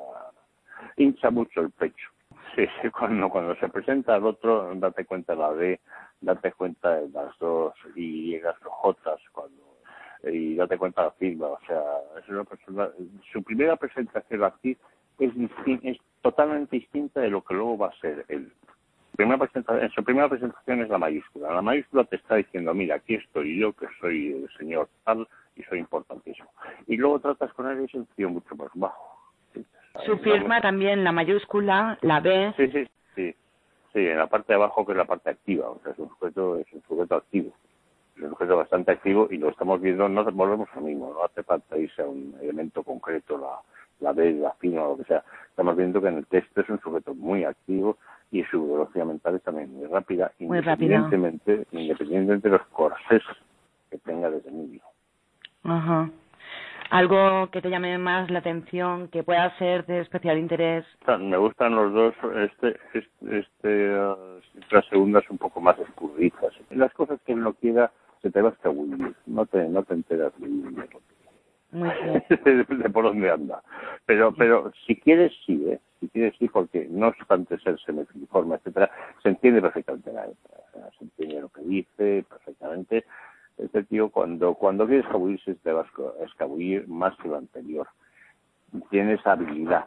hincha 0.98 1.30
mucho 1.30 1.62
el 1.62 1.72
pecho. 1.72 2.10
Sí, 2.56 2.66
sí, 2.82 2.90
cuando, 2.90 3.30
cuando 3.30 3.56
se 3.56 3.68
presenta 3.68 4.16
al 4.16 4.26
otro, 4.26 4.74
date 4.76 5.06
cuenta 5.06 5.36
la 5.36 5.54
D 5.54 5.80
date 6.22 6.52
cuenta 6.54 6.96
de 6.96 7.10
las 7.10 7.38
dos 7.40 7.74
y 7.96 8.32
llegas 8.32 8.56
Jotas 8.64 9.20
cuando 9.32 9.64
y 10.24 10.56
date 10.56 10.78
cuenta 10.78 11.02
de 11.02 11.08
la 11.08 11.14
firma, 11.14 11.48
o 11.48 11.60
sea, 11.68 11.84
es 12.20 12.28
una 12.30 12.44
persona, 12.44 12.90
su 13.32 13.44
primera 13.44 13.76
presentación 13.76 14.44
aquí 14.44 14.76
es, 15.20 15.32
es 15.84 15.98
totalmente 16.26 16.76
distinta 16.76 17.22
de 17.22 17.30
lo 17.30 17.44
que 17.44 17.54
luego 17.54 17.78
va 17.78 17.90
a 17.90 18.00
ser 18.02 18.26
él. 18.30 18.52
Primera 19.16 19.38
presentación, 19.38 19.84
en 19.84 19.92
su 19.92 20.04
primera 20.04 20.28
presentación 20.28 20.82
es 20.82 20.90
la 20.90 20.98
mayúscula. 20.98 21.54
La 21.54 21.62
mayúscula 21.62 22.04
te 22.06 22.16
está 22.16 22.36
diciendo, 22.36 22.74
mira, 22.74 22.96
aquí 22.96 23.14
estoy 23.14 23.60
yo, 23.60 23.74
que 23.74 23.86
soy 24.02 24.34
el 24.34 24.50
señor 24.58 24.90
tal 25.04 25.28
y 25.56 25.62
soy 25.64 25.78
importantísimo. 25.78 26.50
Y 26.88 26.98
luego 26.98 27.20
tratas 27.20 27.54
con 27.54 27.70
él 27.70 27.82
y 27.82 27.86
es 27.86 27.94
un 27.94 28.08
tío 28.16 28.28
mucho 28.32 28.56
más 28.56 28.70
bajo. 28.74 29.20
Su 30.04 30.18
firma 30.18 30.60
también, 30.62 31.04
la 31.04 31.12
mayúscula, 31.12 32.00
la 32.02 32.20
B. 32.22 32.54
Sí, 32.58 32.72
sí, 32.72 32.88
sí. 33.14 33.36
Sí, 33.94 34.00
en 34.00 34.18
la 34.18 34.26
parte 34.26 34.54
de 34.54 34.56
abajo 34.56 34.84
que 34.84 34.94
es 34.94 34.98
la 34.98 35.06
parte 35.06 35.30
activa, 35.30 35.70
o 35.70 35.80
sea, 35.84 35.92
es 35.92 36.00
un 36.00 36.10
sujeto, 36.10 36.58
es 36.58 36.74
un 36.74 36.82
sujeto 36.88 37.16
activo, 37.16 37.54
es 38.18 38.24
un 38.24 38.30
sujeto 38.32 38.58
bastante 38.58 38.92
activo 38.94 39.28
y 39.30 39.38
lo 39.38 39.50
estamos 39.50 39.80
viendo, 39.80 40.10
no 40.10 40.26
volvemos 40.32 40.68
lo 40.74 40.82
mismo, 40.82 41.14
no 41.14 41.24
hace 41.24 41.44
falta 41.44 41.78
irse 41.78 42.02
a 42.02 42.08
un 42.08 42.36
elemento 42.42 42.82
concreto, 42.82 43.38
la, 43.38 43.62
la 44.00 44.12
B, 44.12 44.34
la 44.34 44.50
o 44.84 44.90
lo 44.90 44.98
que 44.98 45.04
sea, 45.06 45.24
estamos 45.56 45.78
viendo 45.78 46.02
que 46.02 46.10
en 46.10 46.18
el 46.18 46.26
texto 46.26 46.60
es 46.60 46.70
un 46.70 46.82
sujeto 46.82 47.15
muy 47.15 47.46
activo 47.46 47.98
y 48.30 48.44
su 48.44 48.74
velocidad 48.74 49.06
mental 49.06 49.36
es 49.36 49.44
también 49.44 49.74
muy 49.74 49.88
rápida, 49.88 50.34
muy 50.38 50.58
independientemente, 50.58 51.65
independientemente 51.72 52.50
de 52.50 52.58
los 52.58 52.68
corsés 52.68 53.24
que 53.89 53.98
tenga 54.00 54.30
desde 54.30 54.52
niño. 54.52 54.82
Ajá 55.63 56.10
algo 56.89 57.50
que 57.52 57.62
te 57.62 57.70
llame 57.70 57.98
más 57.98 58.30
la 58.30 58.39
atención, 58.39 59.08
que 59.08 59.24
pueda 59.24 59.58
ser 59.58 59.86
de 59.86 60.02
especial 60.02 60.38
interés. 60.38 60.86
Me 61.20 61.38
gustan 61.38 61.76
los 61.76 61.94
dos, 61.94 62.13
este, 62.36 62.78
este, 62.94 63.39
este 63.39 63.89
la 64.70 64.82
segunda 64.89 65.20
es 65.20 65.30
un 65.30 65.38
poco 65.38 65.60
más 65.62 65.80
escurriza. 65.80 66.48
Las 66.70 66.94
cosas 66.94 67.20
que 67.26 67.34
no 67.34 67.54
quiera 67.54 67.91
se 68.22 68.30
te 68.30 68.41
va 68.41 68.50
a 68.50 68.54
escabullir, 68.54 69.15
no 69.26 69.46
te, 69.46 69.68
no 69.68 69.84
te 69.84 69.94
enteras 69.94 70.32
muy 71.76 71.90
de, 72.30 72.90
por 72.90 73.04
dónde 73.04 73.30
anda. 73.30 73.62
Pero, 74.06 74.34
pero 74.34 74.72
si 74.86 74.96
quieres 74.96 75.32
sí, 75.46 75.64
¿eh? 75.68 75.80
si 76.00 76.10
quieres 76.10 76.36
sí, 76.40 76.48
porque 76.48 76.88
no 76.90 77.08
obstante 77.08 77.58
ser 77.60 77.80
semifiliforme, 77.82 78.56
etcétera, 78.56 78.90
se 79.22 79.30
entiende 79.30 79.62
perfectamente 79.62 80.12
la 80.12 80.28
se 80.98 81.04
entiende 81.04 81.42
lo 81.42 81.50
que 81.50 81.62
dice 81.62 82.26
perfectamente, 82.30 83.06
este 83.58 83.84
tío 83.84 84.10
cuando, 84.10 84.54
cuando 84.56 84.86
quiere 84.86 85.02
escabullirse 85.02 85.56
te 85.56 85.72
va 85.72 85.82
a 85.82 86.26
escabullir 86.26 86.88
más 86.88 87.16
que 87.18 87.30
lo 87.30 87.38
anterior. 87.38 87.88
Tiene 88.89 89.14
esa 89.14 89.34
habilidad. 89.34 89.86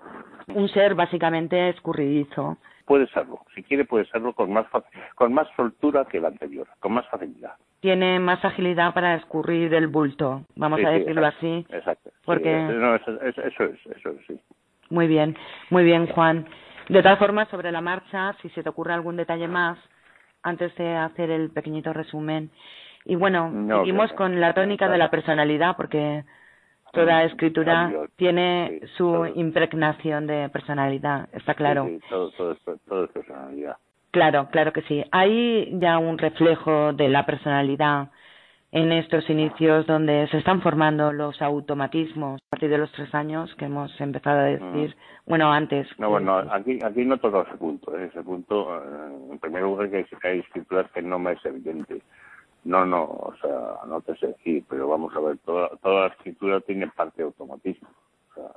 Un 0.55 0.69
ser 0.69 0.95
básicamente 0.95 1.69
escurridizo. 1.69 2.57
Puede 2.87 3.07
serlo, 3.09 3.41
si 3.55 3.63
quiere 3.63 3.85
puede 3.85 4.07
serlo 4.07 4.33
con 4.33 4.51
más 4.51 4.67
con 5.15 5.35
más 5.35 5.47
soltura 5.57 6.07
que 6.07 6.19
el 6.19 6.25
anterior, 6.25 6.67
con 6.81 6.93
más 6.93 7.07
facilidad. 7.09 7.53
Tiene 7.81 8.19
más 8.19 8.45
agilidad 8.45 8.93
para 8.93 9.15
escurrir 9.15 9.73
el 9.73 9.87
bulto, 9.87 10.43
vamos 10.57 10.85
a 10.85 10.91
decirlo 10.91 11.27
así. 11.27 11.65
Exacto. 11.71 12.11
Porque... 12.25 12.51
eso, 12.51 13.13
es, 13.23 13.39
eso 13.39 14.11
es, 14.11 14.27
sí. 14.27 14.41
Muy 14.91 15.07
bien, 15.07 15.37
muy 15.71 15.85
bien, 15.85 16.07
Juan. 16.09 16.47
De 16.89 17.03
todas 17.03 17.19
formas, 17.19 17.49
sobre 17.49 17.71
la 17.71 17.81
marcha, 17.81 18.35
si 18.43 18.49
se 18.51 18.63
te 18.63 18.69
ocurre 18.69 18.95
algún 18.95 19.17
detalle 19.17 19.47
más, 19.47 19.79
antes 20.43 20.75
de 20.77 20.97
hacer 20.97 21.31
el 21.31 21.51
pequeñito 21.51 21.93
resumen, 21.93 22.51
y 23.05 23.15
bueno, 23.15 23.53
seguimos 23.69 24.13
con 24.15 24.41
la 24.41 24.55
tónica 24.55 24.89
de 24.89 24.99
la 24.99 25.11
personalidad, 25.11 25.77
porque 25.77 26.25
Toda 26.93 27.25
escritura 27.25 27.93
tiene 28.17 28.81
su 28.97 29.27
impregnación 29.35 30.27
de 30.27 30.49
personalidad, 30.49 31.29
está 31.33 31.55
claro. 31.55 31.87
Sí, 31.87 32.01
todo, 32.09 32.31
todo, 32.33 32.57
todo 32.89 33.05
es 33.05 33.11
personalidad. 33.11 33.77
Claro, 34.11 34.49
claro 34.51 34.73
que 34.73 34.83
sí. 34.83 35.05
Hay 35.11 35.71
ya 35.79 35.99
un 35.99 36.19
reflejo 36.19 36.93
de 36.93 37.09
la 37.09 37.27
personalidad 37.27 38.09
en 38.71 38.93
estos 38.93 39.29
inicios 39.31 39.87
donde 39.87 40.29
se 40.29 40.39
están 40.39 40.61
formando 40.61 41.13
los 41.13 41.41
automatismos 41.41 42.41
a 42.41 42.51
partir 42.51 42.69
de 42.69 42.79
los 42.79 42.93
tres 42.93 43.15
años 43.15 43.55
que 43.57 43.65
hemos 43.65 43.99
empezado 44.01 44.41
a 44.41 44.45
decir, 44.45 44.95
mm. 44.95 45.31
bueno, 45.31 45.53
antes. 45.53 45.89
No, 45.99 46.11
bueno, 46.11 46.39
aquí, 46.51 46.79
aquí 46.85 47.05
no 47.05 47.19
toca 47.19 47.43
ese 47.43 47.57
punto. 47.57 47.97
¿eh? 47.97 48.07
Ese 48.11 48.23
punto, 48.23 48.77
eh, 48.77 49.33
en 49.33 49.39
primer 49.39 49.63
lugar, 49.63 49.91
que 49.91 50.07
hay 50.23 50.39
escrituras 50.41 50.91
que 50.93 51.03
no 51.03 51.19
me 51.19 51.33
es 51.33 51.45
evidente. 51.45 52.03
No, 52.65 52.85
no, 52.85 53.05
o 53.05 53.35
sea, 53.41 53.87
no 53.87 54.01
te 54.03 54.15
sé 54.17 54.29
decir, 54.29 54.65
pero 54.69 54.89
vamos 54.89 55.15
a 55.15 55.21
ver, 55.21 55.39
toda, 55.39 55.71
toda 55.83 56.09
la 56.09 56.15
escritura 56.15 56.61
tiene 56.61 56.89
parte 56.89 57.23
de 57.23 57.29
automatismo. 57.29 57.89
O 58.31 58.35
sea, 58.35 58.51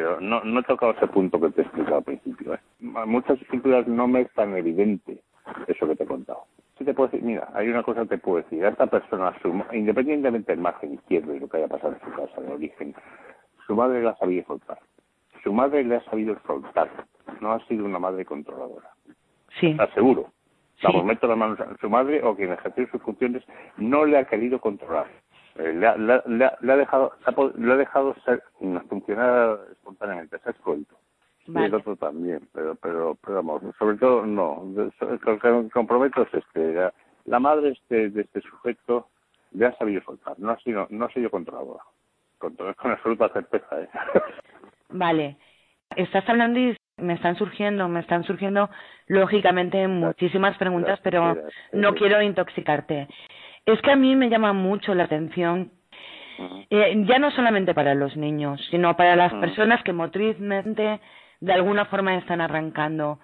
pero 0.00 0.20
no, 0.20 0.42
no 0.42 0.60
he 0.60 0.62
tocado 0.62 0.92
ese 0.92 1.06
punto 1.08 1.40
que 1.40 1.50
te 1.50 1.60
he 1.60 1.64
explicado 1.64 1.98
al 1.98 2.04
principio. 2.04 2.54
¿eh? 2.54 2.60
Muchas 2.80 3.40
escrituras 3.40 3.86
no 3.86 4.08
me 4.08 4.22
es 4.22 4.32
tan 4.32 4.56
evidente 4.56 5.22
eso 5.68 5.86
que 5.86 5.96
te 5.96 6.04
he 6.04 6.06
contado 6.06 6.46
te 6.84 6.94
puedo 6.94 7.08
decir, 7.08 7.24
mira, 7.24 7.48
hay 7.54 7.68
una 7.68 7.82
cosa 7.82 8.02
que 8.02 8.08
te 8.08 8.18
puedo 8.18 8.38
decir, 8.38 8.64
esta 8.64 8.86
persona, 8.86 9.34
independientemente 9.72 10.52
del 10.52 10.60
margen 10.60 10.94
izquierdo 10.94 11.34
y 11.34 11.40
lo 11.40 11.48
que 11.48 11.58
haya 11.58 11.68
pasado 11.68 11.94
en 11.94 12.00
su 12.00 12.16
casa, 12.16 12.40
de 12.40 12.52
origen, 12.52 12.94
su 13.66 13.74
madre 13.74 14.02
la 14.02 14.10
ha 14.10 14.16
sabido 14.16 14.44
soltar. 14.46 14.78
Su 15.42 15.52
madre 15.52 15.84
le 15.84 15.96
ha 15.96 16.04
sabido 16.04 16.36
soltar. 16.46 16.90
No 17.40 17.52
ha 17.52 17.66
sido 17.66 17.84
una 17.84 17.98
madre 17.98 18.24
controladora. 18.24 18.90
Sí. 19.58 19.76
Aseguro. 19.78 20.32
Vamos, 20.82 21.04
meto 21.04 21.26
las 21.26 21.36
manos 21.36 21.60
a 21.60 21.76
su 21.78 21.90
madre 21.90 22.22
o 22.24 22.34
quien 22.34 22.52
ejerció 22.52 22.88
sus 22.88 23.02
funciones 23.02 23.44
no 23.76 24.06
le 24.06 24.16
ha 24.16 24.24
querido 24.24 24.58
controlar. 24.60 25.06
Eh, 25.56 25.72
le, 25.72 25.86
ha, 25.86 25.96
le, 25.96 26.44
ha, 26.72 26.76
dejado, 26.76 27.12
le 27.56 27.72
ha 27.72 27.76
dejado 27.76 28.14
ser, 28.24 28.42
funcionar 28.88 29.58
espontáneamente, 29.72 30.38
ser 30.38 30.54
suelto. 30.62 30.96
Y 31.46 31.58
el 31.58 31.74
otro 31.74 31.96
también, 31.96 32.48
pero, 32.52 32.76
pero, 32.76 33.16
pero 33.24 33.36
vamos, 33.36 33.62
sobre 33.76 33.96
todo 33.96 34.24
no. 34.24 34.64
Lo 34.76 35.38
que 35.38 35.70
comprometo 35.72 36.22
es 36.22 36.34
este, 36.34 36.90
la, 37.24 37.40
madre 37.40 37.70
este, 37.70 38.10
de 38.10 38.20
este 38.20 38.40
sujeto 38.42 39.08
le 39.52 39.66
ha 39.66 39.76
sabido 39.76 40.00
soltar, 40.02 40.38
no 40.38 40.52
ha 40.52 40.58
sido, 40.60 40.86
no 40.90 41.06
ha 41.06 41.12
sido 41.12 41.28
controladora, 41.28 41.82
con, 42.38 42.54
con 42.54 42.90
absoluta 42.92 43.28
certeza. 43.30 43.82
¿eh? 43.82 43.88
Vale, 44.90 45.36
estás 45.96 46.28
hablando 46.28 46.60
y 46.60 46.76
me 46.98 47.14
están 47.14 47.36
surgiendo, 47.36 47.88
me 47.88 48.00
están 48.00 48.24
surgiendo 48.24 48.70
lógicamente 49.06 49.88
muchísimas 49.88 50.56
preguntas, 50.58 51.00
pero 51.02 51.36
no 51.72 51.94
quiero 51.94 52.22
intoxicarte. 52.22 53.08
Es 53.66 53.80
que 53.82 53.90
a 53.90 53.96
mí 53.96 54.16
me 54.16 54.28
llama 54.28 54.52
mucho 54.52 54.94
la 54.94 55.04
atención 55.04 55.70
eh, 56.70 57.04
ya 57.06 57.18
no 57.18 57.30
solamente 57.32 57.74
para 57.74 57.94
los 57.94 58.16
niños, 58.16 58.66
sino 58.70 58.96
para 58.96 59.16
las 59.16 59.32
personas 59.34 59.82
que 59.82 59.92
motrizmente 59.92 61.00
de 61.40 61.52
alguna 61.52 61.84
forma 61.86 62.16
están 62.16 62.40
arrancando. 62.40 63.18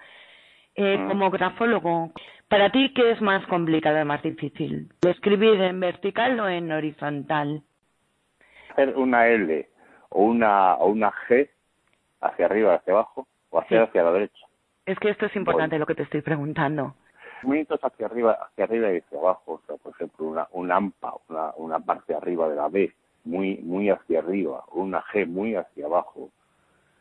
Eh, 0.75 0.97
mm. 0.97 1.07
Como 1.07 1.31
grafólogo, 1.31 2.11
¿para 2.47 2.71
ti 2.71 2.93
qué 2.93 3.11
es 3.11 3.21
más 3.21 3.45
complicado, 3.47 4.03
más 4.05 4.21
difícil? 4.21 4.89
¿Escribir 5.01 5.59
en 5.61 5.79
vertical 5.79 6.39
o 6.39 6.47
en 6.47 6.71
horizontal? 6.71 7.63
Hacer 8.71 8.95
una 8.95 9.27
L 9.27 9.67
o 10.09 10.23
una, 10.23 10.75
o 10.75 10.89
una 10.89 11.11
G 11.27 11.49
hacia 12.21 12.45
arriba, 12.45 12.75
hacia 12.75 12.93
abajo, 12.93 13.27
o 13.49 13.59
hacia, 13.59 13.83
hacia 13.83 14.03
la 14.03 14.11
derecha. 14.11 14.45
Es 14.85 14.99
que 14.99 15.09
esto 15.09 15.25
es 15.25 15.35
importante 15.35 15.79
lo 15.79 15.85
que 15.85 15.95
te 15.95 16.03
estoy 16.03 16.21
preguntando. 16.21 16.95
Movimientos 17.43 17.79
hacia 17.83 18.05
arriba, 18.07 18.31
hacia 18.33 18.63
arriba 18.63 18.93
y 18.93 18.97
hacia 18.97 19.19
abajo, 19.19 19.53
o 19.53 19.61
sea, 19.67 19.77
por 19.77 19.93
ejemplo, 19.93 20.25
una, 20.27 20.47
un 20.51 20.71
AMPA, 20.71 21.13
una, 21.29 21.53
una 21.57 21.79
parte 21.79 22.15
arriba 22.15 22.49
de 22.49 22.55
la 22.55 22.67
B, 22.67 22.93
muy, 23.25 23.57
muy 23.57 23.89
hacia 23.89 24.19
arriba, 24.19 24.63
una 24.71 25.03
G 25.03 25.27
muy 25.27 25.55
hacia 25.55 25.85
abajo, 25.85 26.29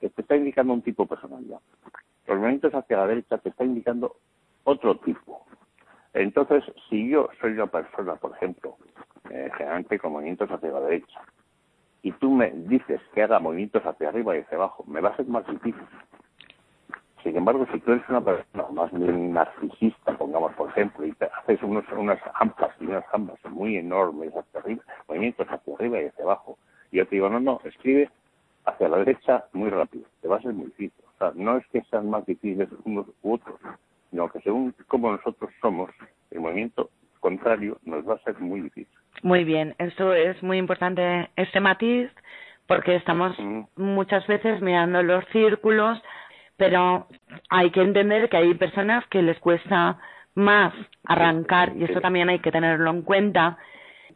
que 0.00 0.10
te 0.10 0.22
está 0.22 0.36
indicando 0.36 0.72
un 0.72 0.82
tipo 0.82 1.04
de 1.04 1.08
personalidad. 1.10 1.60
Los 2.26 2.38
movimientos 2.38 2.74
hacia 2.74 2.96
la 2.98 3.06
derecha 3.06 3.38
te 3.38 3.50
está 3.50 3.64
indicando 3.64 4.16
otro 4.64 4.98
tipo. 4.98 5.46
Entonces, 6.12 6.64
si 6.88 7.08
yo 7.08 7.28
soy 7.40 7.52
una 7.52 7.66
persona, 7.66 8.16
por 8.16 8.32
ejemplo, 8.32 8.76
eh, 9.30 9.50
generalmente 9.56 9.98
con 9.98 10.12
movimientos 10.12 10.50
hacia 10.50 10.70
la 10.70 10.80
derecha, 10.80 11.20
y 12.02 12.12
tú 12.12 12.30
me 12.30 12.50
dices 12.50 13.00
que 13.14 13.22
haga 13.22 13.38
movimientos 13.38 13.84
hacia 13.84 14.08
arriba 14.08 14.36
y 14.36 14.40
hacia 14.40 14.56
abajo, 14.56 14.84
me 14.86 15.00
va 15.00 15.10
a 15.10 15.16
ser 15.16 15.26
más 15.26 15.46
difícil. 15.46 15.86
Sin 17.26 17.36
embargo, 17.36 17.66
si 17.72 17.80
tú 17.80 17.90
eres 17.90 18.08
una 18.08 18.20
persona 18.20 18.66
más 18.72 18.92
bien 18.92 19.32
narcisista, 19.32 20.16
pongamos 20.16 20.54
por 20.54 20.70
ejemplo, 20.70 21.04
y 21.04 21.10
te 21.10 21.24
haces 21.24 21.60
unos, 21.60 21.84
unas 21.90 22.20
ampas 22.34 22.70
y 22.80 22.84
unas 22.84 23.04
ambas 23.12 23.36
muy 23.50 23.76
enormes 23.76 24.30
hacia 24.30 24.60
arriba, 24.60 24.84
movimientos 25.08 25.44
hacia 25.50 25.74
arriba 25.74 26.00
y 26.00 26.04
hacia 26.04 26.22
abajo, 26.22 26.56
y 26.92 26.98
yo 26.98 27.08
te 27.08 27.16
digo, 27.16 27.28
no, 27.28 27.40
no, 27.40 27.60
escribe 27.64 28.08
hacia 28.64 28.88
la 28.88 28.98
derecha 28.98 29.44
muy 29.52 29.70
rápido. 29.70 30.04
Te 30.22 30.28
va 30.28 30.36
a 30.36 30.40
ser 30.40 30.52
muy 30.52 30.66
difícil. 30.66 31.04
O 31.16 31.18
sea, 31.18 31.32
no 31.34 31.56
es 31.56 31.66
que 31.72 31.82
sean 31.90 32.08
más 32.08 32.24
difíciles 32.26 32.68
unos 32.84 33.06
u 33.22 33.34
otros, 33.34 33.58
sino 34.12 34.28
que 34.28 34.40
según 34.42 34.72
como 34.86 35.10
nosotros 35.10 35.50
somos, 35.60 35.90
el 36.30 36.38
movimiento 36.38 36.90
contrario 37.18 37.78
nos 37.84 38.08
va 38.08 38.14
a 38.14 38.18
ser 38.18 38.38
muy 38.38 38.60
difícil. 38.60 38.96
Muy 39.24 39.42
bien, 39.42 39.74
esto 39.78 40.14
es 40.14 40.40
muy 40.44 40.58
importante, 40.58 41.28
este 41.34 41.58
matiz, 41.58 42.08
porque 42.68 42.96
estamos 42.96 43.36
muchas 43.76 44.26
veces 44.26 44.60
mirando 44.60 45.02
los 45.02 45.24
círculos, 45.32 46.00
pero 46.56 47.06
hay 47.50 47.70
que 47.70 47.82
entender 47.82 48.28
que 48.28 48.36
hay 48.36 48.54
personas 48.54 49.06
que 49.08 49.22
les 49.22 49.38
cuesta 49.38 49.98
más 50.34 50.74
arrancar, 51.04 51.72
y 51.76 51.84
eso 51.84 52.00
también 52.00 52.28
hay 52.28 52.40
que 52.40 52.52
tenerlo 52.52 52.90
en 52.90 53.02
cuenta, 53.02 53.58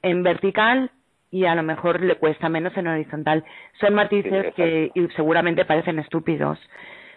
en 0.02 0.22
vertical 0.22 0.90
y 1.30 1.44
a 1.44 1.54
lo 1.54 1.62
mejor 1.62 2.00
le 2.00 2.16
cuesta 2.16 2.48
menos 2.48 2.76
en 2.76 2.88
horizontal. 2.88 3.44
Son 3.78 3.94
matices 3.94 4.52
que 4.54 4.90
seguramente 5.16 5.64
parecen 5.64 5.98
estúpidos, 5.98 6.58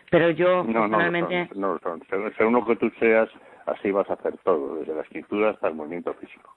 pero 0.10 0.30
yo 0.30 0.64
no, 0.64 0.82
personalmente... 0.82 1.50
No, 1.56 1.80
no, 1.84 2.32
Según, 2.38 2.54
lo 2.54 2.66
que 2.66 2.76
tú 2.76 2.92
seas, 3.00 3.30
así 3.66 3.92
vas 3.92 4.10
a 4.10 4.14
hacer 4.14 4.38
todo, 4.44 4.76
desde 4.76 4.96
la 4.96 5.02
escritura 5.02 5.52
hasta 5.52 5.68
el 5.68 5.76
movimiento 5.76 6.14
físico. 6.16 6.56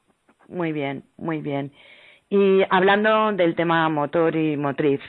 Muy 0.49 0.73
bien, 0.73 1.05
muy 1.17 1.41
bien. 1.41 1.73
Y 2.29 2.63
hablando 2.71 3.33
del 3.33 3.55
tema 3.55 3.89
motor 3.89 4.37
y 4.37 4.57
motriz, 4.57 5.01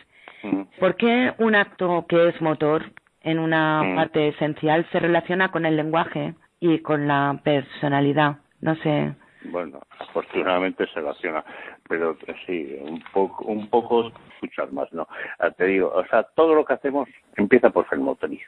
¿por 0.79 0.95
qué 0.95 1.33
un 1.39 1.55
acto 1.55 2.05
que 2.07 2.29
es 2.29 2.41
motor 2.41 2.83
en 3.21 3.39
una 3.39 3.83
parte 3.95 4.29
esencial 4.29 4.87
se 4.91 4.99
relaciona 4.99 5.51
con 5.51 5.65
el 5.65 5.75
lenguaje 5.75 6.35
y 6.59 6.79
con 6.79 7.07
la 7.07 7.39
personalidad? 7.43 8.37
No 8.61 8.75
sé. 8.75 9.13
Bueno, 9.45 9.79
afortunadamente 9.99 10.87
se 10.87 10.99
relaciona, 10.99 11.43
pero 11.87 12.17
sí, 12.45 12.77
un 12.81 13.01
poco, 13.13 13.45
un 13.45 13.69
poco 13.69 14.11
escuchar 14.33 14.71
más, 14.71 14.91
¿no? 14.91 15.07
Ah, 15.39 15.51
te 15.51 15.65
digo, 15.65 15.91
o 15.93 16.05
sea, 16.07 16.23
todo 16.23 16.55
lo 16.55 16.65
que 16.65 16.73
hacemos 16.73 17.07
empieza 17.35 17.69
por 17.69 17.85
motriz. 17.97 18.41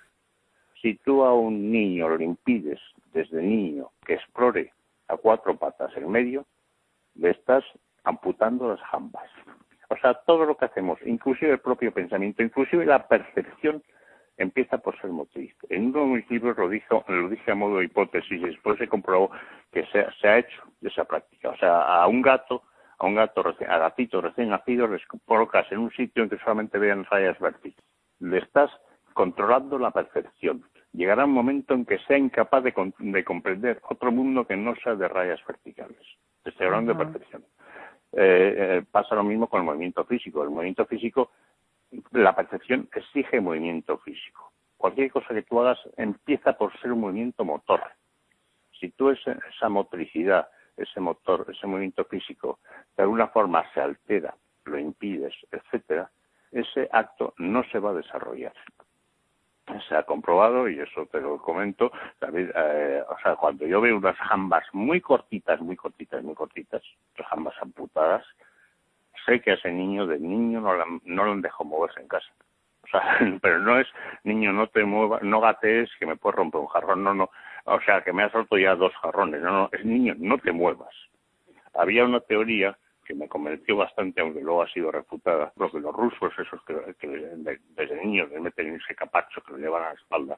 Si 0.82 0.95
tú 0.95 1.24
a 1.24 1.34
un 1.34 1.72
niño 1.72 2.09
le 2.17 2.26
impides 2.26 2.80
desde 3.13 3.41
niño 3.41 3.89
que 4.05 4.15
explore 4.15 4.72
a 5.07 5.17
cuatro 5.17 5.55
patas 5.55 5.95
en 5.95 6.09
medio, 6.09 6.45
le 7.15 7.32
estás 7.32 7.63
amputando 8.03 8.70
las 8.70 8.82
jambas. 8.82 9.30
O 9.89 9.97
sea, 9.97 10.13
todo 10.13 10.45
lo 10.45 10.55
que 10.55 10.65
hacemos, 10.65 10.99
inclusive 11.05 11.51
el 11.51 11.59
propio 11.59 11.91
pensamiento, 11.91 12.43
inclusive 12.43 12.86
la 12.86 13.07
percepción 13.07 13.84
empieza 14.40 14.78
por 14.80 15.00
ser 15.00 15.12
motriz. 15.12 15.54
En 15.70 15.88
uno 15.88 16.00
de 16.00 16.06
mis 16.06 16.32
libros 16.32 16.58
lo, 16.58 16.70
dijo, 16.70 17.04
lo 17.08 17.30
dije 17.30 17.52
a 17.52 17.56
modo 17.56 17.78
de 17.78 17.86
hipótesis 17.86 18.42
y 18.42 18.46
después 18.46 18.78
se 18.80 18.88
comprobó 18.88 19.30
que 19.72 19.86
se, 19.88 20.06
se, 20.20 20.28
ha 20.28 20.40
hecho 20.40 20.64
esa 20.82 21.04
práctica. 21.04 21.50
O 21.50 21.58
sea, 21.58 21.82
a 21.82 22.08
un 22.08 22.22
gato, 22.22 22.64
a 22.98 23.06
un 23.06 23.16
gato, 23.16 23.44
a 23.46 23.78
gatito 23.78 24.22
recién 24.22 24.50
nacido, 24.50 24.88
les 24.88 25.06
colocas 25.26 25.70
en 25.72 25.80
un 25.80 25.92
sitio 25.92 26.24
en 26.24 26.30
que 26.30 26.38
solamente 26.40 26.80
vean 26.80 27.06
rayas 27.06 27.38
verticales. 27.40 27.86
Le 28.20 28.40
estás 28.40 28.72
controlando 29.14 29.78
la 29.78 29.92
percepción. 29.92 30.64
Llegará 30.94 31.26
un 31.26 31.34
momento 31.34 31.74
en 31.74 31.86
que 31.86 32.00
sea 32.00 32.18
incapaz 32.18 32.64
de, 32.64 32.74
de 32.98 33.24
comprender 33.24 33.80
otro 33.90 34.12
mundo 34.12 34.48
que 34.48 34.56
no 34.56 34.74
sea 34.78 34.96
de 34.96 35.08
rayas 35.08 35.40
verticales. 35.46 36.00
Estoy 36.46 36.68
hablando 36.68 36.94
de 36.94 37.06
percepción. 37.06 37.44
Eh, 38.12 38.56
eh, 38.58 38.84
pasa 38.90 39.14
lo 39.14 39.24
mismo 39.24 39.48
con 39.48 39.60
el 39.60 39.66
movimiento 39.66 40.04
físico. 40.06 40.44
El 40.44 40.50
movimiento 40.50 40.86
físico 40.86 41.32
la 42.12 42.36
percepción 42.36 42.90
exige 42.94 43.42
movimiento 43.42 43.98
físico. 44.00 44.52
Cualquier 44.78 45.12
cosa 45.12 45.34
que 45.34 45.44
tú 45.44 45.60
hagas 45.60 45.80
empieza 45.98 46.54
por 46.54 46.78
ser 46.80 46.94
un 46.94 47.02
movimiento 47.02 47.44
motor. 47.44 47.82
Si 48.80 48.92
tú 48.92 49.10
esa, 49.10 49.38
esa 49.54 49.70
motricidad, 49.70 50.48
ese 50.78 51.00
motor, 51.00 51.46
ese 51.50 51.68
movimiento 51.68 52.06
físico, 52.06 52.60
de 52.96 53.04
alguna 53.04 53.28
forma 53.28 53.66
se 53.74 53.82
altera, 53.82 54.36
lo 54.66 54.80
impides, 54.80 55.34
etcétera, 55.52 56.10
ese 56.52 56.88
acto 56.92 57.34
no 57.38 57.64
se 57.66 57.80
va 57.80 57.92
a 57.92 57.96
desarrollar. 57.96 58.54
Se 59.88 59.96
ha 59.96 60.04
comprobado, 60.04 60.68
y 60.68 60.80
eso 60.80 61.06
te 61.08 61.22
lo 61.22 61.38
comento, 61.38 61.92
eh, 62.22 63.04
o 63.08 63.20
sea, 63.22 63.36
cuando 63.36 63.68
yo 63.68 63.80
veo 63.82 63.98
unas 63.98 64.18
jambas 64.18 64.64
muy 64.74 65.00
cortitas, 65.00 65.62
muy 65.62 65.76
cortitas, 65.76 66.24
muy 66.24 66.34
cortitas, 66.34 66.82
las 67.18 67.28
jambas 67.28 67.56
amputadas, 67.62 68.26
sé 69.30 69.41
que 69.41 69.51
a 69.51 69.53
ese 69.55 69.71
niño 69.71 70.07
de 70.07 70.19
niño 70.19 70.61
no, 70.61 70.73
no 71.03 71.23
lo 71.25 71.36
dejo 71.41 71.63
moverse 71.63 72.01
en 72.01 72.07
casa. 72.07 72.27
O 72.84 72.88
sea, 72.88 73.17
pero 73.41 73.59
no 73.59 73.80
es, 73.80 73.88
niño, 74.23 74.51
no 74.51 74.67
te 74.67 74.84
muevas, 74.84 75.21
no 75.23 75.41
gatees 75.41 75.89
que 75.99 76.05
me 76.05 76.15
puedes 76.15 76.38
romper 76.38 76.61
un 76.61 76.67
jarrón, 76.67 77.03
no, 77.03 77.13
no. 77.13 77.30
O 77.65 77.80
sea, 77.82 78.01
que 78.01 78.13
me 78.13 78.23
has 78.23 78.32
roto 78.32 78.57
ya 78.57 78.75
dos 78.75 78.93
jarrones, 79.01 79.41
no, 79.41 79.51
no, 79.51 79.69
es 79.71 79.86
niño, 79.86 80.15
no 80.17 80.38
te 80.38 80.51
muevas. 80.51 80.93
Había 81.73 82.05
una 82.05 82.19
teoría 82.19 82.77
que 83.05 83.13
me 83.13 83.27
convenció 83.27 83.75
bastante, 83.75 84.21
aunque 84.21 84.41
luego 84.41 84.63
ha 84.63 84.69
sido 84.69 84.91
refutada, 84.91 85.51
porque 85.55 85.80
los 85.80 85.95
rusos, 85.95 86.32
esos 86.38 86.63
que, 86.63 86.75
desde 87.75 88.05
niños 88.05 88.30
les 88.30 88.41
meten 88.41 88.75
ese 88.75 88.95
capacho 88.95 89.41
que 89.41 89.53
lo 89.53 89.57
llevan 89.57 89.84
a 89.84 89.89
la 89.89 89.93
espalda, 89.93 90.38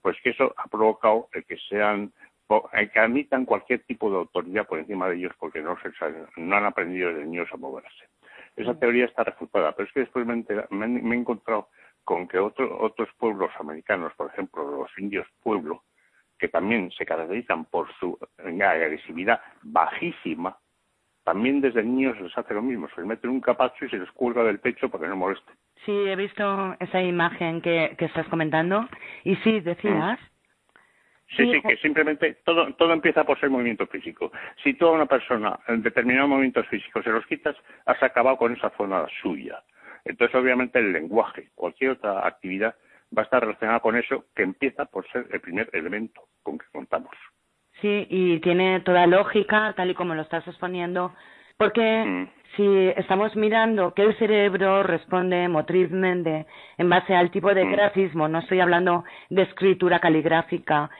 pues 0.00 0.16
que 0.22 0.30
eso 0.30 0.54
ha 0.56 0.68
provocado 0.68 1.28
el 1.32 1.44
que 1.44 1.56
sean 1.68 2.12
que 2.92 3.00
admitan 3.00 3.46
cualquier 3.46 3.80
tipo 3.84 4.10
de 4.10 4.18
autoridad 4.18 4.66
por 4.66 4.78
encima 4.78 5.08
de 5.08 5.16
ellos 5.16 5.32
porque 5.38 5.62
no, 5.62 5.76
se, 5.80 5.90
no 6.36 6.56
han 6.56 6.64
aprendido 6.64 7.08
desde 7.08 7.24
niños 7.24 7.48
a 7.52 7.56
moverse. 7.56 8.04
Esa 8.56 8.78
teoría 8.78 9.06
está 9.06 9.24
refutada, 9.24 9.72
pero 9.72 9.88
es 9.88 9.94
que 9.94 10.00
después 10.00 10.26
me, 10.26 10.44
he 11.14 11.18
encontrado 11.18 11.68
con 12.04 12.28
que 12.28 12.38
otros 12.38 13.08
pueblos 13.18 13.50
americanos, 13.58 14.12
por 14.14 14.28
ejemplo 14.28 14.70
los 14.70 14.90
indios 14.98 15.26
pueblo, 15.42 15.84
que 16.38 16.48
también 16.48 16.90
se 16.90 17.06
caracterizan 17.06 17.64
por 17.66 17.92
su 17.94 18.18
agresividad 18.38 19.40
bajísima, 19.62 20.58
también 21.24 21.60
desde 21.60 21.84
niños 21.84 22.20
les 22.20 22.36
hace 22.36 22.52
lo 22.52 22.62
mismo, 22.62 22.88
se 22.88 23.00
les 23.00 23.06
mete 23.06 23.28
un 23.28 23.40
capacho 23.40 23.84
y 23.84 23.88
se 23.88 23.98
les 23.98 24.10
cuelga 24.10 24.42
del 24.42 24.58
pecho 24.58 24.90
para 24.90 25.04
que 25.04 25.08
no 25.08 25.16
moleste. 25.16 25.52
Sí, 25.86 25.92
he 25.92 26.16
visto 26.16 26.76
esa 26.80 27.00
imagen 27.00 27.60
que, 27.60 27.96
estás 27.98 28.26
comentando. 28.28 28.88
Y 29.24 29.36
sí, 29.36 29.60
decías. 29.60 30.18
Sí, 30.18 30.26
sí, 31.36 31.62
que 31.62 31.76
simplemente 31.78 32.38
todo, 32.44 32.72
todo 32.74 32.92
empieza 32.92 33.24
por 33.24 33.38
ser 33.40 33.50
movimiento 33.50 33.86
físico. 33.86 34.32
Si 34.62 34.74
tú 34.74 34.86
a 34.86 34.92
una 34.92 35.06
persona 35.06 35.58
en 35.68 35.82
determinados 35.82 36.28
movimientos 36.28 36.66
físicos 36.68 37.04
se 37.04 37.10
los 37.10 37.26
quitas, 37.26 37.56
has 37.86 38.02
acabado 38.02 38.36
con 38.36 38.52
esa 38.52 38.70
zona 38.70 39.06
suya. 39.22 39.62
Entonces, 40.04 40.34
obviamente, 40.34 40.78
el 40.78 40.92
lenguaje, 40.92 41.50
cualquier 41.54 41.92
otra 41.92 42.26
actividad, 42.26 42.74
va 43.16 43.22
a 43.22 43.24
estar 43.24 43.42
relacionada 43.42 43.80
con 43.80 43.96
eso, 43.96 44.24
que 44.34 44.42
empieza 44.42 44.84
por 44.86 45.06
ser 45.10 45.26
el 45.30 45.40
primer 45.40 45.68
elemento 45.72 46.22
con 46.42 46.58
que 46.58 46.66
contamos. 46.72 47.12
Sí, 47.80 48.06
y 48.10 48.40
tiene 48.40 48.80
toda 48.80 49.06
lógica, 49.06 49.74
tal 49.76 49.90
y 49.90 49.94
como 49.94 50.14
lo 50.14 50.22
estás 50.22 50.46
exponiendo, 50.46 51.14
porque 51.56 52.04
mm. 52.04 52.28
si 52.56 52.88
estamos 52.96 53.34
mirando 53.36 53.94
que 53.94 54.02
el 54.02 54.16
cerebro 54.18 54.82
responde 54.82 55.48
motrizmente 55.48 56.46
en 56.78 56.88
base 56.88 57.14
al 57.14 57.30
tipo 57.30 57.52
de 57.54 57.64
mm. 57.64 57.72
grafismo, 57.72 58.28
no 58.28 58.40
estoy 58.40 58.60
hablando 58.60 59.04
de 59.30 59.42
escritura 59.42 60.00
caligráfica, 60.00 60.90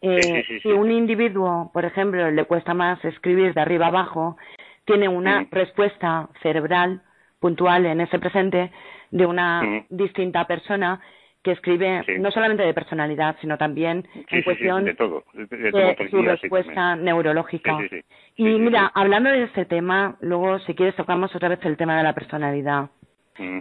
eh, 0.00 0.44
si 0.62 0.68
un 0.68 0.90
individuo, 0.90 1.70
por 1.72 1.84
ejemplo, 1.84 2.30
le 2.30 2.44
cuesta 2.44 2.74
más 2.74 3.04
escribir 3.04 3.54
de 3.54 3.60
arriba 3.60 3.88
abajo, 3.88 4.36
tiene 4.84 5.08
una 5.08 5.46
respuesta 5.50 6.28
cerebral 6.42 7.02
puntual 7.40 7.86
en 7.86 8.00
ese 8.00 8.18
presente 8.18 8.70
de 9.10 9.26
una 9.26 9.84
distinta 9.90 10.46
persona 10.46 11.00
que 11.42 11.52
escribe 11.52 12.04
no 12.18 12.30
solamente 12.30 12.64
de 12.64 12.74
personalidad, 12.74 13.36
sino 13.40 13.56
también 13.56 14.06
en 14.28 14.42
cuestión 14.42 14.84
de, 14.84 14.94
todo, 14.94 15.24
de, 15.32 16.08
su 16.10 16.22
respuesta 16.22 16.96
neurológica. 16.96 17.78
y 18.36 18.44
mira, 18.44 18.90
hablando 18.94 19.30
de 19.30 19.44
este 19.44 19.64
tema, 19.64 20.16
luego 20.20 20.58
si 20.60 20.74
quieres 20.74 20.96
tocamos 20.96 21.34
otra 21.34 21.48
vez 21.48 21.60
el 21.64 21.76
tema 21.76 21.96
de 21.96 22.02
la 22.02 22.14
personalidad. 22.14 22.90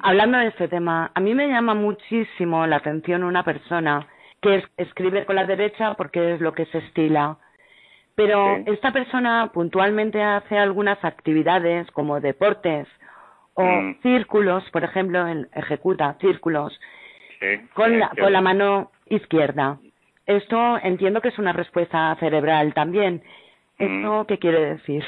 Hablando 0.01 0.39
de 0.39 0.47
este 0.47 0.67
tema, 0.67 1.11
a 1.13 1.19
mí 1.19 1.35
me 1.35 1.47
llama 1.47 1.75
muchísimo 1.75 2.65
la 2.65 2.77
atención 2.77 3.23
una 3.23 3.43
persona 3.43 4.07
que 4.47 4.63
escribe 4.77 5.25
con 5.25 5.35
la 5.35 5.45
derecha 5.45 5.93
porque 5.95 6.33
es 6.33 6.41
lo 6.41 6.53
que 6.53 6.65
se 6.67 6.79
estila. 6.79 7.37
Pero 8.15 8.57
esta 8.65 8.91
persona 8.91 9.51
puntualmente 9.53 10.23
hace 10.23 10.57
algunas 10.57 11.03
actividades 11.03 11.89
como 11.91 12.19
deportes 12.19 12.87
o 13.53 13.63
mm. 13.63 14.01
círculos, 14.01 14.63
por 14.71 14.83
ejemplo, 14.83 15.23
ejecuta 15.53 16.17
círculos 16.19 16.79
con, 17.73 17.99
la, 17.99 18.09
con 18.09 18.33
la 18.33 18.41
mano 18.41 18.91
izquierda. 19.05 19.77
Esto 20.25 20.79
entiendo 20.81 21.21
que 21.21 21.29
es 21.29 21.37
una 21.37 21.53
respuesta 21.53 22.15
cerebral 22.19 22.73
también. 22.73 23.21
¿Esto 23.77 24.23
mm. 24.23 24.25
qué 24.25 24.39
quiere 24.39 24.61
decir? 24.61 25.03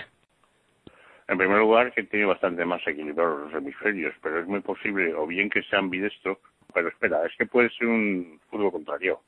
En 1.28 1.38
primer 1.38 1.60
lugar, 1.60 1.92
que 1.94 2.04
tiene 2.04 2.26
bastante 2.26 2.64
más 2.66 2.86
equilibrados 2.88 3.52
los 3.52 3.54
hemisferios, 3.54 4.14
pero 4.22 4.40
es 4.40 4.48
muy 4.48 4.62
posible 4.62 5.14
o 5.16 5.26
bien 5.26 5.50
que 5.50 5.64
sea 5.64 5.80
ambidestro 5.80 6.40
pero 6.74 6.90
espera, 6.90 7.26
es 7.26 7.36
que 7.38 7.46
puede 7.46 7.70
ser 7.72 7.88
un 7.88 8.40
fútbol 8.50 8.72
contrario. 8.72 9.22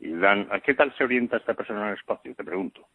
Y 0.00 0.12
Dan, 0.12 0.48
¿a 0.50 0.60
qué 0.60 0.74
tal 0.74 0.94
se 0.96 1.04
orienta 1.04 1.36
esta 1.36 1.54
persona 1.54 1.82
en 1.82 1.88
el 1.88 1.94
espacio? 1.94 2.34
Te 2.34 2.44
pregunto. 2.44 2.86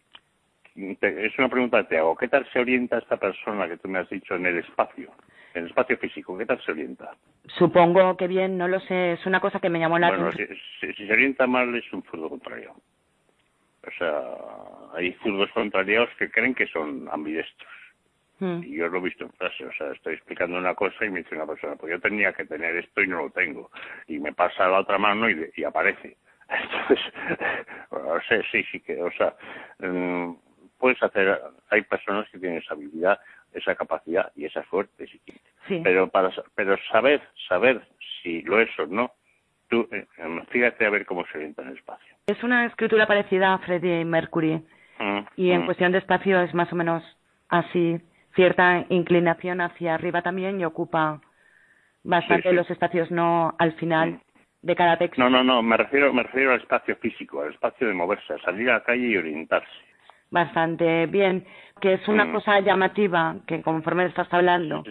es 0.75 1.39
una 1.39 1.49
pregunta 1.49 1.81
que 1.83 1.89
te 1.89 1.97
hago. 1.97 2.15
¿Qué 2.15 2.27
tal 2.27 2.47
se 2.51 2.59
orienta 2.59 2.97
esta 2.97 3.17
persona 3.17 3.67
que 3.67 3.77
tú 3.77 3.87
me 3.87 3.99
has 3.99 4.09
dicho 4.09 4.35
en 4.35 4.45
el 4.45 4.57
espacio? 4.59 5.11
En 5.53 5.63
el 5.63 5.69
espacio 5.69 5.97
físico, 5.97 6.37
¿qué 6.37 6.45
tal 6.45 6.61
se 6.63 6.71
orienta? 6.71 7.15
Supongo 7.57 8.15
que 8.15 8.27
bien, 8.27 8.57
no 8.57 8.67
lo 8.67 8.79
sé. 8.81 9.13
Es 9.13 9.25
una 9.25 9.39
cosa 9.39 9.59
que 9.59 9.69
me 9.69 9.79
llamó 9.79 9.97
la 9.97 10.09
atención. 10.09 10.55
Si, 10.79 10.93
si, 10.93 11.07
se 11.07 11.11
orienta 11.11 11.47
mal, 11.47 11.73
es 11.75 11.91
un 11.91 12.03
fútbol 12.03 12.29
contrario. 12.29 12.75
O 13.87 13.91
sea, 13.97 14.21
hay 14.95 15.13
fútboles 15.13 15.51
contrarios 15.53 16.09
que 16.19 16.29
creen 16.29 16.53
que 16.53 16.67
son 16.67 17.07
ambidestros. 17.11 17.69
Hmm. 18.39 18.61
Y 18.63 18.77
yo 18.77 18.87
lo 18.87 18.99
he 18.99 19.01
visto 19.01 19.25
en 19.25 19.31
frase, 19.33 19.65
o 19.65 19.73
sea, 19.73 19.91
estoy 19.91 20.13
explicando 20.13 20.57
una 20.57 20.73
cosa 20.73 21.03
y 21.03 21.09
me 21.09 21.19
dice 21.19 21.35
una 21.35 21.45
persona, 21.45 21.75
pues 21.75 21.91
yo 21.91 21.99
tenía 21.99 22.31
que 22.31 22.45
tener 22.45 22.75
esto 22.77 23.01
y 23.01 23.07
no 23.07 23.23
lo 23.23 23.29
tengo. 23.31 23.69
Y 24.07 24.19
me 24.19 24.31
pasa 24.33 24.67
la 24.67 24.79
otra 24.79 24.97
mano 24.97 25.29
y, 25.29 25.49
y 25.55 25.63
aparece. 25.63 26.15
Entonces, 26.49 26.99
o 27.89 28.19
sea, 28.27 28.41
sí, 28.51 28.63
sí 28.71 28.79
que, 28.79 29.01
o 29.01 29.11
sea, 29.11 29.35
mm, 29.79 30.33
puedes 30.77 31.01
hacer, 31.03 31.39
hay 31.69 31.81
personas 31.83 32.27
que 32.29 32.39
tienen 32.39 32.59
esa 32.59 32.73
habilidad, 32.73 33.19
esa 33.53 33.75
capacidad 33.75 34.31
y 34.35 34.45
esa 34.45 34.63
suerte, 34.65 35.07
sí. 35.67 35.81
pero 35.83 36.07
para, 36.09 36.31
pero 36.55 36.77
saber, 36.91 37.21
saber 37.47 37.81
si 38.21 38.41
lo 38.43 38.59
es 38.59 38.69
o 38.79 38.85
no, 38.87 39.11
tú, 39.69 39.87
eh, 39.91 40.05
fíjate 40.49 40.85
a 40.85 40.89
ver 40.89 41.05
cómo 41.05 41.25
se 41.27 41.37
orienta 41.37 41.61
en 41.61 41.69
el 41.69 41.77
espacio. 41.77 42.15
Es 42.27 42.41
una 42.43 42.65
escritura 42.65 43.07
parecida 43.07 43.53
a 43.53 43.59
Freddie 43.59 44.05
Mercury. 44.05 44.63
Mm, 44.99 45.19
y 45.37 45.51
en 45.51 45.61
mm. 45.61 45.65
cuestión 45.65 45.91
de 45.91 45.99
espacio 45.99 46.41
es 46.41 46.53
más 46.53 46.71
o 46.73 46.75
menos 46.75 47.03
así 47.47 47.99
cierta 48.35 48.85
inclinación 48.89 49.61
hacia 49.61 49.95
arriba 49.95 50.21
también 50.21 50.59
y 50.59 50.65
ocupa 50.65 51.21
bastante 52.03 52.53
los 52.53 52.69
espacios 52.69 53.11
no 53.11 53.55
al 53.57 53.73
final 53.73 54.21
de 54.61 54.75
cada 54.75 54.97
texto. 54.97 55.21
No, 55.21 55.29
no, 55.29 55.43
no, 55.43 55.61
me 55.61 55.77
refiero, 55.77 56.13
me 56.13 56.23
refiero 56.23 56.53
al 56.53 56.61
espacio 56.61 56.95
físico, 56.97 57.41
al 57.41 57.53
espacio 57.53 57.87
de 57.87 57.93
moverse, 57.93 58.33
a 58.33 58.39
salir 58.39 58.69
a 58.69 58.73
la 58.73 58.83
calle 58.83 59.07
y 59.07 59.17
orientarse. 59.17 59.67
Bastante 60.31 61.07
bien, 61.07 61.45
que 61.81 61.93
es 61.93 62.07
una 62.07 62.25
mm. 62.25 62.33
cosa 62.33 62.59
llamativa, 62.59 63.35
que 63.47 63.61
conforme 63.61 64.05
estás 64.05 64.31
hablando, 64.31 64.83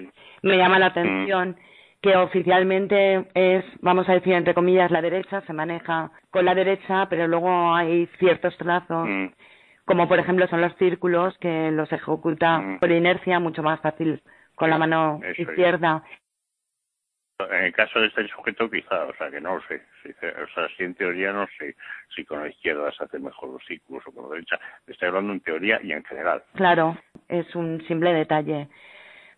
me 0.42 0.56
llama 0.56 0.78
la 0.78 0.86
atención, 0.86 1.56
que 2.00 2.16
oficialmente 2.16 3.28
es, 3.34 3.64
vamos 3.80 4.08
a 4.08 4.14
decir, 4.14 4.32
entre 4.32 4.54
comillas, 4.54 4.90
la 4.90 5.02
derecha, 5.02 5.42
se 5.42 5.52
maneja 5.52 6.10
con 6.30 6.44
la 6.44 6.54
derecha, 6.54 7.06
pero 7.08 7.28
luego 7.28 7.74
hay 7.74 8.06
ciertos 8.18 8.56
trazos 8.56 9.08
mm 9.08 9.26
como 9.88 10.06
por 10.06 10.20
ejemplo 10.20 10.46
son 10.48 10.60
los 10.60 10.76
círculos 10.76 11.36
que 11.38 11.70
los 11.72 11.90
ejecuta 11.90 12.58
mm. 12.58 12.78
por 12.78 12.90
inercia 12.92 13.40
mucho 13.40 13.62
más 13.62 13.80
fácil 13.80 14.22
con 14.54 14.70
la 14.70 14.78
mano 14.78 15.20
izquierda. 15.36 16.04
En 17.40 17.64
el 17.66 17.72
caso 17.72 18.00
de 18.00 18.08
este 18.08 18.26
sujeto 18.26 18.68
quizá, 18.68 19.04
o 19.04 19.14
sea 19.14 19.30
que 19.30 19.40
no 19.40 19.54
lo 19.54 19.62
sé, 19.68 19.80
o 20.04 20.54
sea, 20.54 20.66
si 20.76 20.82
en 20.82 20.94
teoría 20.96 21.32
no 21.32 21.46
sé 21.56 21.76
si 22.12 22.24
con 22.24 22.42
la 22.42 22.48
izquierda 22.48 22.90
se 22.90 23.04
hacen 23.04 23.22
mejor 23.22 23.50
los 23.50 23.64
círculos 23.64 24.02
o 24.08 24.12
con 24.12 24.24
la 24.24 24.30
derecha, 24.30 24.58
estoy 24.88 25.06
hablando 25.06 25.32
en 25.32 25.40
teoría 25.40 25.78
y 25.80 25.92
en 25.92 26.02
general. 26.04 26.42
Claro, 26.54 26.98
es 27.28 27.54
un 27.54 27.80
simple 27.86 28.12
detalle. 28.12 28.66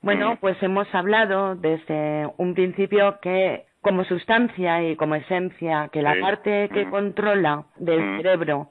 Bueno, 0.00 0.32
mm. 0.32 0.36
pues 0.38 0.62
hemos 0.62 0.92
hablado 0.94 1.56
desde 1.56 2.26
un 2.38 2.54
principio 2.54 3.20
que 3.20 3.66
como 3.82 4.04
sustancia 4.04 4.82
y 4.82 4.96
como 4.96 5.14
esencia, 5.16 5.90
que 5.92 6.00
la 6.00 6.18
parte 6.22 6.70
que 6.72 6.86
mm. 6.86 6.90
controla 6.90 7.64
del 7.76 8.16
cerebro 8.16 8.70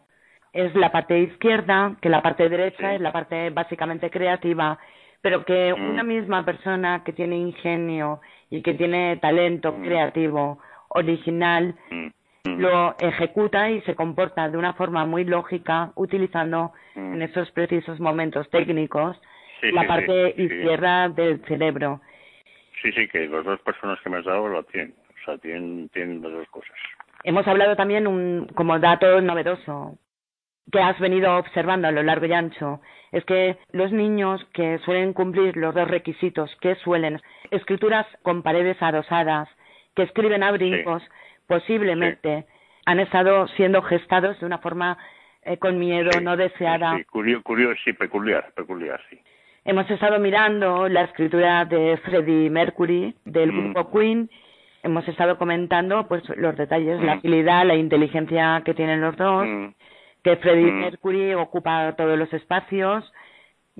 es 0.53 0.73
la 0.73 0.91
parte 0.91 1.19
izquierda, 1.19 1.95
que 2.01 2.09
la 2.09 2.23
parte 2.23 2.49
derecha 2.49 2.95
es 2.95 3.01
la 3.01 3.11
parte 3.11 3.51
básicamente 3.51 4.09
creativa, 4.09 4.79
pero 5.21 5.45
que 5.45 5.73
mm. 5.73 5.89
una 5.89 6.03
misma 6.03 6.45
persona 6.45 7.03
que 7.03 7.13
tiene 7.13 7.37
ingenio 7.37 8.21
y 8.49 8.61
que 8.61 8.73
tiene 8.73 9.17
talento 9.17 9.73
mm. 9.73 9.83
creativo, 9.83 10.59
original, 10.89 11.75
mm. 11.91 12.07
lo 12.57 12.95
ejecuta 12.99 13.69
y 13.69 13.81
se 13.81 13.95
comporta 13.95 14.49
de 14.49 14.57
una 14.57 14.73
forma 14.73 15.05
muy 15.05 15.23
lógica, 15.25 15.91
utilizando 15.95 16.73
en 16.95 17.21
esos 17.21 17.49
precisos 17.51 17.99
momentos 17.99 18.49
técnicos 18.49 19.19
la 19.61 19.87
parte 19.87 20.33
izquierda 20.37 21.09
del 21.09 21.41
cerebro. 21.45 22.01
Sí, 22.81 22.91
sí, 22.91 23.07
que 23.07 23.27
las 23.27 23.43
dos 23.43 23.59
personas 23.61 23.99
que 24.01 24.09
me 24.09 24.17
has 24.17 24.25
dado 24.25 24.47
lo 24.47 24.63
tienen, 24.63 24.93
o 25.09 25.25
sea, 25.25 25.37
tienen, 25.37 25.89
tienen 25.89 26.21
las 26.21 26.31
dos 26.31 26.47
cosas. 26.49 26.75
Hemos 27.23 27.45
hablado 27.47 27.75
también 27.75 28.07
un, 28.07 28.47
como 28.55 28.79
dato 28.79 29.19
novedoso, 29.21 29.97
que 30.71 30.79
has 30.79 30.99
venido 30.99 31.37
observando 31.37 31.87
a 31.87 31.91
lo 31.91 32.03
largo 32.03 32.25
y 32.25 32.33
ancho 32.33 32.81
es 33.11 33.25
que 33.25 33.57
los 33.71 33.91
niños 33.91 34.45
que 34.53 34.77
suelen 34.79 35.13
cumplir 35.13 35.57
los 35.57 35.73
dos 35.73 35.87
requisitos, 35.87 36.55
que 36.61 36.75
suelen 36.75 37.19
escrituras 37.49 38.05
con 38.21 38.43
paredes 38.43 38.77
adosadas, 38.81 39.49
que 39.95 40.03
escriben 40.03 40.43
a 40.43 40.51
brincos, 40.51 41.03
posiblemente 41.47 42.45
han 42.85 42.99
estado 42.99 43.47
siendo 43.49 43.81
gestados 43.81 44.39
de 44.39 44.45
una 44.45 44.59
forma 44.59 44.97
eh, 45.43 45.57
con 45.57 45.79
miedo, 45.79 46.11
no 46.21 46.37
deseada. 46.37 46.97
Sí, 46.97 47.03
curioso, 47.05 47.81
sí, 47.83 47.93
peculiar, 47.93 48.51
peculiar, 48.55 49.01
sí. 49.09 49.19
Hemos 49.65 49.89
estado 49.89 50.19
mirando 50.19 50.87
la 50.87 51.03
escritura 51.03 51.65
de 51.65 51.97
Freddie 51.97 52.49
Mercury, 52.49 53.15
del 53.25 53.51
mm. 53.51 53.73
grupo 53.73 53.91
Queen, 53.91 54.29
hemos 54.83 55.07
estado 55.07 55.37
comentando 55.37 56.07
pues 56.07 56.23
los 56.37 56.55
detalles, 56.55 57.01
la 57.01 57.15
mm. 57.15 57.17
agilidad, 57.17 57.65
la 57.65 57.75
inteligencia 57.75 58.61
que 58.63 58.73
tienen 58.73 59.01
los 59.01 59.17
dos, 59.17 59.45
mm 59.47 59.67
que 60.23 60.35
Freddie 60.37 60.71
mm. 60.71 60.79
Mercury 60.79 61.33
ocupa 61.33 61.95
todos 61.95 62.17
los 62.17 62.31
espacios 62.33 63.11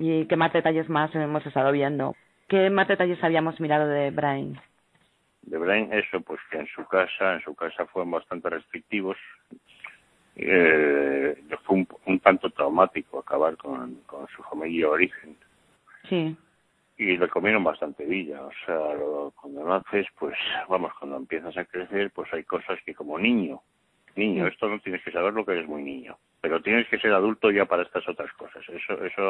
¿Y 0.02 0.24
qué 0.24 0.36
más 0.36 0.50
detalles 0.50 0.88
más 0.88 1.14
hemos 1.14 1.44
estado 1.44 1.72
viendo? 1.72 2.16
¿Qué 2.48 2.70
más 2.70 2.88
detalles 2.88 3.22
habíamos 3.22 3.60
mirado 3.60 3.86
de 3.86 4.10
Brain? 4.10 4.58
De 5.42 5.58
Brain, 5.58 5.92
eso, 5.92 6.22
pues 6.22 6.40
que 6.50 6.58
en 6.58 6.66
su 6.68 6.86
casa, 6.86 7.34
en 7.34 7.42
su 7.42 7.54
casa 7.54 7.84
fueron 7.84 8.10
bastante 8.10 8.48
restrictivos. 8.48 9.18
Eh, 10.36 11.44
fue 11.64 11.84
un, 12.06 12.20
tanto 12.20 12.48
traumático 12.48 13.18
acabar 13.18 13.58
con, 13.58 13.96
con 14.06 14.26
su 14.28 14.42
familia 14.44 14.86
de 14.86 14.92
origen. 14.92 15.36
Sí 16.08 16.34
y 17.00 17.16
le 17.16 17.28
comieron 17.28 17.64
bastante 17.64 18.04
villa. 18.04 18.42
O 18.42 18.50
sea, 18.66 18.78
cuando 19.40 19.64
naces, 19.64 20.06
pues 20.18 20.36
vamos, 20.68 20.92
cuando 20.98 21.16
empiezas 21.16 21.56
a 21.56 21.64
crecer, 21.64 22.10
pues 22.10 22.30
hay 22.34 22.44
cosas 22.44 22.78
que 22.84 22.94
como 22.94 23.18
niño, 23.18 23.62
niño, 24.20 24.46
esto 24.46 24.68
no 24.68 24.78
tienes 24.78 25.02
que 25.02 25.10
saber 25.10 25.32
lo 25.32 25.44
que 25.44 25.52
eres 25.52 25.66
muy 25.66 25.82
niño, 25.82 26.16
pero 26.40 26.62
tienes 26.62 26.86
que 26.88 26.98
ser 26.98 27.12
adulto 27.12 27.50
ya 27.50 27.64
para 27.64 27.82
estas 27.82 28.08
otras 28.08 28.32
cosas. 28.34 28.62
Eso, 28.68 29.04
eso 29.04 29.22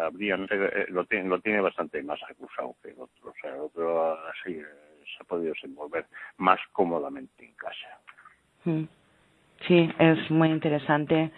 habría, 0.00 0.34
eh, 0.34 0.86
lo, 0.88 1.04
tiene, 1.04 1.28
lo 1.28 1.40
tiene 1.40 1.60
bastante 1.60 2.02
más 2.02 2.20
acusado 2.28 2.74
que 2.82 2.90
el 2.90 3.00
otro. 3.00 3.30
O 3.30 3.34
sea, 3.40 3.54
el 3.54 3.60
otro 3.60 4.18
así 4.30 4.54
eh, 4.54 4.64
se 5.04 5.22
ha 5.22 5.24
podido 5.24 5.52
desenvolver 5.52 6.06
más 6.38 6.58
cómodamente 6.72 7.44
en 7.44 7.54
casa. 7.54 8.00
Mm. 8.64 8.84
Sí, 9.66 9.90
es 9.98 10.30
muy 10.30 10.48
interesante. 10.48 11.30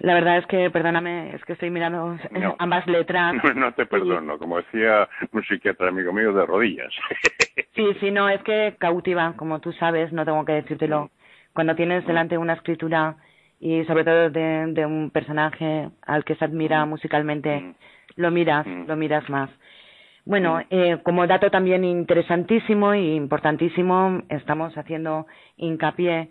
La 0.00 0.14
verdad 0.14 0.38
es 0.38 0.46
que, 0.46 0.70
perdóname, 0.70 1.34
es 1.34 1.44
que 1.44 1.54
estoy 1.54 1.70
mirando 1.70 2.16
ambas 2.58 2.86
letras. 2.86 3.34
No, 3.56 3.72
te 3.74 3.86
perdono, 3.86 4.38
como 4.38 4.58
decía 4.58 5.08
un 5.32 5.42
psiquiatra 5.42 5.88
amigo 5.88 6.12
mío, 6.12 6.32
de 6.32 6.46
rodillas. 6.46 6.94
sí, 7.74 7.94
sí, 8.00 8.10
no, 8.10 8.28
es 8.28 8.42
que 8.42 8.76
cautiva, 8.78 9.34
como 9.36 9.60
tú 9.60 9.72
sabes, 9.72 10.12
no 10.12 10.24
tengo 10.24 10.44
que 10.44 10.52
decírtelo. 10.52 11.10
Mm. 11.58 11.60
Cuando 11.60 11.74
tienes 11.74 12.04
mm. 12.04 12.06
delante 12.06 12.38
una 12.38 12.54
escritura 12.54 13.16
y 13.60 13.84
sobre 13.84 14.04
todo 14.04 14.30
de, 14.30 14.86
un 14.86 15.10
personaje 15.10 15.90
al 16.02 16.24
que 16.24 16.36
se 16.36 16.44
admira 16.44 16.86
mm. 16.86 16.88
musicalmente, 16.88 17.74
lo 18.16 18.30
miras, 18.30 18.66
lo 18.66 18.96
miras 18.96 19.28
más. 19.28 19.50
Bueno, 20.24 20.60
eh, 20.70 20.98
como 21.02 21.26
dato 21.26 21.50
también 21.50 21.84
interesantísimo 21.84 22.92
e 22.92 23.14
importantísimo, 23.14 24.22
estamos 24.28 24.76
haciendo 24.76 25.26
hincapié 25.56 26.28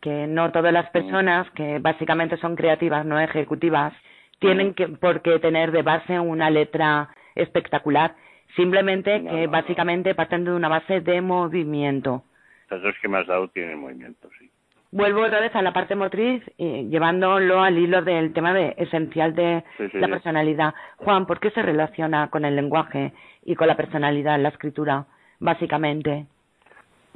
que 0.00 0.26
no 0.26 0.52
todas 0.52 0.72
las 0.72 0.90
personas 0.90 1.50
que 1.52 1.78
básicamente 1.80 2.36
son 2.36 2.54
creativas, 2.54 3.04
no 3.04 3.18
ejecutivas, 3.18 3.92
tienen 4.38 4.74
que 4.74 4.86
por 4.86 5.22
qué 5.22 5.40
tener 5.40 5.72
de 5.72 5.82
base 5.82 6.20
una 6.20 6.50
letra 6.50 7.08
espectacular, 7.34 8.14
simplemente 8.54 9.24
que 9.24 9.46
básicamente 9.48 10.14
parten 10.14 10.44
de 10.44 10.52
una 10.52 10.68
base 10.68 11.00
de 11.00 11.20
movimiento. 11.20 12.22
Las 12.70 12.82
dos 12.82 12.94
que 13.00 13.08
me 13.08 13.18
has 13.18 13.26
dado 13.26 13.48
tienen 13.48 13.80
movimiento, 13.80 14.28
sí. 14.38 14.47
Vuelvo 14.90 15.22
otra 15.22 15.40
vez 15.40 15.54
a 15.54 15.60
la 15.60 15.74
parte 15.74 15.94
motriz, 15.94 16.42
llevándolo 16.56 17.60
al 17.60 17.76
hilo 17.76 18.00
del 18.00 18.32
tema 18.32 18.54
de 18.54 18.74
esencial 18.78 19.34
de 19.34 19.62
la 19.92 20.08
personalidad. 20.08 20.72
Juan, 20.96 21.26
¿por 21.26 21.40
qué 21.40 21.50
se 21.50 21.60
relaciona 21.60 22.30
con 22.30 22.46
el 22.46 22.56
lenguaje 22.56 23.12
y 23.44 23.54
con 23.54 23.66
la 23.66 23.76
personalidad 23.76 24.36
en 24.36 24.44
la 24.44 24.48
escritura, 24.48 25.04
básicamente? 25.40 26.26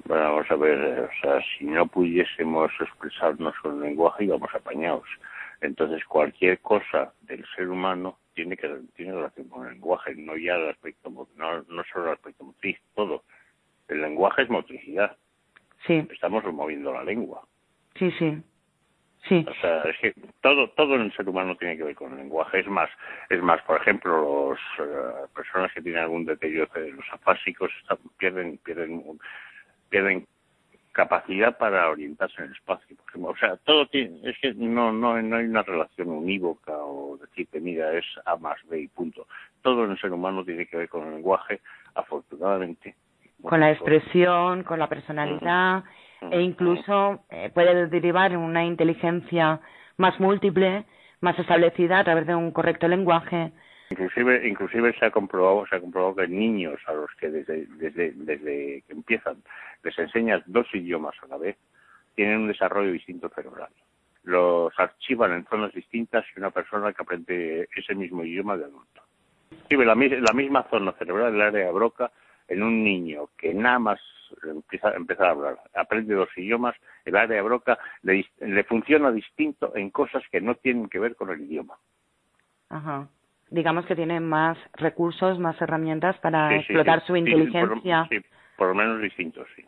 Bueno, 0.05 0.25
vamos 0.25 0.51
a 0.51 0.57
ver, 0.57 1.01
o 1.01 1.09
sea, 1.23 1.41
si 1.57 1.64
no 1.64 1.87
pudiésemos 1.87 2.70
expresarnos 2.79 3.55
con 3.62 3.77
el 3.77 3.89
lenguaje 3.89 4.25
íbamos 4.25 4.55
apañados. 4.55 5.09
Entonces, 5.62 6.05
cualquier 6.05 6.59
cosa 6.59 7.14
del 7.23 7.43
ser 7.57 7.70
humano 7.70 8.18
tiene 8.35 8.57
que 8.57 8.68
tiene 8.97 9.12
relación 9.12 9.49
con 9.49 9.66
el 9.66 9.75
lenguaje, 9.75 10.14
no 10.16 10.37
ya 10.37 10.57
el 10.57 10.70
aspecto, 10.70 11.09
no, 11.37 11.62
no 11.68 11.85
solo 11.91 12.07
el 12.09 12.12
aspecto 12.12 12.45
motriz, 12.45 12.77
todo. 12.95 13.23
El 13.89 14.03
lenguaje 14.03 14.43
es 14.43 14.51
motricidad. 14.51 15.16
Sí. 15.87 16.07
Estamos 16.12 16.45
moviendo 16.53 16.93
la 16.93 17.05
lengua. 17.05 17.43
Sí, 17.99 18.11
sí. 18.18 18.43
Sí. 19.28 19.47
O 19.49 19.55
sea, 19.61 19.82
es 19.82 19.97
que 19.99 20.14
todo, 20.40 20.68
todo 20.70 20.97
en 20.97 21.03
el 21.03 21.12
ser 21.12 21.28
humano 21.28 21.57
tiene 21.57 21.76
que 21.76 21.84
ver 21.84 21.95
con 21.95 22.11
el 22.12 22.18
lenguaje. 22.18 22.59
Es 22.59 22.66
más, 22.66 22.90
es 23.30 23.40
más, 23.40 23.62
por 23.62 23.80
ejemplo, 23.80 24.51
las 24.51 24.88
eh, 24.88 25.28
personas 25.32 25.72
que 25.72 25.80
tienen 25.80 26.03
algún 26.03 26.24
deterioro, 26.24 26.68
los 26.74 27.07
afásicos, 27.12 27.70
pierden, 28.18 28.59
pierden 28.64 29.05
pierden 29.93 30.26
capacidad 30.93 31.57
para 31.57 31.88
orientarse 31.88 32.34
en 32.38 32.49
el 32.49 32.53
espacio. 32.53 32.97
O 33.22 33.36
sea, 33.36 33.57
todo 33.59 33.86
tiene, 33.86 34.20
es 34.28 34.36
que 34.38 34.53
no, 34.55 34.93
no, 34.93 35.20
no 35.22 35.36
hay 35.36 35.45
una 35.45 35.62
relación 35.62 36.09
unívoca 36.09 36.72
o 36.76 37.16
decir 37.18 37.47
que 37.49 37.61
mira, 37.61 37.97
es 37.97 38.05
A 38.24 38.36
más 38.36 38.59
B 38.68 38.80
y 38.80 38.88
punto. 38.88 39.26
Todo 39.62 39.84
en 39.84 39.93
el 39.93 40.01
ser 40.01 40.12
humano 40.12 40.45
tiene 40.45 40.66
que 40.66 40.76
ver 40.76 40.88
con 40.88 41.07
el 41.07 41.14
lenguaje, 41.14 41.61
afortunadamente. 41.95 42.95
Con 43.43 43.61
la 43.61 43.70
expresión, 43.70 44.64
con 44.64 44.78
la 44.78 44.88
personalidad 44.88 45.84
e 46.31 46.41
incluso 46.41 47.25
eh, 47.31 47.51
puede 47.53 47.89
derivar 47.89 48.33
en 48.33 48.39
una 48.39 48.64
inteligencia 48.64 49.61
más 49.97 50.18
múltiple, 50.20 50.85
más 51.20 51.39
establecida 51.39 51.99
a 51.99 52.05
través 52.05 52.27
de 52.27 52.35
un 52.35 52.51
correcto 52.51 52.89
lenguaje 52.89 53.53
Inclusive, 53.93 54.49
inclusive 54.49 54.95
se 54.99 55.05
ha 55.05 55.11
comprobado, 55.11 55.66
se 55.66 55.77
ha 55.77 55.81
comprobado 55.81 56.16
que 56.16 56.27
niños 56.27 56.81
a 56.87 56.95
los 56.95 57.11
que 57.20 57.29
desde, 57.29 57.66
desde, 57.66 58.12
desde 58.12 58.83
que 58.87 58.93
empiezan 58.93 59.43
les 59.85 59.99
enseñas 59.99 60.43
dos 60.47 60.66
idiomas 60.73 61.14
a 61.23 61.27
la 61.27 61.37
vez, 61.37 61.59
tienen 62.14 62.39
un 62.39 62.49
desarrollo 62.49 62.91
distinto 62.91 63.29
cerebral. 63.29 63.68
Los 64.25 64.73
archivan 64.79 65.33
en 65.33 65.45
zonas 65.45 65.75
distintas 65.75 66.25
que 66.33 66.41
una 66.41 66.51
persona 66.51 66.95
que 66.95 67.03
aprende 67.03 67.68
ese 67.77 67.95
mismo 67.95 68.25
idioma 68.25 68.57
de 68.57 68.64
adulto. 68.64 69.03
La, 69.68 69.95
la 69.95 70.33
misma 70.33 70.62
zona 70.70 70.93
cerebral, 70.93 71.35
el 71.35 71.43
área 71.43 71.70
broca, 71.70 72.11
en 72.49 72.62
un 72.62 72.83
niño 72.83 73.29
que 73.37 73.53
nada 73.53 73.79
más 73.79 74.01
empieza, 74.45 75.26
a 75.26 75.30
hablar, 75.30 75.59
aprende 75.74 76.14
dos 76.14 76.28
idiomas, 76.37 76.74
el 77.05 77.16
área 77.16 77.37
de 77.37 77.43
broca 77.43 77.78
le, 78.03 78.26
le 78.41 78.64
funciona 78.64 79.11
distinto 79.11 79.74
en 79.76 79.91
cosas 79.91 80.22
que 80.30 80.41
no 80.41 80.55
tienen 80.57 80.89
que 80.89 80.99
ver 80.99 81.16
con 81.16 81.30
el 81.30 81.41
idioma. 81.41 81.74
Ajá 82.68 83.09
digamos 83.53 83.85
que 83.87 83.95
tiene 83.95 84.18
más 84.18 84.59
recursos, 84.74 85.39
más 85.39 85.61
herramientas 85.61 86.18
para 86.18 86.57
explotar 86.57 87.05
su 87.07 87.14
inteligencia. 87.14 88.07
Sí, 88.09 88.18
por, 88.57 88.68
lo 88.68 88.74
menos 88.74 89.01
distintos, 89.01 89.47
sí. 89.55 89.64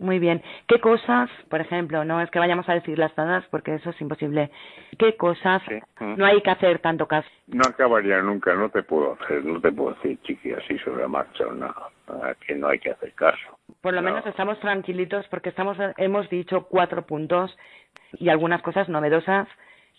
Muy 0.00 0.18
bien. 0.18 0.42
¿Qué 0.66 0.80
cosas, 0.80 1.28
por 1.50 1.60
ejemplo, 1.60 2.04
no 2.06 2.22
es 2.22 2.30
que 2.30 2.38
vayamos 2.38 2.66
a 2.70 2.74
decirlas 2.74 3.14
todas 3.14 3.44
porque 3.50 3.74
eso 3.74 3.90
es 3.90 4.00
imposible, 4.00 4.50
qué 4.98 5.14
cosas 5.14 5.62
no 6.00 6.24
hay 6.24 6.40
que 6.40 6.50
hacer 6.50 6.78
tanto 6.78 7.06
caso? 7.06 7.28
No 7.48 7.62
acabaría 7.68 8.22
nunca, 8.22 8.54
no 8.54 8.70
te 8.70 8.82
puedo 8.82 9.18
hacer, 9.20 9.44
no 9.44 9.60
te 9.60 9.70
puedo 9.70 9.94
decir, 9.94 10.18
chiqui, 10.22 10.52
así 10.52 10.78
sobre 10.78 11.02
la 11.02 11.08
marcha 11.08 11.46
o 11.46 11.52
nada, 11.52 11.90
que 12.46 12.54
no 12.54 12.68
hay 12.68 12.78
que 12.78 12.92
hacer 12.92 13.12
caso. 13.12 13.58
Por 13.82 13.92
lo 13.92 14.00
menos 14.00 14.24
estamos 14.24 14.58
tranquilitos 14.60 15.26
porque 15.28 15.50
estamos, 15.50 15.76
hemos 15.98 16.30
dicho 16.30 16.62
cuatro 16.62 17.02
puntos 17.02 17.54
y 18.14 18.30
algunas 18.30 18.62
cosas 18.62 18.88
novedosas, 18.88 19.48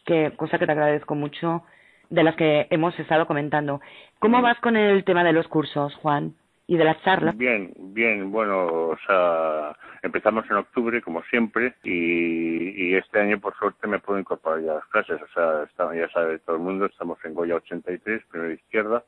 que 0.04 0.32
cosa 0.36 0.58
que 0.58 0.66
te 0.66 0.72
agradezco 0.72 1.14
mucho 1.14 1.62
de 2.10 2.24
las 2.24 2.36
que 2.36 2.66
hemos 2.72 2.98
estado 3.00 3.28
comentando. 3.28 3.82
¿Cómo 4.18 4.42
vas 4.42 4.60
con 4.62 4.76
el 4.78 5.04
tema 5.04 5.24
de 5.24 5.34
los 5.34 5.48
cursos, 5.48 5.94
Juan? 5.98 6.34
Y 6.72 6.78
de 6.78 6.86
las 6.86 7.04
charlas. 7.04 7.38
Bien, 7.38 7.74
bien, 7.78 8.32
bueno, 8.32 8.66
o 8.66 8.98
sea, 9.06 9.78
empezamos 10.04 10.50
en 10.50 10.56
octubre, 10.56 11.02
como 11.02 11.22
siempre, 11.24 11.76
y, 11.84 12.96
este 12.96 13.20
año, 13.20 13.42
por 13.42 13.54
suerte, 13.58 13.88
me 13.88 14.00
puedo 14.00 14.18
incorporar 14.18 14.62
ya 14.62 14.72
a 14.72 14.76
las 14.76 14.86
clases. 14.86 15.20
O 15.22 15.28
sea, 15.34 15.68
ya 15.94 16.08
sabe 16.14 16.40
todo 16.40 16.56
el 16.56 16.62
mundo, 16.62 16.86
estamos 16.86 17.20
en 17.26 17.34
Goya 17.34 17.56
83, 17.56 18.24
primera 18.32 18.54
izquierda. 18.54 19.04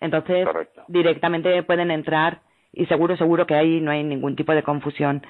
Entonces, 0.00 0.46
directamente 0.88 1.62
pueden 1.62 1.90
entrar 1.90 2.40
y 2.72 2.86
seguro, 2.86 3.16
seguro 3.16 3.46
que 3.46 3.54
ahí 3.54 3.80
no 3.80 3.90
hay 3.90 4.02
ningún 4.02 4.36
tipo 4.36 4.52
de 4.54 4.62
confusión. 4.62 5.22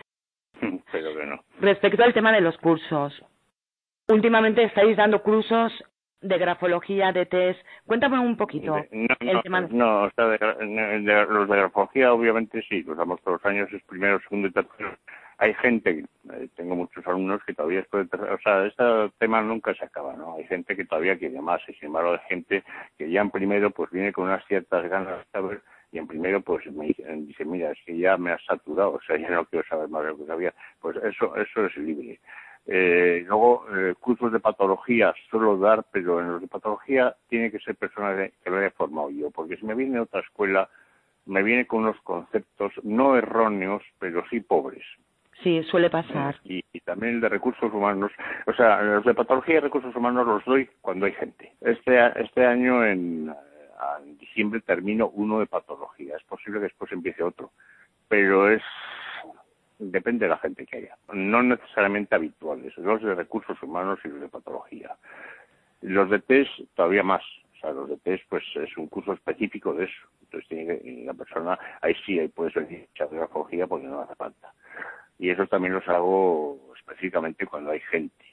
respecto 1.60 2.02
al 2.02 2.14
tema 2.14 2.32
de 2.32 2.40
los 2.40 2.56
cursos. 2.58 3.22
Últimamente 4.08 4.62
estáis 4.64 4.96
dando 4.96 5.22
cursos 5.22 5.72
de 6.20 6.38
grafología, 6.38 7.12
de 7.12 7.26
test. 7.26 7.60
Cuéntame 7.86 8.18
un 8.18 8.36
poquito. 8.36 8.76
No, 8.90 9.16
el 9.20 9.42
tema 9.42 9.60
no, 9.60 10.04
o 10.04 10.10
sea, 10.10 10.26
de, 10.26 10.38
los 10.38 11.48
de 11.48 11.56
grafología 11.56 12.12
obviamente 12.12 12.62
sí, 12.68 12.82
los 12.82 12.96
damos 12.96 13.20
todos 13.22 13.42
los 13.42 13.50
años, 13.50 13.72
es 13.72 13.82
primero, 13.84 14.20
segundo 14.20 14.48
y 14.48 14.52
tercero. 14.52 14.96
Hay 15.38 15.54
gente, 15.54 16.04
eh, 16.32 16.48
tengo 16.54 16.76
muchos 16.76 17.06
alumnos 17.06 17.42
que 17.44 17.54
todavía 17.54 17.78
después 17.78 18.08
de 18.10 18.18
o 18.18 18.38
sea, 18.38 18.66
este 18.66 18.84
tema 19.18 19.42
nunca 19.42 19.74
se 19.74 19.84
acaba, 19.84 20.14
¿no? 20.14 20.36
Hay 20.36 20.44
gente 20.44 20.76
que 20.76 20.84
todavía 20.84 21.18
quiere 21.18 21.40
más 21.40 21.60
y 21.68 21.74
sin 21.74 21.86
embargo 21.86 22.12
hay 22.12 22.28
gente 22.28 22.64
que 22.96 23.10
ya 23.10 23.20
en 23.20 23.30
primero 23.30 23.70
pues 23.70 23.90
viene 23.90 24.12
con 24.12 24.24
unas 24.24 24.44
ciertas 24.46 24.88
ganas 24.88 25.18
de 25.18 25.24
saber 25.32 25.62
y 25.92 25.98
en 25.98 26.06
primero 26.06 26.40
pues 26.40 26.66
me 26.72 26.86
dice, 26.86 27.44
mira, 27.44 27.70
es 27.70 27.78
que 27.86 27.96
ya 27.96 28.16
me 28.16 28.32
has 28.32 28.44
saturado, 28.44 28.94
o 28.94 29.00
sea, 29.06 29.16
ya 29.16 29.30
no 29.30 29.44
quiero 29.44 29.64
saber 29.68 29.88
más 29.88 30.02
de 30.02 30.08
lo 30.08 30.18
que 30.18 30.26
sabía. 30.26 30.52
Pues 30.80 30.96
eso, 30.96 31.36
eso 31.36 31.66
es 31.66 31.76
libre. 31.76 32.18
Eh, 32.66 33.24
luego, 33.26 33.64
eh, 33.76 33.94
cursos 34.00 34.32
de 34.32 34.40
patología 34.40 35.14
suelo 35.30 35.58
dar, 35.58 35.84
pero 35.92 36.20
en 36.20 36.32
los 36.32 36.40
de 36.40 36.48
patología 36.48 37.14
tiene 37.28 37.50
que 37.50 37.60
ser 37.60 37.76
persona 37.76 38.28
que 38.42 38.50
lo 38.50 38.56
haya 38.56 38.70
formado 38.70 39.10
yo, 39.10 39.30
porque 39.30 39.56
si 39.56 39.66
me 39.66 39.74
viene 39.74 40.00
otra 40.00 40.20
escuela, 40.20 40.68
me 41.26 41.42
viene 41.42 41.66
con 41.66 41.84
unos 41.84 42.00
conceptos 42.00 42.72
no 42.82 43.16
erróneos, 43.16 43.82
pero 43.98 44.24
sí 44.30 44.40
pobres. 44.40 44.84
Sí, 45.42 45.62
suele 45.64 45.90
pasar. 45.90 46.36
Y, 46.44 46.62
también 46.84 47.14
el 47.14 47.20
de 47.20 47.28
recursos 47.28 47.72
humanos, 47.72 48.12
o 48.46 48.52
sea, 48.52 48.82
los 48.82 49.04
de 49.04 49.14
patología 49.14 49.56
y 49.56 49.60
recursos 49.60 49.94
humanos 49.96 50.26
los 50.26 50.44
doy 50.44 50.68
cuando 50.80 51.06
hay 51.06 51.12
gente. 51.12 51.52
Este, 51.60 51.98
este 52.22 52.46
año, 52.46 52.84
en, 52.84 53.34
en 54.04 54.18
diciembre, 54.18 54.60
termino 54.60 55.08
uno 55.08 55.40
de 55.40 55.46
patología. 55.46 56.16
Es 56.16 56.22
posible 56.24 56.60
que 56.60 56.64
después 56.64 56.92
empiece 56.92 57.22
otro, 57.22 57.52
pero 58.08 58.50
es 58.50 58.62
depende 59.78 60.26
de 60.26 60.30
la 60.30 60.38
gente 60.38 60.66
que 60.66 60.78
haya. 60.78 60.96
No 61.12 61.42
necesariamente 61.42 62.14
habituales, 62.14 62.76
los 62.78 63.02
de 63.02 63.14
recursos 63.14 63.60
humanos 63.62 63.98
y 64.04 64.08
los 64.08 64.20
de 64.20 64.28
patología. 64.28 64.96
Los 65.82 66.10
de 66.10 66.20
test 66.20 66.50
todavía 66.74 67.02
más. 67.02 67.22
O 67.54 67.60
sea, 67.60 67.72
los 67.72 67.88
de 67.88 67.96
test 67.98 68.24
pues 68.28 68.44
es 68.56 68.76
un 68.76 68.88
curso 68.88 69.12
específico 69.12 69.74
de 69.74 69.84
eso. 69.84 70.08
Entonces 70.22 70.48
tiene 70.48 70.78
que, 70.78 71.04
la 71.04 71.14
persona, 71.14 71.58
ahí 71.80 71.94
sí, 72.06 72.18
ahí 72.18 72.28
puede 72.28 72.52
ser 72.52 72.68
de 72.68 72.88
grafología 73.10 73.66
porque 73.66 73.86
no 73.86 74.00
hace 74.00 74.14
falta. 74.14 74.52
Y 75.18 75.30
eso 75.30 75.46
también 75.46 75.74
los 75.74 75.86
hago 75.88 76.58
específicamente 76.76 77.46
cuando 77.46 77.70
hay 77.70 77.80
gente. 77.80 78.24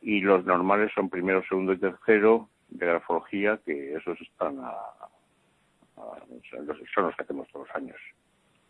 Y 0.00 0.20
los 0.20 0.44
normales 0.44 0.90
son 0.94 1.08
primero, 1.08 1.42
segundo 1.48 1.72
y 1.72 1.78
tercero 1.78 2.48
de 2.68 2.86
grafología, 2.86 3.58
que 3.64 3.94
esos 3.94 4.20
están 4.20 4.58
a, 4.58 4.72
son 6.94 7.06
los 7.06 7.16
que 7.16 7.22
hacemos 7.22 7.48
todos 7.48 7.66
los 7.66 7.76
años. 7.76 7.96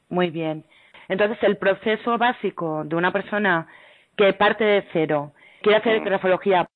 Muy 0.09 0.30
bien. 0.30 0.64
Entonces, 1.09 1.38
el 1.42 1.57
proceso 1.57 2.18
básico 2.18 2.84
de 2.84 2.96
una 2.96 3.12
persona 3.12 3.66
que 4.16 4.32
parte 4.32 4.64
de 4.64 4.86
cero, 4.92 5.32
quiere 5.62 5.78
hacer 5.78 6.00
grafología. 6.00 6.66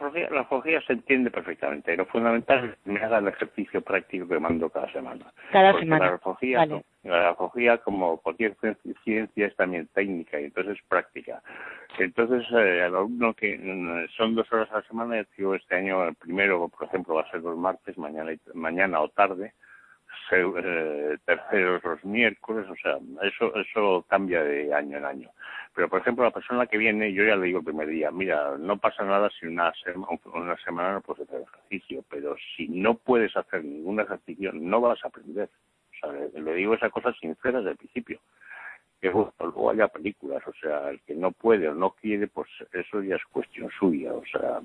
La 0.00 0.28
grafología 0.28 0.80
se 0.82 0.92
entiende 0.94 1.30
perfectamente. 1.30 1.96
Lo 1.96 2.06
fundamental 2.06 2.64
es 2.64 2.76
que 2.78 2.90
me 2.90 3.00
haga 3.00 3.18
el 3.18 3.28
ejercicio 3.28 3.80
práctico 3.80 4.28
que 4.28 4.38
mando 4.38 4.70
cada 4.70 4.90
semana. 4.92 5.32
Cada 5.52 5.78
semana. 5.78 6.04
La 6.04 6.10
la 7.02 7.18
grafología, 7.18 7.78
como 7.78 8.18
cualquier 8.18 8.56
ciencia, 9.04 9.46
es 9.46 9.56
también 9.56 9.88
técnica 9.94 10.40
y 10.40 10.44
entonces 10.44 10.78
práctica. 10.88 11.42
Entonces, 11.98 12.46
eh, 12.52 12.84
el 12.86 12.94
alumno 12.94 13.34
que 13.34 13.58
mm, 13.58 14.08
son 14.16 14.34
dos 14.34 14.52
horas 14.52 14.70
a 14.72 14.76
la 14.76 14.82
semana, 14.82 15.26
yo 15.36 15.54
este 15.54 15.76
año, 15.76 16.04
el 16.04 16.14
primero, 16.14 16.68
por 16.68 16.88
ejemplo, 16.88 17.14
va 17.14 17.22
a 17.22 17.30
ser 17.30 17.40
los 17.40 17.56
martes, 17.56 17.96
mañana, 17.98 18.32
mañana 18.54 19.00
o 19.00 19.08
tarde, 19.08 19.52
eh, 20.30 21.16
terceros 21.24 21.82
los 21.82 22.04
miércoles, 22.04 22.66
o 22.68 22.76
sea, 22.76 22.98
eso 23.22 23.54
eso 23.56 24.04
cambia 24.08 24.42
de 24.42 24.74
año 24.74 24.98
en 24.98 25.04
año. 25.04 25.30
Pero, 25.78 25.88
por 25.88 26.00
ejemplo, 26.00 26.24
la 26.24 26.32
persona 26.32 26.66
que 26.66 26.76
viene, 26.76 27.12
yo 27.12 27.22
ya 27.22 27.36
le 27.36 27.46
digo 27.46 27.60
el 27.60 27.64
primer 27.64 27.86
día, 27.86 28.10
mira, 28.10 28.56
no 28.58 28.78
pasa 28.78 29.04
nada 29.04 29.30
si 29.38 29.46
una, 29.46 29.72
una 30.34 30.56
semana 30.56 30.94
no 30.94 31.00
puedes 31.02 31.28
hacer 31.28 31.42
ejercicio, 31.42 32.04
pero 32.10 32.34
si 32.56 32.66
no 32.66 32.94
puedes 32.94 33.36
hacer 33.36 33.62
ningún 33.64 34.00
ejercicio, 34.00 34.50
no 34.52 34.80
vas 34.80 34.98
a 35.04 35.06
aprender. 35.06 35.48
O 35.48 36.00
sea, 36.00 36.40
le, 36.42 36.54
digo 36.54 36.74
esa 36.74 36.90
cosa 36.90 37.12
sincera 37.20 37.58
desde 37.58 37.70
el 37.70 37.76
principio. 37.76 38.18
Que 39.00 39.10
bueno, 39.10 39.32
luego 39.38 39.70
haya 39.70 39.86
películas, 39.86 40.42
o 40.48 40.52
sea, 40.60 40.90
el 40.90 41.00
que 41.02 41.14
no 41.14 41.30
puede 41.30 41.68
o 41.68 41.74
no 41.76 41.90
quiere, 41.90 42.26
pues 42.26 42.48
eso 42.72 43.00
ya 43.00 43.14
es 43.14 43.24
cuestión 43.26 43.70
suya, 43.78 44.12
o 44.14 44.24
sea, 44.32 44.60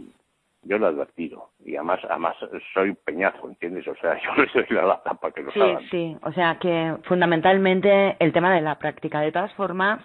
yo 0.63 0.79
lo 0.79 0.87
he 0.87 0.89
advertido 0.89 1.49
y 1.63 1.75
además 1.75 1.99
además 2.09 2.37
soy 2.73 2.93
peñazo 2.93 3.49
entiendes 3.49 3.85
o 3.85 3.95
sea 3.95 4.17
yo 4.23 4.41
le 4.41 4.49
doy 4.53 4.65
la 4.69 4.85
lata 4.85 5.13
para 5.13 5.33
que 5.33 5.41
lo 5.41 5.51
sí 5.51 5.59
sí 5.91 6.17
o 6.21 6.31
sea 6.31 6.57
que 6.57 6.95
fundamentalmente 7.03 8.15
el 8.17 8.31
tema 8.31 8.55
de 8.55 8.61
la 8.61 8.79
práctica 8.79 9.19
de 9.19 9.33
todas 9.33 9.53
formas 9.55 9.99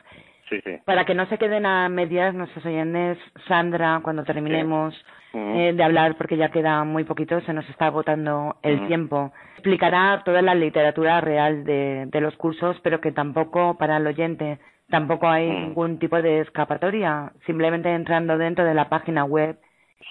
sí, 0.48 0.60
sí. 0.64 0.78
para 0.84 1.04
que 1.04 1.14
no 1.14 1.26
se 1.26 1.38
queden 1.38 1.66
a 1.66 1.88
medias 1.88 2.34
nuestros 2.34 2.64
oyentes 2.64 3.18
Sandra 3.46 4.00
cuando 4.02 4.24
terminemos 4.24 4.94
eh, 5.34 5.72
de 5.74 5.82
hablar 5.84 6.16
porque 6.16 6.36
ya 6.36 6.50
queda 6.50 6.84
muy 6.84 7.04
poquito 7.04 7.40
se 7.42 7.52
nos 7.52 7.68
está 7.68 7.86
agotando 7.86 8.56
el 8.62 8.86
tiempo. 8.86 9.32
Explicará 9.54 10.22
toda 10.24 10.42
la 10.42 10.54
literatura 10.54 11.20
real 11.20 11.64
de, 11.64 12.06
de 12.06 12.20
los 12.20 12.36
cursos 12.36 12.78
pero 12.82 13.00
que 13.00 13.12
tampoco 13.12 13.76
para 13.76 13.98
el 13.98 14.06
oyente 14.06 14.58
tampoco 14.88 15.28
hay 15.28 15.50
ningún 15.50 15.98
tipo 15.98 16.20
de 16.20 16.40
escapatoria. 16.40 17.32
Simplemente 17.46 17.92
entrando 17.92 18.38
dentro 18.38 18.64
de 18.64 18.74
la 18.74 18.88
página 18.88 19.24
web. 19.24 19.58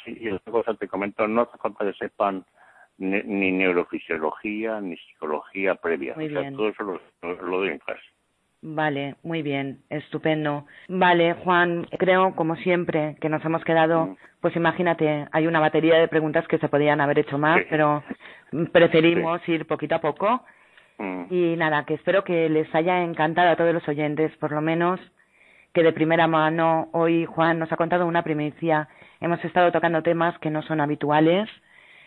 Sí, 0.04 0.18
y 0.20 0.30
otra 0.30 0.52
cosa 0.52 0.74
te 0.76 0.88
comento, 0.88 1.28
no 1.28 1.42
hace 1.42 1.58
falta 1.58 1.86
que 1.86 1.94
sepan 1.94 2.46
ni, 2.98 3.52
neurofisiología 3.52 4.80
ni 4.82 4.98
psicología 4.98 5.76
previa. 5.76 6.14
o 6.16 6.30
sea, 6.30 6.52
todo 6.52 6.70
eso 6.70 6.84
lo, 6.84 7.02
lo 7.42 7.58
doy 7.60 7.70
en 7.70 7.80
clase. 7.80 8.02
Vale, 8.62 9.16
muy 9.24 9.44
bien, 9.44 9.82
estupendo. 9.90 10.66
Vale, 10.90 11.34
Juan, 11.34 11.88
creo, 11.98 12.36
como 12.36 12.56
siempre, 12.58 13.16
que 13.22 13.30
nos 13.30 13.44
hemos 13.46 13.64
quedado, 13.64 14.18
pues 14.42 14.56
imagínate, 14.56 15.28
hay 15.32 15.48
una 15.48 15.60
batería 15.60 15.98
de 16.00 16.08
preguntas 16.08 16.48
que 16.48 16.58
se 16.58 16.68
podían 16.68 17.00
haber 17.00 17.20
hecho 17.20 17.38
más, 17.38 17.62
pero 17.70 18.04
preferimos 18.72 19.48
ir 19.48 19.68
poquito 19.68 19.96
a 19.96 20.02
poco. 20.02 20.44
Mm. 20.98 21.26
Y 21.30 21.56
nada, 21.56 21.86
que 21.86 21.94
espero 21.94 22.24
que 22.24 22.50
les 22.50 22.74
haya 22.74 23.04
encantado 23.04 23.50
a 23.52 23.56
todos 23.56 23.74
los 23.74 23.88
oyentes, 23.88 24.36
por 24.38 24.52
lo 24.52 24.62
menos 24.62 25.00
que 25.74 25.84
de 25.84 25.94
primera 25.94 26.26
mano 26.26 26.90
hoy 26.94 27.26
Juan 27.26 27.60
nos 27.60 27.72
ha 27.72 27.78
contado 27.78 28.08
una 28.08 28.24
primicia 28.24 28.88
hemos 29.20 29.44
estado 29.44 29.72
tocando 29.72 30.02
temas 30.04 30.38
que 30.40 30.50
no 30.50 30.62
son 30.64 30.82
habituales 30.82 31.50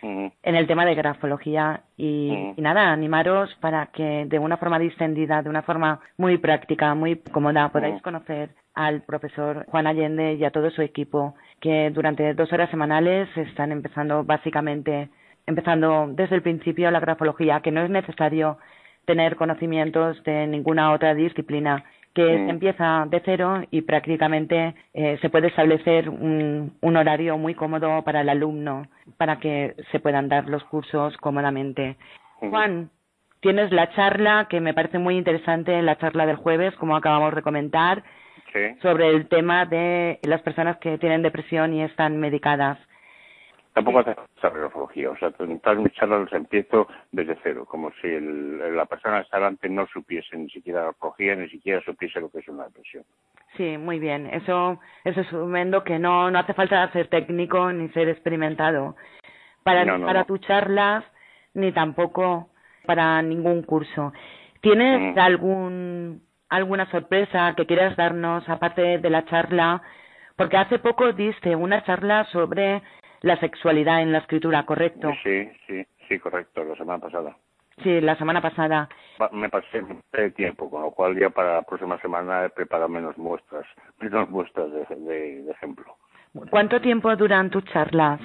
en 0.02 0.54
el 0.54 0.66
tema 0.66 0.84
de 0.84 0.94
grafología. 0.94 1.82
Y, 1.96 2.52
nada, 2.56 2.92
animaros 2.92 3.54
para 3.60 3.86
que 3.86 4.26
de 4.26 4.38
una 4.38 4.56
forma 4.56 4.78
distendida, 4.78 5.42
de 5.42 5.50
una 5.50 5.62
forma 5.62 6.00
muy 6.16 6.38
práctica, 6.38 6.94
muy 6.94 7.16
cómoda, 7.16 7.68
podáis 7.70 8.00
conocer 8.02 8.50
al 8.74 9.02
profesor 9.02 9.66
Juan 9.68 9.86
Allende 9.86 10.34
y 10.34 10.44
a 10.44 10.50
todo 10.50 10.70
su 10.70 10.82
equipo 10.82 11.34
que 11.60 11.90
durante 11.90 12.34
dos 12.34 12.52
horas 12.52 12.70
semanales 12.70 13.28
están 13.36 13.72
empezando 13.72 14.24
básicamente, 14.24 15.10
empezando 15.46 16.08
desde 16.12 16.36
el 16.36 16.42
principio 16.42 16.90
la 16.90 17.00
grafología, 17.00 17.60
que 17.60 17.72
no 17.72 17.82
es 17.82 17.90
necesario 17.90 18.58
tener 19.04 19.36
conocimientos 19.36 20.22
de 20.24 20.46
ninguna 20.46 20.92
otra 20.92 21.14
disciplina 21.14 21.84
que 22.14 22.24
se 22.24 22.38
mm. 22.38 22.50
empieza 22.50 23.06
de 23.08 23.22
cero 23.24 23.62
y 23.70 23.82
prácticamente 23.82 24.74
eh, 24.94 25.18
se 25.20 25.30
puede 25.30 25.48
establecer 25.48 26.08
un, 26.08 26.72
un, 26.80 26.96
horario 26.96 27.38
muy 27.38 27.54
cómodo 27.54 28.02
para 28.02 28.22
el 28.22 28.28
alumno 28.28 28.86
para 29.16 29.38
que 29.38 29.76
se 29.92 30.00
puedan 30.00 30.28
dar 30.28 30.48
los 30.48 30.64
cursos 30.64 31.16
cómodamente. 31.18 31.96
Juan, 32.40 32.90
tienes 33.40 33.70
la 33.70 33.90
charla 33.90 34.46
que 34.48 34.60
me 34.60 34.74
parece 34.74 34.98
muy 34.98 35.16
interesante, 35.16 35.80
la 35.82 35.98
charla 35.98 36.26
del 36.26 36.36
jueves, 36.36 36.74
como 36.76 36.96
acabamos 36.96 37.34
de 37.34 37.42
comentar, 37.42 38.02
sobre 38.82 39.08
el 39.10 39.28
tema 39.28 39.64
de 39.66 40.18
las 40.22 40.42
personas 40.42 40.78
que 40.78 40.98
tienen 40.98 41.22
depresión 41.22 41.72
y 41.72 41.82
están 41.82 42.18
medicadas. 42.18 42.78
Tampoco 43.80 44.00
hace 44.00 44.14
falta 44.14 44.66
o 44.76 45.16
sea, 45.16 45.30
todas 45.30 45.78
mis 45.78 45.92
charlas 45.94 46.20
las 46.24 46.32
empiezo 46.34 46.86
desde 47.12 47.38
cero, 47.42 47.64
como 47.66 47.90
si 48.00 48.08
el, 48.08 48.76
la 48.76 48.84
persona 48.84 49.24
que 49.24 49.36
antes 49.36 49.70
no 49.70 49.86
supiese 49.86 50.36
ni 50.36 50.50
siquiera 50.50 50.82
grafología, 50.82 51.34
ni 51.34 51.48
siquiera 51.48 51.80
supiese 51.82 52.20
lo 52.20 52.30
que 52.30 52.40
es 52.40 52.48
una 52.48 52.64
depresión. 52.64 53.04
Sí, 53.56 53.78
muy 53.78 53.98
bien. 53.98 54.26
Eso, 54.26 54.78
eso 55.04 55.20
es 55.22 55.28
tremendo 55.28 55.82
que 55.82 55.98
no, 55.98 56.30
no 56.30 56.38
hace 56.38 56.52
falta 56.52 56.92
ser 56.92 57.08
técnico 57.08 57.72
ni 57.72 57.88
ser 57.88 58.08
experimentado 58.10 58.96
para, 59.62 59.98
para 59.98 60.24
tus 60.24 60.40
charlas 60.42 61.02
ni 61.54 61.72
tampoco 61.72 62.50
para 62.84 63.22
ningún 63.22 63.62
curso. 63.62 64.12
¿Tienes 64.60 65.14
mm. 65.14 65.18
algún 65.18 66.22
alguna 66.50 66.90
sorpresa 66.90 67.54
que 67.56 67.64
quieras 67.64 67.96
darnos 67.96 68.46
aparte 68.46 68.98
de 68.98 69.10
la 69.10 69.24
charla? 69.24 69.80
Porque 70.36 70.58
hace 70.58 70.78
poco 70.78 71.12
diste 71.12 71.56
una 71.56 71.82
charla 71.84 72.24
sobre 72.26 72.82
la 73.22 73.38
sexualidad 73.38 74.02
en 74.02 74.12
la 74.12 74.18
escritura, 74.18 74.64
¿correcto? 74.64 75.10
Sí, 75.22 75.50
sí, 75.66 75.86
sí, 76.08 76.18
correcto, 76.18 76.64
la 76.64 76.76
semana 76.76 76.98
pasada. 76.98 77.36
Sí, 77.82 78.00
la 78.00 78.16
semana 78.16 78.42
pasada. 78.42 78.88
Me 79.32 79.48
pasé 79.48 79.82
de 80.12 80.30
tiempo, 80.32 80.68
con 80.70 80.82
lo 80.82 80.90
cual 80.90 81.18
ya 81.18 81.30
para 81.30 81.54
la 81.54 81.62
próxima 81.62 81.98
semana 82.00 82.44
he 82.44 82.50
preparado 82.50 82.88
menos 82.88 83.16
muestras, 83.16 83.64
menos 84.00 84.28
muestras 84.28 84.70
de, 84.72 84.96
de, 84.96 85.50
ejemplo. 85.50 85.96
¿Cuánto 86.50 86.80
tiempo 86.80 87.14
duran 87.16 87.50
tus 87.50 87.64
charlas? 87.66 88.20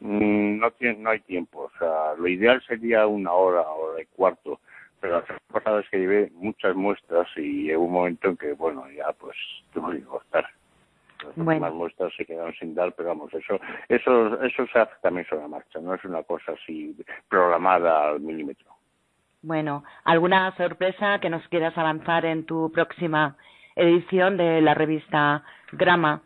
Mm, 0.00 0.58
no, 0.58 0.70
tiene, 0.72 0.98
no 0.98 1.10
hay 1.10 1.20
tiempo, 1.20 1.70
o 1.74 1.78
sea, 1.78 2.14
lo 2.18 2.28
ideal 2.28 2.62
sería 2.66 3.06
una 3.06 3.32
hora, 3.32 3.62
hora 3.62 4.02
y 4.02 4.06
cuarto, 4.06 4.60
pero 5.00 5.20
la 5.20 5.38
pasada 5.50 5.80
es 5.80 5.88
que 5.88 5.98
llevé 5.98 6.30
muchas 6.34 6.76
muestras 6.76 7.26
y 7.36 7.64
llegó 7.64 7.84
un 7.84 7.92
momento 7.92 8.28
en 8.28 8.36
que, 8.36 8.52
bueno, 8.52 8.84
ya 8.90 9.12
pues 9.12 9.36
tuve 9.72 9.98
que 9.98 10.04
cortar. 10.04 10.46
Las 11.24 11.60
Más 11.60 11.72
muestras 11.72 12.12
se 12.16 12.24
quedaron 12.24 12.54
sin 12.54 12.74
dar, 12.74 12.92
pero 12.92 13.10
vamos, 13.10 13.32
eso, 13.34 13.58
eso, 13.88 14.42
eso 14.42 14.66
se 14.72 14.78
hace 14.78 14.92
también 15.02 15.26
sobre 15.26 15.42
la 15.42 15.48
marcha, 15.48 15.80
no 15.80 15.94
es 15.94 16.04
una 16.04 16.22
cosa 16.22 16.52
así 16.52 16.96
programada 17.28 18.10
al 18.10 18.20
milímetro. 18.20 18.70
Bueno, 19.42 19.84
¿alguna 20.04 20.54
sorpresa 20.56 21.18
que 21.20 21.30
nos 21.30 21.46
quieras 21.48 21.76
avanzar 21.78 22.24
en 22.24 22.44
tu 22.44 22.72
próxima 22.72 23.36
edición 23.76 24.36
de 24.36 24.60
la 24.60 24.74
revista 24.74 25.44
Grama? 25.72 26.22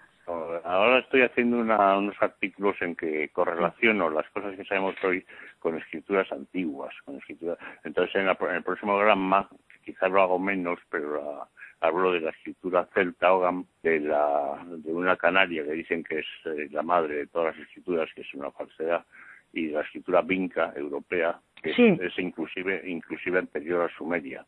Ahora 0.64 1.00
estoy 1.00 1.22
haciendo 1.22 1.58
unos 1.58 2.14
artículos 2.20 2.76
en 2.80 2.94
que 2.94 3.28
correlaciono 3.30 4.10
las 4.10 4.28
cosas 4.30 4.54
que 4.56 4.64
sabemos 4.64 4.94
hoy 5.02 5.24
con 5.58 5.76
escrituras 5.76 6.30
antiguas, 6.30 6.94
con 7.04 7.16
escrituras. 7.16 7.58
Entonces, 7.82 8.14
en, 8.14 8.28
el 8.28 8.62
próximo 8.62 8.96
Grama, 8.96 9.48
quizás 9.84 10.10
lo 10.10 10.22
hago 10.22 10.38
menos, 10.38 10.78
pero 10.88 11.48
hablo 11.80 12.12
de 12.12 12.20
la 12.20 12.30
escritura 12.30 12.88
celta 12.94 13.32
Ogam, 13.32 13.64
de, 13.82 14.00
la, 14.00 14.62
de 14.66 14.92
una 14.92 15.16
canaria 15.16 15.64
que 15.64 15.72
dicen 15.72 16.04
que 16.04 16.20
es 16.20 16.26
eh, 16.44 16.68
la 16.70 16.82
madre 16.82 17.16
de 17.16 17.26
todas 17.26 17.56
las 17.56 17.66
escrituras, 17.66 18.08
que 18.14 18.20
es 18.22 18.34
una 18.34 18.50
falsedad, 18.50 19.04
y 19.52 19.68
la 19.68 19.80
escritura 19.80 20.22
vinca 20.22 20.72
europea, 20.76 21.40
que 21.62 21.70
es, 21.70 22.18
inclusive, 22.18 22.82
inclusive 22.86 23.38
anterior 23.38 23.90
a 23.90 23.96
Sumeria. 23.96 24.44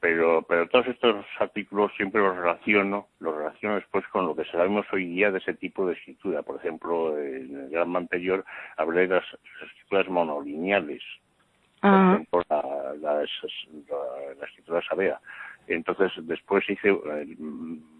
Pero, 0.00 0.42
pero 0.42 0.68
todos 0.68 0.86
estos 0.88 1.24
artículos 1.38 1.90
siempre 1.96 2.20
los 2.20 2.36
relaciono, 2.36 3.08
los 3.20 3.34
relaciono 3.34 3.76
después 3.76 4.06
con 4.08 4.26
lo 4.26 4.36
que 4.36 4.44
sabemos 4.44 4.86
hoy 4.92 5.06
día 5.06 5.30
de 5.30 5.38
ese 5.38 5.54
tipo 5.54 5.86
de 5.86 5.94
escritura. 5.94 6.42
Por 6.42 6.56
ejemplo, 6.56 7.18
en 7.18 7.56
el 7.56 7.70
gramo 7.70 7.98
anterior 7.98 8.44
hablé 8.76 9.06
de 9.06 9.14
las, 9.14 9.24
escrituras 9.64 10.08
monolineales, 10.08 11.02
por 12.30 12.44
la, 12.50 12.94
la, 13.00 13.14
la, 13.14 14.46
escritura 14.46 14.82
sabea. 14.86 15.20
Entonces, 15.66 16.12
después 16.26 16.68
hice, 16.68 16.90
eh, 16.90 17.36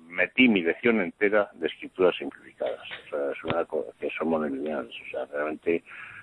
metí 0.09 0.49
mi 0.49 0.63
lección 0.63 1.01
entera 1.01 1.51
de 1.55 1.67
escrituras 1.67 2.15
simplificadas, 2.17 2.81
o 2.81 3.11
sea, 3.11 3.33
es 3.33 3.45
una, 3.45 3.67
que 3.99 4.11
son 4.17 4.29
monolineales, 4.29 4.93
o 5.07 5.11
sea, 5.11 5.27
realmente 5.27 5.83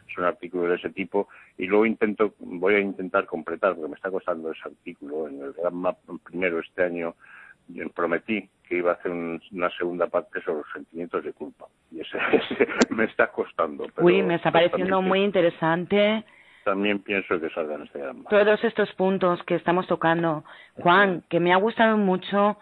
es 0.10 0.18
un 0.18 0.26
artículo 0.26 0.68
de 0.68 0.76
ese 0.76 0.90
tipo. 0.90 1.28
Y 1.58 1.66
luego 1.66 1.86
intento 1.86 2.34
voy 2.40 2.76
a 2.76 2.80
intentar 2.80 3.26
completar 3.26 3.76
porque 3.76 3.90
me 3.90 3.96
está 3.96 4.10
costando 4.10 4.52
ese 4.52 4.62
artículo. 4.66 5.28
En 5.28 5.42
el 5.42 5.54
Gran 5.54 5.76
Map 5.76 5.98
primero 6.24 6.60
este 6.60 6.84
año 6.84 7.16
prometí 7.94 8.50
que 8.68 8.78
iba 8.78 8.92
a 8.92 8.94
hacer 8.96 9.12
una 9.12 9.70
segunda 9.78 10.08
parte 10.08 10.42
sobre 10.42 10.60
los 10.60 10.72
sentimientos 10.74 11.24
de 11.24 11.34
culpa. 11.34 11.68
Y 11.92 12.02
ese, 12.02 12.18
me 12.90 13.06
está 13.06 13.28
costando 13.28 13.86
uy 13.98 14.22
me 14.24 14.36
está 14.36 14.52
pareciendo 14.52 15.02
muy 15.02 15.24
interesante 15.24 16.24
también 16.64 17.00
pienso 17.00 17.40
que 17.40 17.50
salga 17.50 17.76
en 17.76 17.84
este 17.84 18.00
gran 18.00 18.24
todos 18.26 18.64
estos 18.64 18.92
puntos 18.94 19.42
que 19.44 19.56
estamos 19.56 19.88
tocando 19.88 20.44
Juan 20.76 21.24
que 21.30 21.40
me 21.40 21.54
ha 21.54 21.58
gustado 21.58 21.98
mucho 21.98 22.58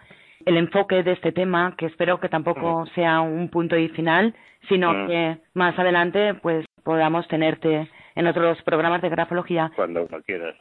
el 0.45 0.57
enfoque 0.57 1.03
de 1.03 1.11
este 1.11 1.31
tema, 1.31 1.75
que 1.77 1.85
espero 1.85 2.19
que 2.19 2.29
tampoco 2.29 2.85
sea 2.95 3.21
un 3.21 3.49
punto 3.49 3.77
y 3.77 3.89
final, 3.89 4.33
sino 4.67 5.07
que 5.07 5.37
más 5.53 5.77
adelante 5.77 6.33
pues 6.35 6.65
podamos 6.83 7.27
tenerte 7.27 7.89
en 8.15 8.27
otros 8.27 8.61
programas 8.63 9.01
de 9.01 9.09
grafología. 9.09 9.71
Cuando 9.75 10.07
quieras. 10.25 10.55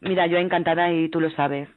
Mira, 0.00 0.26
yo 0.26 0.38
encantada 0.38 0.92
y 0.92 1.08
tú 1.08 1.20
lo 1.20 1.30
sabes. 1.30 1.68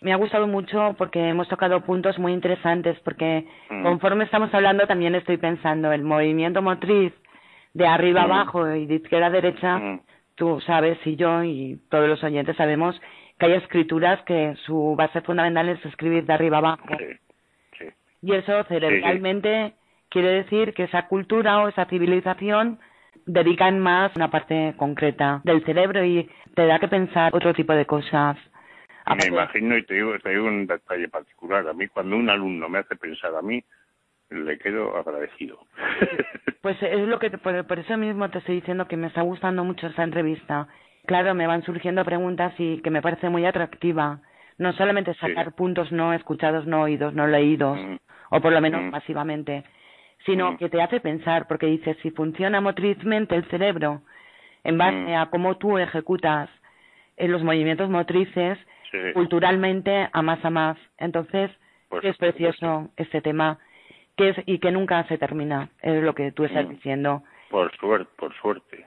Me 0.00 0.12
ha 0.12 0.16
gustado 0.16 0.46
mucho 0.46 0.94
porque 0.98 1.28
hemos 1.28 1.48
tocado 1.48 1.80
puntos 1.80 2.18
muy 2.18 2.32
interesantes, 2.32 2.98
porque 3.00 3.46
mm. 3.70 3.82
conforme 3.82 4.24
estamos 4.24 4.52
hablando 4.52 4.86
también 4.86 5.14
estoy 5.14 5.36
pensando 5.38 5.92
el 5.92 6.02
movimiento 6.02 6.60
motriz 6.60 7.12
de 7.72 7.86
arriba 7.86 8.22
mm. 8.22 8.24
abajo 8.30 8.74
y 8.74 8.86
de 8.86 8.94
izquierda 8.96 9.26
a 9.26 9.30
derecha. 9.30 9.80
Tú 10.36 10.60
sabes 10.60 10.98
y 11.04 11.16
yo 11.16 11.42
y 11.42 11.80
todos 11.90 12.08
los 12.08 12.22
oyentes 12.22 12.56
sabemos 12.56 13.00
que 13.38 13.46
hay 13.46 13.52
escrituras 13.54 14.22
que 14.22 14.54
su 14.64 14.94
base 14.96 15.20
fundamental 15.22 15.68
es 15.68 15.84
escribir 15.84 16.24
de 16.24 16.32
arriba 16.32 16.58
abajo. 16.58 16.86
Sí. 17.78 17.86
Y 18.22 18.32
eso 18.32 18.64
cerebralmente 18.64 19.74
quiere 20.08 20.28
decir 20.28 20.72
que 20.74 20.84
esa 20.84 21.06
cultura 21.08 21.62
o 21.62 21.68
esa 21.68 21.86
civilización 21.86 22.78
dedican 23.26 23.78
más 23.80 24.14
una 24.16 24.30
parte 24.30 24.74
concreta 24.76 25.40
del 25.44 25.64
cerebro 25.64 26.04
y 26.04 26.28
te 26.54 26.66
da 26.66 26.78
que 26.78 26.88
pensar 26.88 27.34
otro 27.34 27.52
tipo 27.54 27.72
de 27.72 27.86
cosas. 27.86 28.36
Me 29.06 29.26
imagino 29.28 29.76
y 29.76 29.84
te 29.84 29.94
digo, 29.94 30.18
te 30.18 30.30
digo 30.30 30.46
un 30.46 30.66
detalle 30.66 31.08
particular. 31.08 31.66
A 31.68 31.72
mí, 31.72 31.86
cuando 31.88 32.16
un 32.16 32.28
alumno 32.28 32.68
me 32.68 32.78
hace 32.78 32.96
pensar 32.96 33.34
a 33.36 33.42
mí, 33.42 33.62
le 34.30 34.58
quedo 34.58 34.96
agradecido. 34.96 35.58
Pues 36.62 36.82
es 36.82 37.06
lo 37.06 37.20
que, 37.20 37.30
por, 37.30 37.78
eso 37.78 37.96
mismo 37.96 38.28
te 38.28 38.38
estoy 38.38 38.56
diciendo 38.56 38.88
que 38.88 38.96
me 38.96 39.06
está 39.06 39.22
gustando 39.22 39.62
mucho 39.62 39.86
esta 39.86 40.02
entrevista. 40.02 40.66
Claro, 41.06 41.32
me 41.32 41.46
van 41.46 41.62
surgiendo 41.62 42.04
preguntas 42.04 42.52
y 42.58 42.82
que 42.82 42.90
me 42.90 43.00
parece 43.00 43.28
muy 43.28 43.46
atractiva. 43.46 44.18
No 44.58 44.72
solamente 44.72 45.14
sacar 45.14 45.52
puntos 45.52 45.92
no 45.92 46.12
escuchados, 46.12 46.66
no 46.66 46.82
oídos, 46.82 47.14
no 47.14 47.28
leídos, 47.28 47.78
mm. 47.78 47.96
o 48.30 48.40
por 48.40 48.52
lo 48.52 48.60
menos 48.60 48.82
mm. 48.82 48.90
masivamente, 48.90 49.62
sino 50.24 50.50
mm. 50.50 50.56
que 50.56 50.68
te 50.68 50.82
hace 50.82 50.98
pensar, 50.98 51.46
porque 51.46 51.66
dices, 51.66 51.96
si 52.02 52.10
funciona 52.10 52.60
motrizmente 52.60 53.36
el 53.36 53.44
cerebro 53.44 54.02
en 54.64 54.76
base 54.76 54.96
mm. 54.96 55.14
a 55.14 55.30
cómo 55.30 55.58
tú 55.58 55.78
ejecutas 55.78 56.50
en 57.16 57.30
los 57.30 57.44
movimientos 57.44 57.88
motrices, 57.88 58.58
culturalmente 59.14 60.08
a 60.12 60.20
más 60.20 60.44
a 60.44 60.50
más. 60.50 60.76
Entonces, 60.98 61.48
es 62.02 62.16
precioso 62.16 62.90
este 62.96 63.20
tema 63.20 63.60
que 64.16 64.30
es, 64.30 64.36
y 64.46 64.58
que 64.58 64.70
nunca 64.70 65.04
se 65.08 65.18
termina, 65.18 65.68
es 65.82 66.02
lo 66.02 66.14
que 66.14 66.32
tú 66.32 66.44
estás 66.44 66.66
mm. 66.66 66.70
diciendo. 66.70 67.22
Por 67.50 67.74
suerte, 67.76 68.10
por 68.16 68.34
suerte. 68.34 68.86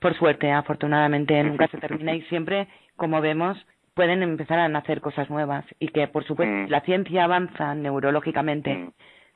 Por 0.00 0.14
suerte, 0.16 0.50
afortunadamente, 0.52 1.42
nunca 1.42 1.66
se 1.68 1.78
termina 1.78 2.14
y 2.14 2.22
siempre, 2.22 2.68
como 2.96 3.20
vemos, 3.20 3.58
pueden 3.94 4.22
empezar 4.22 4.60
a 4.60 4.68
nacer 4.68 5.00
cosas 5.00 5.28
nuevas 5.28 5.64
y 5.80 5.88
que, 5.88 6.06
por 6.06 6.24
supuesto, 6.24 6.70
la 6.70 6.80
ciencia 6.82 7.24
avanza 7.24 7.74
neurológicamente 7.74 8.92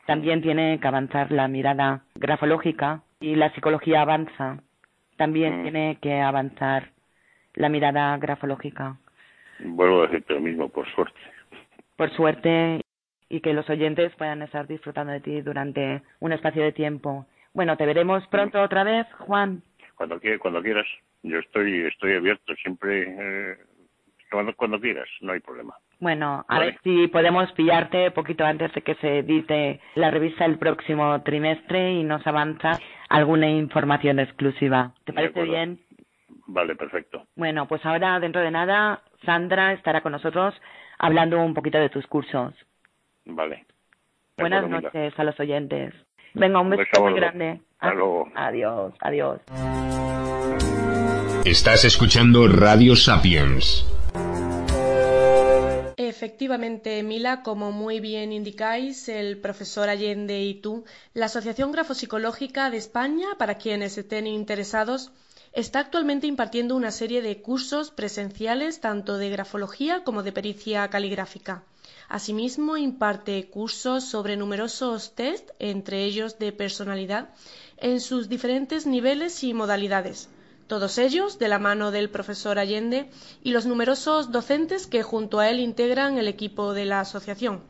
también 0.07 0.43
tiene 0.43 0.78
que 0.80 0.88
avanzar 0.88 1.30
la 1.30 1.49
mirada 1.49 2.03
grafológica 2.14 3.03
y 3.20 3.36
la 3.36 3.53
psicología 3.53 4.03
avanza. 4.03 4.59
También 5.16 5.61
mm. 5.61 5.62
tiene 5.62 5.99
que 6.01 6.20
avanzar 6.20 6.90
la 7.55 7.68
mirada 7.68 8.16
grafológica. 8.18 8.97
Vuelvo 9.61 10.03
a 10.03 10.07
decirte 10.07 10.34
lo 10.34 10.40
mismo, 10.40 10.68
por 10.68 10.88
suerte. 10.95 11.18
Por 11.97 12.11
suerte 12.11 12.80
y 13.33 13.41
que 13.41 13.55
los 13.55 13.68
oyentes 13.70 14.14
puedan 14.16 14.43
estar 14.43 14.66
disfrutando 14.66 15.11
de 15.11 15.20
ti 15.20 15.41
durante 15.41 16.03
un 16.20 16.33
espacio 16.33 16.62
de 16.62 16.72
tiempo. 16.72 17.24
Bueno, 17.55 17.78
te 17.78 17.87
veremos 17.87 18.26
pronto 18.28 18.61
otra 18.61 18.85
vez, 18.85 19.07
Juan. 19.20 19.62
Cuando, 19.95 20.20
cuando 20.39 20.62
quieras. 20.62 20.87
Yo 21.22 21.39
estoy, 21.39 21.80
estoy 21.87 22.14
abierto 22.14 22.55
siempre. 22.57 23.07
Eh, 23.09 23.57
cuando, 24.30 24.55
cuando 24.55 24.78
quieras, 24.78 25.09
no 25.22 25.33
hay 25.33 25.41
problema. 25.41 25.74
Bueno, 25.99 26.45
a 26.47 26.59
ver 26.59 26.78
si 26.83 27.07
podemos 27.09 27.51
pillarte 27.53 28.11
poquito 28.11 28.45
antes 28.45 28.70
de 28.74 28.83
que 28.83 28.97
se 28.97 29.20
edite 29.20 29.80
la 29.95 30.11
revista 30.11 30.45
el 30.45 30.59
próximo 30.59 31.22
trimestre 31.22 31.93
y 31.93 32.05
nos 32.05 32.26
avanza 32.26 32.72
alguna 33.09 33.49
información 33.49 34.18
exclusiva. 34.18 34.93
¿Te 35.05 35.14
parece 35.14 35.43
bien? 35.45 35.80
Vale, 36.49 36.76
perfecto. 36.76 37.26
Bueno, 37.35 37.66
pues 37.66 37.87
ahora, 37.87 38.20
dentro 38.20 38.43
de 38.43 38.51
nada, 38.51 39.03
Sandra 39.24 39.72
estará 39.72 40.03
con 40.03 40.12
nosotros 40.12 40.55
hablando 40.99 41.41
un 41.41 41.55
poquito 41.55 41.78
de 41.78 41.89
tus 41.89 42.07
cursos. 42.07 42.55
Vale. 43.25 43.66
Buenas 44.37 44.68
noches 44.68 45.12
a 45.16 45.25
los 45.25 45.39
oyentes. 45.39 45.95
Venga, 46.35 46.61
un 46.61 46.70
beso 46.70 47.03
muy 47.03 47.14
grande. 47.14 47.61
Hasta 47.79 47.95
luego. 47.95 48.29
Adiós, 48.35 48.95
adiós. 49.01 49.41
Estás 51.45 51.85
escuchando 51.85 52.49
Radio 52.49 52.97
Sapiens. 52.97 53.87
Efectivamente, 55.97 57.03
Mila, 57.03 57.43
como 57.43 57.73
muy 57.73 58.01
bien 58.01 58.33
indicáis, 58.33 59.09
el 59.09 59.39
profesor 59.39 59.89
Allende 59.89 60.41
y 60.43 60.55
tú, 60.55 60.85
la 61.14 61.27
Asociación 61.27 61.73
Grafopsicológica 61.73 62.70
de 62.70 62.77
España, 62.77 63.27
para 63.39 63.57
quienes 63.57 63.99
estén 63.99 64.27
interesados, 64.27 65.12
está 65.53 65.81
actualmente 65.81 66.27
impartiendo 66.27 66.77
una 66.77 66.91
serie 66.91 67.23
de 67.23 67.43
cursos 67.43 67.91
presenciales 67.91 68.81
tanto 68.81 69.18
de 69.18 69.31
grafología 69.31 70.05
como 70.05 70.23
de 70.23 70.33
pericia 70.33 70.89
caligráfica. 70.89 71.64
Asimismo, 72.19 72.77
imparte 72.77 73.49
cursos 73.49 74.05
sobre 74.05 74.37
numerosos 74.37 75.15
test, 75.15 75.51
entre 75.59 76.05
ellos 76.05 76.39
de 76.39 76.53
personalidad, 76.53 77.31
en 77.79 78.01
sus 78.01 78.29
diferentes 78.29 78.87
niveles 78.87 79.43
y 79.43 79.55
modalidades 79.55 80.29
todos 80.73 80.97
ellos 80.97 81.39
de 81.39 81.49
la 81.49 81.59
mano 81.59 81.91
del 81.91 82.09
profesor 82.09 82.59
Allende 82.59 83.11
y 83.43 83.51
los 83.51 83.67
numerosos 83.67 84.33
docentes 84.33 84.87
que 84.87 85.03
junto 85.03 85.39
a 85.39 85.51
él 85.51 85.61
integran 85.61 86.17
el 86.17 86.29
equipo 86.29 86.73
de 86.73 86.87
la 86.87 87.01
asociación. 87.01 87.61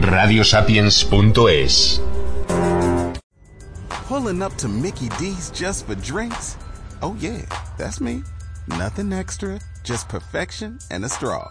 Radiosapiens.es 0.00 2.00
Pulling 4.08 4.42
up 4.42 4.56
to 4.56 4.66
Mickey 4.66 5.10
D's 5.18 5.50
just 5.50 5.86
for 5.86 5.94
drinks? 5.94 6.56
Oh 7.02 7.14
yeah, 7.20 7.42
that's 7.76 8.00
me. 8.00 8.22
Nothing 8.66 9.12
extra, 9.12 9.60
just 9.84 10.08
perfection 10.08 10.78
and 10.90 11.04
a 11.04 11.10
straw. 11.10 11.50